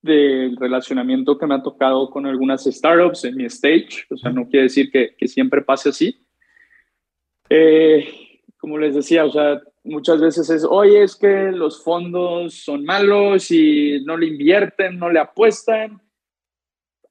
del 0.00 0.56
relacionamiento 0.56 1.36
que 1.36 1.46
me 1.46 1.56
ha 1.56 1.62
tocado 1.62 2.08
con 2.08 2.24
algunas 2.24 2.64
startups 2.64 3.26
en 3.26 3.36
mi 3.36 3.44
stage, 3.44 4.06
o 4.08 4.16
sea, 4.16 4.32
no 4.32 4.48
quiere 4.48 4.62
decir 4.62 4.90
que, 4.90 5.14
que 5.18 5.28
siempre 5.28 5.60
pase 5.60 5.90
así. 5.90 6.26
Eh, 7.50 8.08
como 8.56 8.78
les 8.78 8.94
decía, 8.94 9.26
o 9.26 9.30
sea, 9.30 9.60
muchas 9.88 10.20
veces 10.20 10.48
es, 10.50 10.64
oye, 10.64 11.02
es 11.02 11.16
que 11.16 11.50
los 11.52 11.82
fondos 11.82 12.54
son 12.54 12.84
malos 12.84 13.50
y 13.50 14.02
no 14.04 14.16
le 14.16 14.26
invierten, 14.26 14.98
no 14.98 15.10
le 15.10 15.18
apuestan. 15.18 16.00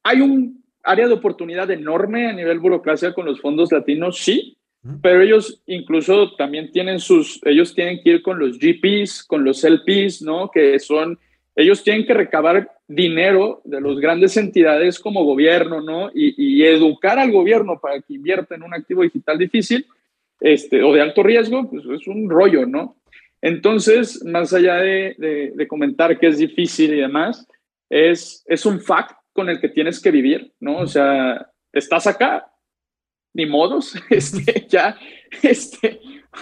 Hay 0.04 0.22
un 0.22 0.64
área 0.84 1.08
de 1.08 1.14
oportunidad 1.14 1.70
enorme 1.72 2.28
a 2.28 2.34
nivel 2.34 2.60
burocracia 2.60 3.14
con 3.14 3.26
los 3.26 3.42
fondos 3.42 3.72
latinos, 3.72 4.20
sí, 4.20 4.58
pero 5.02 5.22
ellos 5.22 5.62
incluso 5.66 6.34
también 6.36 6.72
tienen 6.72 7.00
sus, 7.00 7.42
ellos 7.44 7.76
tienen 7.76 8.02
que 8.02 8.12
ir 8.12 8.22
con 8.22 8.40
los 8.40 8.58
GPs, 8.58 9.24
con 9.24 9.44
los 9.44 9.64
LPs, 9.66 10.22
¿no? 10.22 10.50
Que 10.50 10.80
son, 10.80 11.20
ellos 11.56 11.84
tienen 11.84 12.06
que 12.06 12.14
recabar 12.14 12.72
dinero 12.88 13.62
de 13.66 13.82
las 13.82 13.98
grandes 13.98 14.38
entidades 14.38 15.00
como 15.00 15.26
gobierno, 15.26 15.82
¿no? 15.82 16.10
Y, 16.14 16.36
y 16.38 16.64
educar 16.64 17.20
al 17.20 17.34
gobierno 17.34 17.80
para 17.82 18.00
que 18.02 18.14
invierta 18.14 18.56
en 18.56 18.64
un 18.64 18.74
activo 18.74 19.02
digital 19.02 19.38
difícil 19.38 19.86
este, 20.40 20.84
o 20.84 20.94
de 20.94 21.02
alto 21.02 21.24
riesgo, 21.24 21.70
pues 21.70 21.84
es 21.86 22.08
un 22.08 22.30
rollo, 22.30 22.66
¿no? 22.66 22.98
Entonces, 23.42 24.24
más 24.26 24.54
allá 24.54 24.76
de, 24.76 25.54
de, 25.56 25.68
comentar 25.68 26.20
que 26.20 26.28
es 26.28 26.38
difícil 26.38 26.94
y 26.94 27.02
demás, 27.02 27.48
es, 27.90 28.44
es 28.48 28.66
un 28.66 28.82
fact 28.82 29.16
con 29.32 29.50
el 29.50 29.60
que 29.60 29.70
tienes 29.70 30.02
que 30.02 30.12
vivir, 30.12 30.54
¿no? 30.60 30.78
O 30.78 30.88
sea, 30.88 31.50
estás 31.72 32.08
acá, 32.08 32.52
ni 33.34 33.46
modos, 33.46 33.94
este, 34.10 34.66
ya, 34.70 34.98
este, 35.44 36.00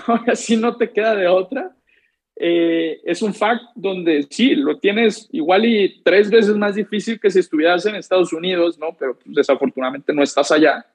ahora 0.08 0.36
sí 0.36 0.56
no 0.56 0.78
te 0.78 0.92
queda 0.92 1.16
de 1.16 1.28
otra. 1.28 1.76
Eh, 2.38 3.00
es 3.06 3.22
un 3.22 3.34
fact 3.34 3.64
donde 3.76 4.26
sí, 4.30 4.56
lo 4.56 4.78
tienes 4.78 5.30
igual 5.32 5.66
y 5.66 6.02
tres 6.04 6.30
veces 6.30 6.56
más 6.56 6.76
difícil 6.76 7.18
que 7.18 7.30
si 7.30 7.40
estuvieras 7.40 7.86
en 7.86 7.96
Estados 7.96 8.34
Unidos, 8.34 8.78
¿no? 8.78 8.96
Pero 8.98 9.16
pues, 9.16 9.36
desafortunadamente 9.36 10.14
no 10.14 10.22
estás 10.22 10.52
allá, 10.52 10.86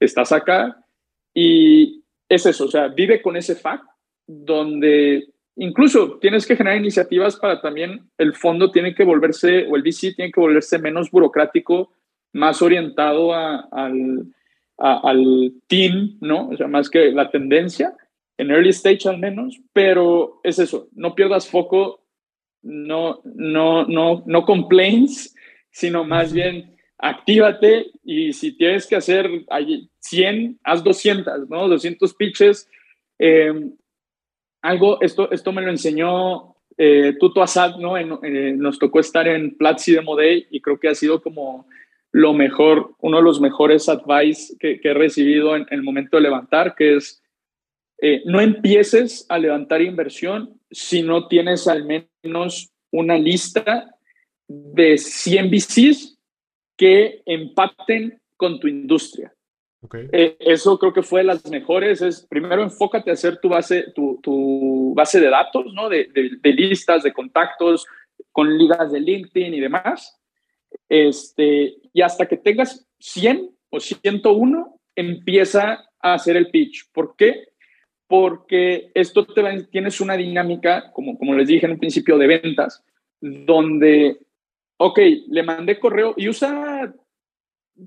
estás 0.00 0.32
acá. 0.32 0.84
Y, 1.32 1.99
es 2.30 2.46
eso, 2.46 2.64
o 2.64 2.68
sea, 2.68 2.88
vive 2.88 3.20
con 3.20 3.36
ese 3.36 3.56
fact 3.56 3.84
donde 4.26 5.28
incluso 5.56 6.18
tienes 6.20 6.46
que 6.46 6.56
generar 6.56 6.78
iniciativas 6.78 7.36
para 7.36 7.60
también 7.60 8.08
el 8.16 8.34
fondo 8.34 8.70
tiene 8.70 8.94
que 8.94 9.04
volverse, 9.04 9.66
o 9.68 9.76
el 9.76 9.82
VC 9.82 10.14
tiene 10.14 10.30
que 10.30 10.40
volverse 10.40 10.78
menos 10.78 11.10
burocrático, 11.10 11.92
más 12.32 12.62
orientado 12.62 13.34
al, 13.34 14.32
al 14.78 15.52
team, 15.66 16.16
¿no? 16.20 16.48
O 16.50 16.56
sea, 16.56 16.68
más 16.68 16.88
que 16.88 17.10
la 17.10 17.30
tendencia, 17.30 17.96
en 18.38 18.52
early 18.52 18.70
stage 18.70 19.08
al 19.08 19.18
menos, 19.18 19.60
pero 19.72 20.40
es 20.44 20.60
eso, 20.60 20.88
no 20.92 21.16
pierdas 21.16 21.48
foco, 21.48 22.06
no, 22.62 23.20
no, 23.24 23.84
no, 23.86 24.22
no 24.24 24.44
complaints, 24.44 25.34
sino 25.72 26.04
más 26.04 26.32
bien 26.32 26.76
actívate 27.00 27.90
y 28.04 28.32
si 28.32 28.56
tienes 28.56 28.86
que 28.86 28.96
hacer 28.96 29.28
100, 30.00 30.60
haz 30.62 30.84
200, 30.84 31.48
¿no? 31.48 31.68
200 31.68 32.14
pitches. 32.14 32.68
Em, 33.18 33.72
algo, 34.62 35.00
esto, 35.00 35.30
esto 35.30 35.52
me 35.52 35.62
lo 35.62 35.70
enseñó 35.70 36.56
eh, 36.76 37.14
Tuto 37.18 37.42
Asad, 37.42 37.76
¿no? 37.76 37.94
nos 38.56 38.78
tocó 38.78 39.00
estar 39.00 39.26
en 39.28 39.56
Platzi 39.56 39.92
de 39.92 40.02
Day 40.16 40.46
y 40.50 40.60
creo 40.60 40.78
que 40.78 40.88
ha 40.88 40.94
sido 40.94 41.22
como 41.22 41.66
lo 42.12 42.32
mejor, 42.34 42.94
uno 43.00 43.18
de 43.18 43.22
los 43.22 43.40
mejores 43.40 43.88
advice 43.88 44.56
que, 44.58 44.80
he 44.82 44.94
recibido 44.94 45.56
en, 45.56 45.66
el 45.70 45.82
momento 45.82 46.16
de 46.16 46.24
levantar, 46.24 46.74
que 46.74 46.96
es 46.96 47.22
eh, 48.02 48.22
no 48.24 48.40
empieces 48.40 49.26
a 49.28 49.38
levantar 49.38 49.82
inversión 49.82 50.58
si 50.70 51.02
no 51.02 51.28
tienes 51.28 51.68
al 51.68 51.84
menos 51.84 52.70
una 52.90 53.18
lista 53.18 53.94
de 54.48 54.96
100 54.96 55.50
VCs 55.50 56.19
que 56.80 57.20
empaten 57.26 58.18
con 58.38 58.58
tu 58.58 58.66
industria. 58.66 59.30
Eh, 60.12 60.34
eso 60.40 60.78
creo 60.78 60.94
que 60.94 61.02
fue 61.02 61.20
de 61.20 61.26
las 61.26 61.44
mejores. 61.50 62.00
Es 62.00 62.26
primero 62.26 62.62
enfócate 62.62 63.10
a 63.10 63.12
hacer 63.12 63.36
tu 63.36 63.50
base, 63.50 63.92
tu, 63.94 64.94
base 64.96 65.20
de 65.20 65.28
datos, 65.28 65.74
¿no? 65.74 65.90
De, 65.90 66.08
listas, 66.42 67.02
de 67.02 67.12
contactos, 67.12 67.86
con 68.32 68.56
ligas 68.56 68.92
de 68.92 69.00
LinkedIn 69.00 69.52
y 69.52 69.60
demás. 69.60 70.18
Este, 70.88 71.76
y 71.92 72.00
hasta 72.00 72.26
que 72.26 72.38
tengas 72.38 72.88
100 72.98 73.50
o 73.68 73.78
101, 73.78 74.80
empieza 74.96 75.84
a 76.00 76.14
hacer 76.14 76.38
el 76.38 76.50
pitch. 76.50 76.90
¿Por 76.94 77.14
qué? 77.14 77.48
Porque 78.06 78.90
esto 78.94 79.26
te 79.26 79.64
tienes 79.64 80.00
una 80.00 80.16
dinámica, 80.16 80.90
como, 80.92 81.18
como 81.18 81.34
les 81.34 81.46
dije 81.46 81.66
en 81.66 81.72
un 81.72 81.78
principio, 81.78 82.16
de 82.16 82.26
ventas, 82.26 82.82
donde 83.20 84.18
ok, 84.82 84.98
le 85.28 85.42
mandé 85.42 85.78
correo 85.78 86.14
y 86.16 86.26
usa 86.26 86.94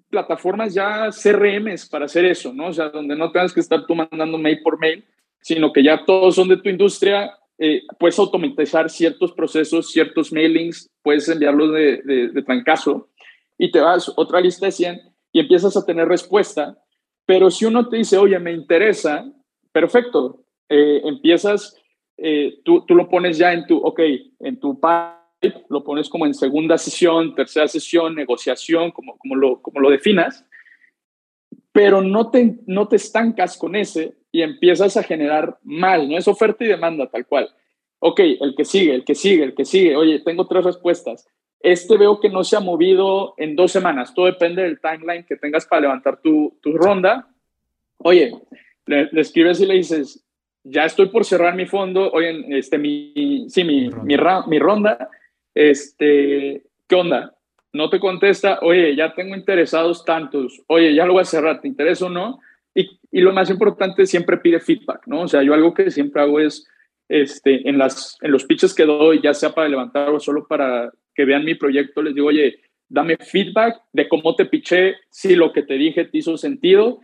plataformas 0.09 0.75
ya 0.75 1.09
CRMs 1.09 1.89
para 1.89 2.05
hacer 2.05 2.23
eso, 2.25 2.53
¿no? 2.53 2.67
O 2.67 2.73
sea, 2.73 2.89
donde 2.89 3.15
no 3.15 3.31
tengas 3.31 3.51
que 3.51 3.61
estar 3.61 3.83
tú 3.87 3.95
mandando 3.95 4.37
mail 4.37 4.61
por 4.61 4.79
mail, 4.79 5.03
sino 5.41 5.73
que 5.73 5.83
ya 5.83 6.05
todos 6.05 6.35
son 6.35 6.49
de 6.49 6.57
tu 6.57 6.69
industria, 6.69 7.35
eh, 7.57 7.81
puedes 7.97 8.19
automatizar 8.19 8.91
ciertos 8.91 9.31
procesos, 9.31 9.91
ciertos 9.91 10.31
mailings, 10.31 10.87
puedes 11.01 11.27
enviarlos 11.27 11.73
de, 11.73 12.29
de, 12.31 12.41
trancazo 12.43 13.09
y 13.57 13.71
te 13.71 13.79
vas 13.79 14.13
otra 14.15 14.39
lista 14.39 14.67
de 14.67 14.71
100 14.71 15.01
y 15.31 15.39
empiezas 15.39 15.75
a 15.75 15.85
tener 15.85 16.07
respuesta. 16.07 16.77
Pero 17.25 17.49
si 17.49 17.65
uno 17.65 17.89
te 17.89 17.97
dice, 17.97 18.19
oye, 18.19 18.37
me 18.37 18.51
interesa, 18.51 19.25
perfecto, 19.71 20.43
eh, 20.69 21.01
empiezas, 21.05 21.75
eh, 22.17 22.59
tú, 22.63 22.85
tú, 22.85 22.93
lo 22.93 23.09
pones 23.09 23.39
ya 23.39 23.51
en 23.51 23.65
tu, 23.65 23.77
ok, 23.77 23.99
en 24.41 24.59
tu 24.59 24.79
lo 25.69 25.83
pones 25.83 26.09
como 26.09 26.25
en 26.25 26.33
segunda 26.33 26.77
sesión, 26.77 27.33
tercera 27.35 27.67
sesión, 27.67 28.15
negociación, 28.15 28.91
como, 28.91 29.17
como, 29.17 29.35
lo, 29.35 29.61
como 29.61 29.79
lo 29.79 29.89
definas, 29.89 30.45
pero 31.71 32.01
no 32.01 32.29
te, 32.29 32.59
no 32.67 32.87
te 32.87 32.97
estancas 32.97 33.57
con 33.57 33.75
ese 33.75 34.15
y 34.31 34.41
empiezas 34.41 34.95
a 34.95 35.03
generar 35.03 35.57
mal, 35.63 36.09
¿no? 36.09 36.17
Es 36.17 36.27
oferta 36.27 36.63
y 36.63 36.67
demanda 36.67 37.07
tal 37.07 37.25
cual. 37.25 37.49
Ok, 37.99 38.19
el 38.19 38.53
que 38.55 38.65
sigue, 38.65 38.93
el 38.93 39.05
que 39.05 39.15
sigue, 39.15 39.43
el 39.43 39.55
que 39.55 39.65
sigue. 39.65 39.95
Oye, 39.95 40.19
tengo 40.19 40.47
tres 40.47 40.65
respuestas. 40.65 41.27
Este 41.59 41.97
veo 41.97 42.19
que 42.19 42.29
no 42.29 42.43
se 42.43 42.57
ha 42.57 42.59
movido 42.59 43.33
en 43.37 43.55
dos 43.55 43.71
semanas. 43.71 44.13
Todo 44.13 44.25
depende 44.25 44.63
del 44.63 44.81
timeline 44.81 45.23
que 45.23 45.37
tengas 45.37 45.65
para 45.65 45.83
levantar 45.83 46.21
tu, 46.21 46.57
tu 46.61 46.73
ronda. 46.77 47.29
Oye, 47.99 48.33
le, 48.85 49.09
escribes 49.13 49.61
y 49.61 49.65
le 49.65 49.75
dices, 49.75 50.25
ya 50.63 50.85
estoy 50.85 51.07
por 51.07 51.25
cerrar 51.25 51.55
mi 51.55 51.65
fondo, 51.65 52.11
oye, 52.11 52.45
este, 52.57 52.77
mi, 52.77 53.45
sí, 53.49 53.63
mi, 53.63 53.89
mi, 53.89 54.17
mi 54.47 54.59
ronda, 54.59 55.09
este, 55.53 56.63
¿qué 56.87 56.95
onda? 56.95 57.35
No 57.71 57.89
te 57.89 57.99
contesta, 57.99 58.59
oye, 58.61 58.95
ya 58.95 59.13
tengo 59.15 59.35
interesados 59.35 60.05
tantos, 60.05 60.61
oye, 60.67 60.93
ya 60.93 61.05
lo 61.05 61.13
voy 61.13 61.21
a 61.21 61.25
cerrar, 61.25 61.61
¿te 61.61 61.67
interesa 61.67 62.05
o 62.05 62.09
no? 62.09 62.39
Y, 62.75 62.99
y, 63.11 63.21
lo 63.21 63.33
más 63.33 63.49
importante, 63.49 64.05
siempre 64.05 64.37
pide 64.37 64.59
feedback, 64.59 65.05
¿no? 65.07 65.21
O 65.21 65.27
sea, 65.27 65.43
yo 65.43 65.53
algo 65.53 65.73
que 65.73 65.91
siempre 65.91 66.21
hago 66.21 66.39
es, 66.39 66.67
este, 67.07 67.67
en, 67.67 67.77
las, 67.77 68.17
en 68.21 68.31
los 68.31 68.45
pitches 68.45 68.73
que 68.73 68.85
doy, 68.85 69.21
ya 69.21 69.33
sea 69.33 69.53
para 69.53 69.67
levantar 69.67 70.09
o 70.09 70.19
solo 70.19 70.47
para 70.47 70.91
que 71.13 71.25
vean 71.25 71.45
mi 71.45 71.55
proyecto, 71.55 72.01
les 72.01 72.15
digo, 72.15 72.27
oye, 72.27 72.59
dame 72.89 73.17
feedback 73.17 73.81
de 73.91 74.07
cómo 74.07 74.35
te 74.35 74.45
piché, 74.45 74.95
si 75.09 75.35
lo 75.35 75.51
que 75.51 75.63
te 75.63 75.75
dije 75.75 76.05
te 76.05 76.17
hizo 76.17 76.37
sentido. 76.37 76.99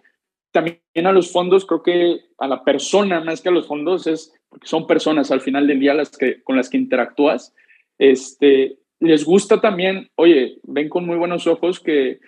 También 0.52 0.80
a 1.06 1.12
los 1.12 1.32
fondos, 1.32 1.66
creo 1.66 1.84
que 1.84 2.22
a 2.40 2.48
la 2.48 2.64
persona 2.64 3.22
más 3.22 3.42
que 3.42 3.50
a 3.50 3.52
los 3.52 3.68
fondos 3.68 4.08
es, 4.08 4.34
son 4.64 4.88
personas 4.88 5.32
al 5.32 5.42
final 5.42 5.68
del 5.68 5.80
día 5.80 5.94
las 5.94 6.16
que, 6.16 6.42
con 6.44 6.56
las 6.58 6.70
que 6.70 6.78
interactúas 6.78 7.54
este, 8.00 8.80
les 9.00 9.24
gusta 9.24 9.62
también, 9.62 10.10
oye, 10.16 10.60
ven 10.64 10.90
con 10.90 11.06
muy 11.06 11.18
buenos 11.18 11.46
ojos 11.46 11.80
que 11.80 12.20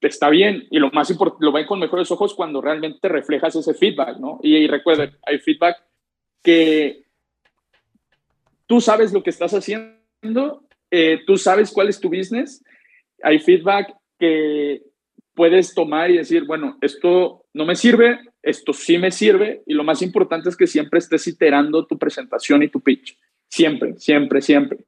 está 0.00 0.30
bien 0.30 0.66
y 0.70 0.78
lo 0.78 0.90
más 0.90 1.10
importante, 1.10 1.44
lo 1.44 1.52
ven 1.52 1.66
con 1.66 1.78
mejores 1.78 2.10
ojos 2.10 2.34
cuando 2.34 2.60
realmente 2.60 3.08
reflejas 3.08 3.56
ese 3.56 3.74
feedback, 3.74 4.18
¿no? 4.18 4.38
Y, 4.42 4.66
recuerden, 4.66 5.16
hay 5.26 5.38
feedback 5.38 5.76
que 6.42 7.04
tú 8.66 8.80
sabes 8.80 9.12
lo 9.12 9.22
que 9.22 9.30
estás 9.30 9.54
haciendo, 9.54 10.64
eh, 10.90 11.20
tú 11.26 11.36
sabes 11.36 11.70
cuál 11.70 11.88
es 11.88 12.00
tu 12.00 12.08
business, 12.08 12.64
hay 13.22 13.38
feedback 13.38 13.94
que 14.18 14.82
puedes 15.34 15.74
tomar 15.74 16.10
y 16.10 16.18
decir, 16.18 16.44
bueno, 16.44 16.76
esto 16.80 17.44
no 17.54 17.64
me 17.64 17.76
sirve, 17.76 18.20
esto 18.42 18.72
sí 18.72 18.98
me 18.98 19.10
sirve, 19.10 19.62
y 19.66 19.74
lo 19.74 19.84
más 19.84 20.02
importante 20.02 20.48
es 20.48 20.56
que 20.56 20.66
siempre 20.66 20.98
estés 20.98 21.26
iterando 21.26 21.86
tu 21.86 21.96
presentación 21.98 22.62
y 22.62 22.68
tu 22.68 22.80
pitch 22.80 23.16
Siempre, 23.52 23.98
siempre, 23.98 24.40
siempre. 24.40 24.78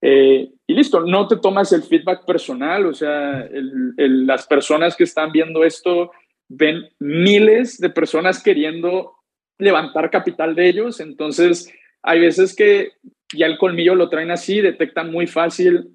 Eh, 0.00 0.48
y 0.66 0.72
listo, 0.72 1.00
no 1.00 1.28
te 1.28 1.36
tomas 1.36 1.70
el 1.74 1.82
feedback 1.82 2.24
personal, 2.24 2.86
o 2.86 2.94
sea, 2.94 3.46
las 3.50 4.46
personas 4.46 4.96
que 4.96 5.04
están 5.04 5.30
viendo 5.30 5.64
esto 5.64 6.10
ven 6.48 6.88
miles 6.98 7.76
de 7.76 7.90
personas 7.90 8.42
queriendo 8.42 9.16
levantar 9.58 10.10
capital 10.10 10.54
de 10.54 10.70
ellos, 10.70 10.98
entonces 11.00 11.70
hay 12.02 12.20
veces 12.20 12.56
que 12.56 12.92
ya 13.34 13.44
el 13.44 13.58
colmillo 13.58 13.94
lo 13.94 14.08
traen 14.08 14.30
así, 14.30 14.62
detectan 14.62 15.12
muy 15.12 15.26
fácil 15.26 15.90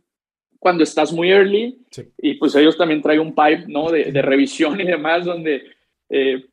cuando 0.59 0.83
estás 0.83 1.11
muy 1.11 1.31
early 1.31 1.79
y 2.19 2.35
pues 2.35 2.53
ellos 2.53 2.77
también 2.77 3.01
traen 3.01 3.21
un 3.21 3.33
pipe, 3.33 3.65
¿no? 3.67 3.89
De, 3.89 4.21
revisión 4.21 4.79
y 4.79 4.85
demás, 4.85 5.25
donde 5.25 5.63
eh, 6.09 6.45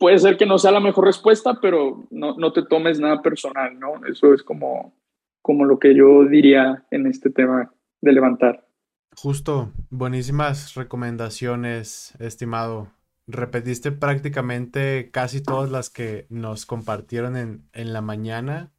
puede 0.00 0.18
ser 0.18 0.38
que 0.38 0.46
no 0.46 0.58
sea 0.58 0.72
la 0.72 0.80
mejor 0.80 1.04
respuesta, 1.04 1.58
pero 1.60 2.06
no, 2.10 2.34
no 2.34 2.52
te 2.54 2.64
tomes 2.64 2.98
nada 2.98 3.20
personal, 3.20 3.78
¿no? 3.78 4.04
Eso 4.10 4.32
es 4.32 4.42
como, 4.42 4.94
como 5.42 5.66
lo 5.66 5.78
que 5.78 5.94
yo 5.94 6.24
diría 6.24 6.86
en 6.90 7.06
este 7.06 7.28
tema 7.28 7.70
de 8.00 8.12
levantar. 8.12 8.66
Justo, 9.14 9.70
buenísimas 9.90 10.74
recomendaciones, 10.74 12.14
estimado. 12.18 12.88
Repetiste 13.26 13.92
prácticamente 13.92 15.10
casi 15.12 15.42
todas 15.42 15.70
las 15.70 15.90
que 15.90 16.26
nos 16.30 16.64
compartieron 16.64 17.36
en, 17.36 17.68
en 17.74 17.92
la 17.92 18.00
mañana. 18.00 18.72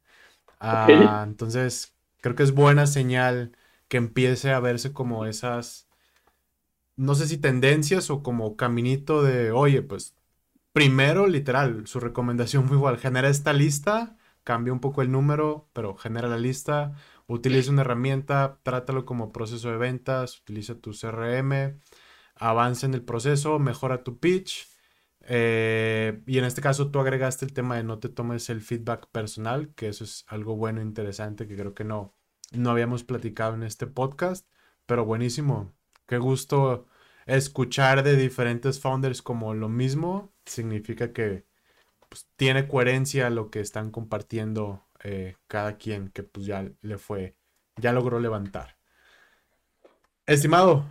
Ah, 0.58 1.22
entonces, 1.24 1.94
creo 2.20 2.34
que 2.34 2.42
es 2.42 2.52
buena 2.52 2.88
señal 2.88 3.52
que 3.86 3.96
empiece 3.96 4.50
a 4.50 4.58
verse 4.58 4.92
como 4.92 5.24
esas, 5.24 5.88
no 6.96 7.14
sé 7.14 7.28
si 7.28 7.38
tendencias 7.38 8.10
o 8.10 8.24
como 8.24 8.56
caminito 8.56 9.22
de, 9.22 9.52
oye, 9.52 9.82
pues 9.82 10.16
primero, 10.72 11.26
literal, 11.26 11.86
su 11.86 12.00
recomendación 12.00 12.68
fue 12.68 12.76
igual, 12.76 12.98
genera 12.98 13.28
esta 13.28 13.52
lista, 13.52 14.16
cambia 14.44 14.72
un 14.72 14.80
poco 14.80 15.02
el 15.02 15.10
número, 15.10 15.68
pero 15.72 15.96
genera 15.96 16.28
la 16.28 16.38
lista, 16.38 16.94
utiliza 17.26 17.70
una 17.70 17.82
herramienta, 17.82 18.58
trátalo 18.62 19.04
como 19.04 19.32
proceso 19.32 19.70
de 19.70 19.76
ventas, 19.76 20.40
utiliza 20.40 20.74
tu 20.76 20.92
CRM, 20.92 21.78
avanza 22.36 22.86
en 22.86 22.94
el 22.94 23.02
proceso, 23.02 23.58
mejora 23.58 24.04
tu 24.04 24.18
pitch. 24.18 24.68
Eh, 25.24 26.22
y 26.26 26.38
en 26.38 26.44
este 26.44 26.60
caso 26.60 26.90
tú 26.90 26.98
agregaste 26.98 27.44
el 27.44 27.52
tema 27.52 27.76
de 27.76 27.84
no 27.84 28.00
te 28.00 28.08
tomes 28.08 28.50
el 28.50 28.60
feedback 28.60 29.08
personal, 29.10 29.72
que 29.74 29.88
eso 29.88 30.04
es 30.04 30.24
algo 30.28 30.56
bueno, 30.56 30.80
interesante, 30.80 31.46
que 31.46 31.56
creo 31.56 31.74
que 31.74 31.84
no, 31.84 32.14
no 32.50 32.70
habíamos 32.70 33.04
platicado 33.04 33.54
en 33.54 33.62
este 33.62 33.86
podcast, 33.86 34.48
pero 34.86 35.04
buenísimo. 35.04 35.72
Qué 36.06 36.18
gusto 36.18 36.86
escuchar 37.26 38.02
de 38.02 38.16
diferentes 38.16 38.80
founders 38.80 39.22
como 39.22 39.54
lo 39.54 39.68
mismo. 39.68 40.31
Significa 40.44 41.12
que 41.12 41.44
pues, 42.08 42.28
tiene 42.36 42.68
coherencia 42.68 43.30
lo 43.30 43.50
que 43.50 43.60
están 43.60 43.90
compartiendo 43.90 44.84
eh, 45.02 45.36
cada 45.48 45.78
quien 45.78 46.10
que 46.10 46.22
pues 46.22 46.44
ya 46.44 46.70
le 46.82 46.98
fue, 46.98 47.34
ya 47.76 47.92
logró 47.92 48.20
levantar. 48.20 48.76
Estimado, 50.26 50.84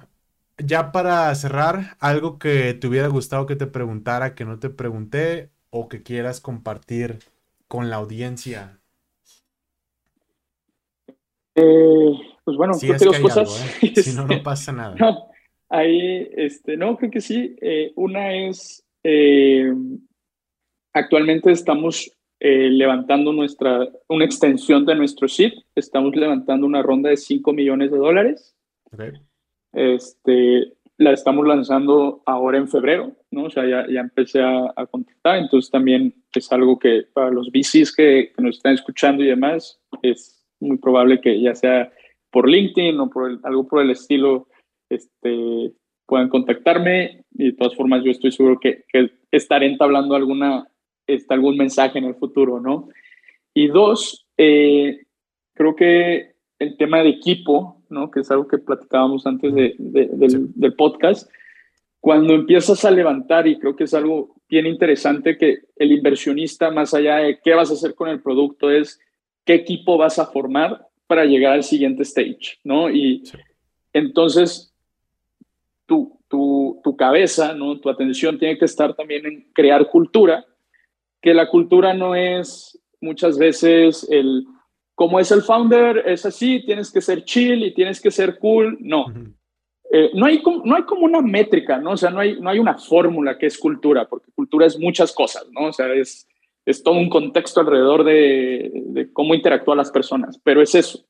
ya 0.58 0.92
para 0.92 1.34
cerrar, 1.36 1.96
algo 2.00 2.40
que 2.40 2.74
te 2.74 2.88
hubiera 2.88 3.08
gustado 3.08 3.46
que 3.46 3.56
te 3.56 3.68
preguntara, 3.68 4.34
que 4.34 4.46
no 4.46 4.58
te 4.58 4.72
pregunté 4.72 5.52
o 5.70 5.88
que 5.88 6.02
quieras 6.02 6.42
compartir 6.42 7.20
con 7.68 7.92
la 7.92 7.98
audiencia. 7.98 8.80
Eh, 11.54 12.20
pues 12.44 12.58
bueno, 12.58 12.74
creo 12.80 12.98
que 12.98 13.06
dos 13.06 13.20
cosas. 13.20 13.84
¿eh? 13.84 13.94
si 14.02 14.14
no, 14.14 14.26
no 14.26 14.42
pasa 14.44 14.72
nada. 14.72 14.96
ahí, 15.70 16.30
este, 16.36 16.76
no, 16.78 16.98
creo 16.98 17.12
que 17.12 17.22
sí. 17.22 17.56
una 17.96 18.34
es 18.34 18.84
Actualmente 20.94 21.52
estamos 21.52 22.12
eh, 22.44 22.70
levantando 22.72 23.32
nuestra, 23.34 23.88
una 24.10 24.26
extensión 24.26 24.84
de 24.86 24.96
nuestro 24.96 25.28
SID. 25.28 25.54
Estamos 25.76 26.16
levantando 26.16 26.66
una 26.66 26.82
ronda 26.82 27.12
de 27.12 27.18
5 27.18 27.54
millones 27.54 27.92
de 27.92 27.98
dólares. 27.98 28.56
Este, 29.72 30.74
la 30.98 31.12
estamos 31.12 31.46
lanzando 31.48 32.24
ahora 32.26 32.58
en 32.58 32.68
febrero, 32.68 33.16
¿no? 33.30 33.44
O 33.44 33.50
sea, 33.52 33.68
ya, 33.68 33.86
ya 33.88 34.02
empecé 34.02 34.42
a, 34.42 34.74
contactar, 34.90 35.38
entonces 35.38 35.70
también 35.70 36.16
es 36.34 36.52
algo 36.52 36.80
que 36.80 37.04
para 37.14 37.30
los 37.30 37.52
VCs 37.52 37.96
que, 37.96 38.34
nos 38.40 38.58
están 38.58 38.74
escuchando 38.74 39.24
y 39.24 39.28
demás, 39.28 39.80
es 40.02 40.44
muy 40.60 40.78
probable 40.78 41.22
que 41.22 41.40
ya 41.40 41.54
sea 41.56 41.92
por 42.32 42.50
LinkedIn 42.50 43.00
o 43.00 43.10
por 43.10 43.40
algo 43.44 43.68
por 43.68 43.82
el 43.82 43.92
estilo, 43.92 44.48
este, 44.90 45.74
puedan 46.12 46.28
contactarme 46.28 47.24
y 47.32 47.46
de 47.46 47.54
todas 47.54 47.74
formas 47.74 48.04
yo 48.04 48.12
estoy 48.12 48.34
seguro 48.34 48.60
que, 48.60 48.84
que 48.92 49.12
estaré 49.32 49.68
entablando 49.68 50.14
alguna 50.14 50.68
está 51.08 51.36
algún 51.36 51.56
mensaje 51.56 52.00
en 52.00 52.04
el 52.04 52.16
futuro, 52.16 52.60
¿no? 52.60 52.90
Y 53.54 53.68
dos, 53.68 54.28
eh, 54.36 55.04
creo 55.54 55.74
que 55.74 56.34
el 56.60 56.76
tema 56.76 57.02
de 57.02 57.12
equipo, 57.12 57.82
¿no? 57.90 58.12
Que 58.12 58.20
es 58.20 58.30
algo 58.30 58.46
que 58.46 58.58
platicábamos 58.58 59.26
antes 59.26 59.54
de, 59.54 59.76
del, 59.78 60.74
podcast, 60.76 61.32
cuando 62.02 62.34
empiezas 62.34 62.84
a 62.84 62.92
levantar, 62.92 63.48
y 63.48 63.58
creo 63.58 63.78
que 63.78 63.86
es 63.86 63.94
algo 63.94 64.36
bien 64.50 64.66
interesante 64.66 65.38
que 65.38 65.60
el 65.78 65.94
inversionista, 65.94 66.72
más 66.72 66.94
allá 66.94 67.20
de 67.20 67.40
qué 67.42 67.54
vas 67.54 67.72
a 67.72 67.76
hacer 67.76 67.96
con 67.96 68.10
el 68.10 68.22
producto, 68.22 68.70
es 68.70 69.00
qué 69.46 69.54
equipo 69.54 69.98
vas 69.98 70.20
a 70.20 70.28
formar 70.28 70.88
para 71.08 71.24
llegar 71.24 71.54
al 71.54 71.64
siguiente 71.64 72.04
stage, 72.04 72.60
¿no? 72.66 72.90
Y 72.90 73.24
entonces, 73.94 74.71
tu, 75.92 76.18
tu, 76.30 76.80
tu, 76.82 76.96
cabeza, 76.96 77.54
¿no? 77.54 77.78
Tu 77.82 77.90
atención 77.90 78.40
tiene 78.40 78.58
que 78.58 78.64
estar 78.64 78.94
también 78.94 79.26
en 79.26 79.52
crear 79.54 79.90
cultura 79.90 80.46
que 81.22 81.34
la 81.34 81.50
cultura 81.50 81.94
no 81.94 82.16
es 82.16 82.80
muchas 83.02 83.38
veces 83.38 84.08
el, 84.10 84.46
como 84.96 85.20
es 85.20 85.32
el 85.32 85.42
founder, 85.42 86.04
es 86.08 86.26
así, 86.26 86.64
tienes 86.66 86.92
que 86.92 87.02
ser 87.02 87.26
chill 87.26 87.66
y 87.66 87.74
tienes 87.74 88.00
que 88.00 88.10
ser 88.10 88.40
cool. 88.40 88.78
No. 88.80 89.08
Eh, 89.92 90.12
no, 90.14 90.28
hay, 90.28 90.42
no 90.64 90.76
hay 90.78 90.84
como 90.84 91.06
una 91.06 91.22
métrica, 91.22 91.78
¿no? 91.78 91.92
O 91.92 91.98
sea, 91.98 92.10
no 92.10 92.22
hay, 92.22 92.40
no 92.40 92.50
hay 92.50 92.60
una 92.60 92.78
fórmula 92.78 93.38
que 93.38 93.48
es 93.48 93.58
cultura, 93.58 94.08
porque 94.08 94.32
cultura 94.32 94.66
es 94.66 94.80
muchas 94.80 95.12
cosas, 95.12 95.46
¿no? 95.52 95.68
O 95.68 95.74
sea, 95.74 95.94
es, 95.94 96.26
es 96.66 96.82
todo 96.82 96.96
un 96.96 97.10
contexto 97.10 97.60
alrededor 97.60 98.06
de, 98.06 98.72
de 98.86 99.12
cómo 99.12 99.36
interactúan 99.36 99.78
las 99.78 99.92
personas, 99.92 100.40
pero 100.42 100.62
es 100.62 100.74
eso. 100.74 101.06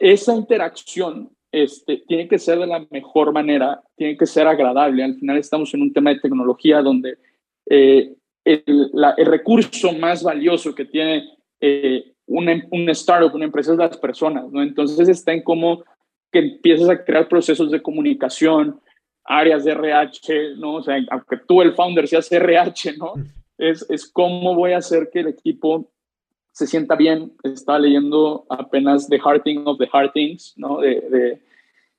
Esa 0.00 0.34
interacción 0.34 1.30
este, 1.52 2.02
tiene 2.06 2.28
que 2.28 2.38
ser 2.38 2.58
de 2.58 2.66
la 2.66 2.86
mejor 2.90 3.32
manera, 3.32 3.80
tiene 3.96 4.16
que 4.16 4.26
ser 4.26 4.46
agradable. 4.46 5.02
Al 5.02 5.14
final 5.14 5.38
estamos 5.38 5.72
en 5.74 5.82
un 5.82 5.92
tema 5.92 6.10
de 6.10 6.20
tecnología 6.20 6.82
donde 6.82 7.18
eh, 7.68 8.14
el, 8.44 8.90
recurso 9.26 9.92
más 9.92 10.22
valioso 10.22 10.74
que 10.74 10.84
tiene 10.84 11.28
eh, 11.60 12.12
una, 12.26 12.62
un 12.70 12.88
startup, 12.90 13.34
una 13.34 13.46
empresa, 13.46 13.72
es 13.72 13.78
las 13.78 13.96
personas, 13.96 14.50
¿no? 14.50 14.62
Entonces 14.62 15.08
está 15.08 15.32
en 15.32 15.42
cómo 15.42 15.84
que 16.30 16.40
empiezas 16.40 16.88
a 16.88 17.04
crear 17.04 17.28
procesos 17.28 17.70
de 17.70 17.82
comunicación, 17.82 18.80
áreas 19.24 19.64
de 19.64 19.72
RH, 19.72 20.56
¿no? 20.56 20.74
O 20.74 20.82
sea, 20.82 20.98
aunque 21.10 21.38
tú 21.46 21.62
el 21.62 21.74
founder 21.74 22.06
seas 22.06 22.30
RH, 22.30 22.96
¿no? 22.98 23.14
Es, 23.56 23.84
es 23.90 24.10
cómo 24.10 24.54
voy 24.54 24.72
a 24.72 24.78
hacer 24.78 25.10
que 25.12 25.20
el 25.20 25.28
equipo 25.28 25.90
se 26.58 26.66
sienta 26.66 26.96
bien. 26.96 27.32
Estaba 27.44 27.78
leyendo 27.78 28.44
apenas 28.50 29.08
The 29.08 29.20
Hearting 29.20 29.62
of 29.64 29.78
the 29.78 29.86
Heartings, 29.86 30.54
¿no? 30.56 30.80
De, 30.80 31.38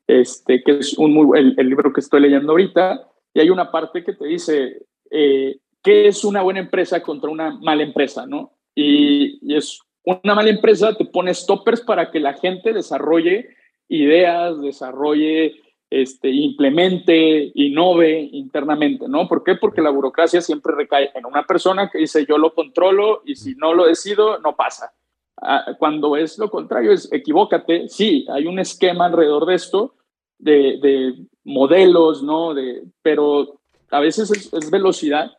este, 0.05 0.61
que 0.63 0.79
es 0.79 0.97
un 0.97 1.13
muy, 1.13 1.39
el, 1.39 1.55
libro 1.69 1.93
que 1.93 2.01
estoy 2.01 2.19
leyendo 2.19 2.51
ahorita, 2.51 3.07
y 3.33 3.39
hay 3.39 3.49
una 3.51 3.71
parte 3.71 4.03
que 4.03 4.11
te 4.11 4.25
dice, 4.25 4.85
eh, 5.11 5.59
¿qué 5.81 6.07
es 6.07 6.25
una 6.25 6.41
buena 6.41 6.59
empresa 6.59 7.01
contra 7.01 7.29
una 7.29 7.57
mala 7.61 7.83
empresa? 7.83 8.25
¿no? 8.25 8.51
Y, 8.75 9.39
es 9.55 9.79
una 10.03 10.35
mala 10.35 10.49
empresa, 10.49 10.93
te 10.93 11.05
pone 11.05 11.33
stoppers 11.33 11.79
para 11.79 12.11
que 12.11 12.19
la 12.19 12.33
gente 12.33 12.73
desarrolle 12.73 13.55
ideas, 13.87 14.59
desarrolle, 14.61 15.55
este, 15.89 16.29
implemente, 16.29 17.51
innove 17.55 18.29
internamente, 18.31 19.07
¿no? 19.07 19.27
¿Por 19.27 19.43
qué? 19.43 19.55
Porque 19.55 19.81
la 19.81 19.89
burocracia 19.89 20.41
siempre 20.41 20.75
recae 20.75 21.11
en 21.15 21.25
una 21.25 21.43
persona 21.43 21.89
que 21.89 21.97
dice 21.97 22.25
yo 22.27 22.37
lo 22.37 22.53
controlo 22.53 23.23
y 23.25 23.35
si 23.35 23.55
no 23.55 23.73
lo 23.73 23.85
decido, 23.85 24.39
no 24.39 24.55
pasa. 24.55 24.93
Ah, 25.41 25.75
cuando 25.79 26.15
es 26.15 26.37
lo 26.37 26.49
contrario, 26.49 26.91
es 26.91 27.11
equivócate, 27.11 27.87
sí, 27.87 28.27
hay 28.29 28.45
un 28.45 28.59
esquema 28.59 29.05
alrededor 29.05 29.45
de 29.45 29.55
esto, 29.55 29.95
de, 30.37 30.79
de 30.81 31.15
modelos, 31.43 32.21
¿no? 32.21 32.53
De, 32.53 32.83
pero 33.01 33.59
a 33.89 33.99
veces 33.99 34.29
es 34.31 34.71
velocidad 34.71 35.31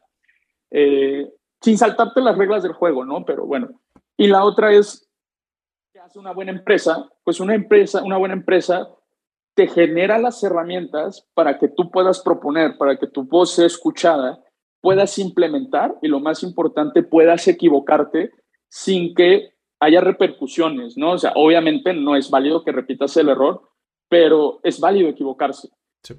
eh, 0.70 1.30
sin 1.60 1.76
saltarte 1.76 2.20
las 2.20 2.36
reglas 2.36 2.62
del 2.62 2.72
juego, 2.72 3.04
¿no? 3.04 3.24
Pero 3.24 3.46
bueno. 3.46 3.68
Y 4.16 4.26
la 4.26 4.44
otra 4.44 4.72
es, 4.72 5.08
¿qué 5.92 6.00
hace 6.00 6.18
una 6.18 6.32
buena 6.32 6.52
empresa? 6.52 7.08
Pues 7.24 7.40
una 7.40 7.54
empresa, 7.54 8.02
una 8.02 8.16
buena 8.16 8.34
empresa 8.34 8.88
te 9.54 9.66
genera 9.66 10.18
las 10.18 10.42
herramientas 10.42 11.28
para 11.34 11.58
que 11.58 11.68
tú 11.68 11.90
puedas 11.90 12.20
proponer, 12.20 12.78
para 12.78 12.98
que 12.98 13.06
tu 13.06 13.24
voz 13.24 13.54
sea 13.54 13.66
escuchada, 13.66 14.42
puedas 14.80 15.18
implementar 15.18 15.96
y 16.02 16.08
lo 16.08 16.20
más 16.20 16.42
importante, 16.42 17.02
puedas 17.02 17.46
equivocarte 17.48 18.30
sin 18.68 19.14
que 19.14 19.54
haya 19.80 20.00
repercusiones, 20.00 20.96
¿no? 20.96 21.12
O 21.12 21.18
sea, 21.18 21.32
obviamente 21.34 21.92
no 21.94 22.16
es 22.16 22.30
válido 22.30 22.64
que 22.64 22.72
repitas 22.72 23.16
el 23.16 23.28
error, 23.28 23.62
pero 24.08 24.60
es 24.62 24.78
válido 24.80 25.08
equivocarse. 25.08 25.70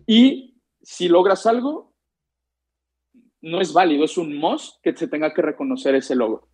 Y 0.06 0.62
si 0.82 1.08
logras 1.08 1.46
algo, 1.46 1.94
no 3.42 3.62
es 3.62 3.74
válido, 3.74 4.06
es 4.06 4.18
un 4.18 4.36
must 4.38 4.82
que 4.84 4.96
se 4.96 5.08
tenga 5.08 5.34
que 5.34 5.42
reconocer 5.42 5.96
ese 5.96 6.16
logro. 6.16 6.48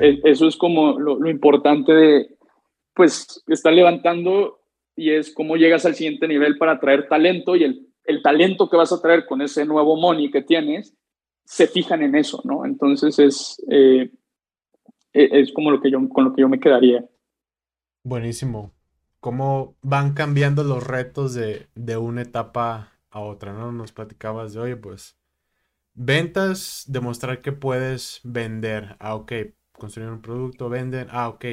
E, 0.00 0.20
eso 0.24 0.46
es 0.46 0.56
como 0.56 0.98
lo, 0.98 1.28
importante 1.28 1.92
de, 1.92 2.36
pues, 2.94 3.42
estar 3.48 3.72
levantando 3.72 4.60
y 4.96 5.10
es 5.10 5.32
cómo 5.32 5.56
llegas 5.56 5.86
al 5.86 5.94
siguiente 5.94 6.28
nivel 6.28 6.58
para 6.58 6.78
traer 6.80 7.08
talento 7.08 7.56
y 7.56 7.64
el, 7.64 7.88
el 8.04 8.22
talento 8.22 8.68
que 8.68 8.76
vas 8.76 8.92
a 8.92 9.00
traer 9.00 9.26
con 9.26 9.42
ese 9.42 9.64
nuevo 9.64 9.96
money 9.96 10.30
que 10.30 10.42
tienes, 10.42 10.94
se 11.44 11.66
fijan 11.66 12.02
en 12.02 12.14
eso, 12.14 12.40
¿no? 12.44 12.64
Entonces 12.64 13.18
es, 13.18 13.62
eh, 13.70 14.10
e, 15.12 15.40
es 15.40 15.52
como 15.52 15.70
lo 15.70 15.80
que 15.80 15.90
yo, 15.90 16.06
con 16.08 16.24
lo 16.24 16.34
que 16.34 16.42
yo 16.42 16.48
me 16.48 16.60
quedaría. 16.60 17.04
Buenísimo. 18.04 18.72
¿Cómo 19.20 19.76
van 19.82 20.14
cambiando 20.14 20.64
los 20.64 20.84
retos 20.84 21.34
de, 21.34 21.68
de 21.74 21.96
una 21.96 22.22
etapa 22.22 22.92
a 23.10 23.20
otra, 23.20 23.52
¿no? 23.52 23.70
Nos 23.70 23.92
platicabas 23.92 24.52
de, 24.52 24.60
oye, 24.60 24.76
pues, 24.76 25.16
ventas, 25.94 26.84
demostrar 26.88 27.40
que 27.40 27.52
puedes 27.52 28.20
vender. 28.24 28.96
Ah, 28.98 29.14
ok, 29.14 29.32
construir 29.72 30.10
un 30.10 30.22
producto, 30.22 30.68
venden. 30.68 31.08
Ah, 31.10 31.28
ok, 31.28 31.44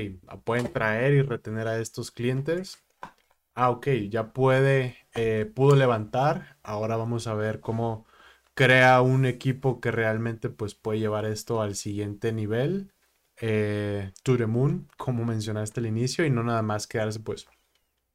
pueden 0.43 0.71
traer 0.71 1.13
y 1.13 1.21
retener 1.21 1.67
a 1.67 1.79
estos 1.79 2.11
clientes. 2.11 2.83
Ah, 3.55 3.69
ok, 3.71 3.87
ya 4.09 4.31
puede, 4.33 4.97
eh, 5.13 5.45
pudo 5.53 5.75
levantar. 5.75 6.57
Ahora 6.63 6.95
vamos 6.95 7.27
a 7.27 7.33
ver 7.33 7.59
cómo 7.59 8.05
crea 8.53 9.01
un 9.01 9.25
equipo 9.25 9.81
que 9.81 9.91
realmente 9.91 10.49
pues 10.49 10.75
puede 10.75 10.99
llevar 10.99 11.25
esto 11.25 11.61
al 11.61 11.75
siguiente 11.75 12.31
nivel. 12.31 12.93
Eh, 13.41 14.11
to 14.23 14.37
the 14.37 14.45
moon, 14.47 14.87
como 14.97 15.25
mencionaste 15.25 15.79
al 15.81 15.87
inicio, 15.87 16.25
y 16.25 16.29
no 16.29 16.43
nada 16.43 16.61
más 16.61 16.87
quedarse 16.87 17.19
pues 17.21 17.47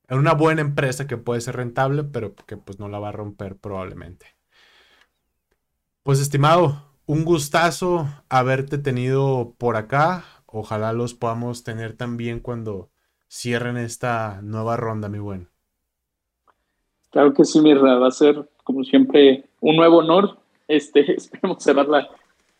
en 0.09 0.18
una 0.18 0.35
buena 0.35 0.62
empresa 0.62 1.07
que 1.09 1.16
puede 1.18 1.41
ser 1.43 1.57
rentable, 1.57 2.05
pero 2.05 2.35
que 2.37 2.57
pues 2.59 2.78
no 2.80 2.89
la 2.89 2.99
va 3.01 3.11
a 3.11 3.12
romper 3.12 3.57
probablemente. 3.59 4.26
Pues 6.03 6.20
estimado, 6.20 6.82
un 7.07 7.24
gustazo 7.24 8.09
haberte 8.28 8.78
tenido 8.78 9.55
por 9.59 9.76
acá. 9.76 10.24
Ojalá 10.47 10.93
los 10.93 11.14
podamos 11.14 11.64
tener 11.64 11.97
también 11.97 12.41
cuando 12.41 12.91
cierren 13.28 13.76
esta 13.76 14.40
nueva 14.42 14.76
ronda, 14.76 15.08
mi 15.08 15.18
buen. 15.18 15.48
Claro 17.10 17.32
que 17.32 17.44
sí, 17.44 17.60
Mirra, 17.60 17.96
va 17.98 18.08
a 18.08 18.12
ser 18.12 18.48
como 18.64 18.82
siempre 18.84 19.44
un 19.60 19.76
nuevo 19.76 19.98
honor. 19.98 20.38
Este, 20.66 21.12
esperemos 21.16 21.62
cerrarla 21.62 22.08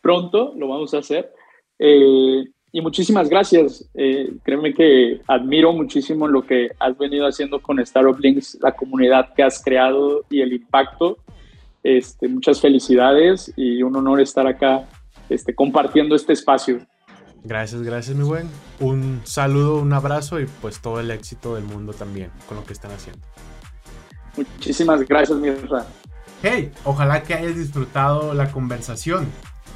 pronto, 0.01 0.53
lo 0.55 0.67
vamos 0.67 0.93
a 0.93 0.99
hacer. 0.99 1.33
Eh, 1.79 2.45
y 2.71 2.81
muchísimas 2.81 3.29
gracias. 3.29 3.89
Eh, 3.93 4.33
créeme 4.43 4.73
que 4.73 5.21
admiro 5.27 5.71
muchísimo 5.71 6.27
lo 6.27 6.45
que 6.45 6.71
has 6.79 6.97
venido 6.97 7.25
haciendo 7.25 7.61
con 7.61 7.79
Startup 7.79 8.19
Links, 8.19 8.57
la 8.61 8.73
comunidad 8.73 9.33
que 9.33 9.43
has 9.43 9.63
creado 9.63 10.23
y 10.29 10.41
el 10.41 10.53
impacto. 10.53 11.17
Este, 11.83 12.27
muchas 12.27 12.59
felicidades 12.59 13.53
y 13.55 13.81
un 13.81 13.95
honor 13.95 14.19
estar 14.19 14.45
acá 14.45 14.89
este, 15.29 15.55
compartiendo 15.55 16.15
este 16.15 16.33
espacio. 16.33 16.79
Gracias, 17.45 17.83
gracias, 17.83 18.17
mi 18.17 18.23
buen. 18.23 18.49
Un 18.79 19.21
saludo, 19.23 19.77
un 19.77 19.93
abrazo 19.93 20.39
y 20.39 20.47
pues 20.47 20.79
todo 20.79 20.99
el 20.99 21.11
éxito 21.11 21.53
del 21.53 21.63
mundo 21.63 21.93
también 21.93 22.31
con 22.47 22.57
lo 22.57 22.65
que 22.65 22.73
están 22.73 22.91
haciendo. 22.91 23.21
Muchísimas 24.35 25.01
gracias, 25.01 25.37
Mirra. 25.37 25.85
Hey, 26.41 26.71
ojalá 26.83 27.21
que 27.21 27.35
hayas 27.35 27.55
disfrutado 27.55 28.33
la 28.33 28.51
conversación. 28.51 29.27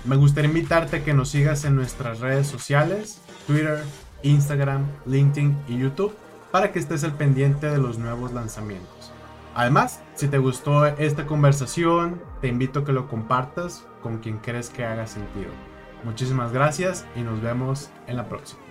Me 0.03 0.15
gustaría 0.15 0.47
invitarte 0.47 0.97
a 0.97 1.03
que 1.03 1.13
nos 1.13 1.29
sigas 1.29 1.63
en 1.63 1.75
nuestras 1.75 2.19
redes 2.21 2.47
sociales, 2.47 3.21
Twitter, 3.45 3.83
Instagram, 4.23 4.87
LinkedIn 5.05 5.55
y 5.67 5.77
YouTube, 5.77 6.15
para 6.51 6.71
que 6.71 6.79
estés 6.79 7.03
al 7.03 7.13
pendiente 7.13 7.67
de 7.67 7.77
los 7.77 7.99
nuevos 7.99 8.33
lanzamientos. 8.33 9.11
Además, 9.53 10.01
si 10.15 10.27
te 10.27 10.39
gustó 10.39 10.87
esta 10.87 11.27
conversación, 11.27 12.19
te 12.41 12.47
invito 12.47 12.79
a 12.79 12.85
que 12.85 12.93
lo 12.93 13.07
compartas 13.07 13.85
con 14.01 14.17
quien 14.17 14.39
crees 14.39 14.71
que 14.71 14.85
haga 14.85 15.05
sentido. 15.05 15.51
Muchísimas 16.03 16.51
gracias 16.51 17.05
y 17.15 17.21
nos 17.21 17.41
vemos 17.41 17.89
en 18.07 18.17
la 18.17 18.27
próxima. 18.27 18.61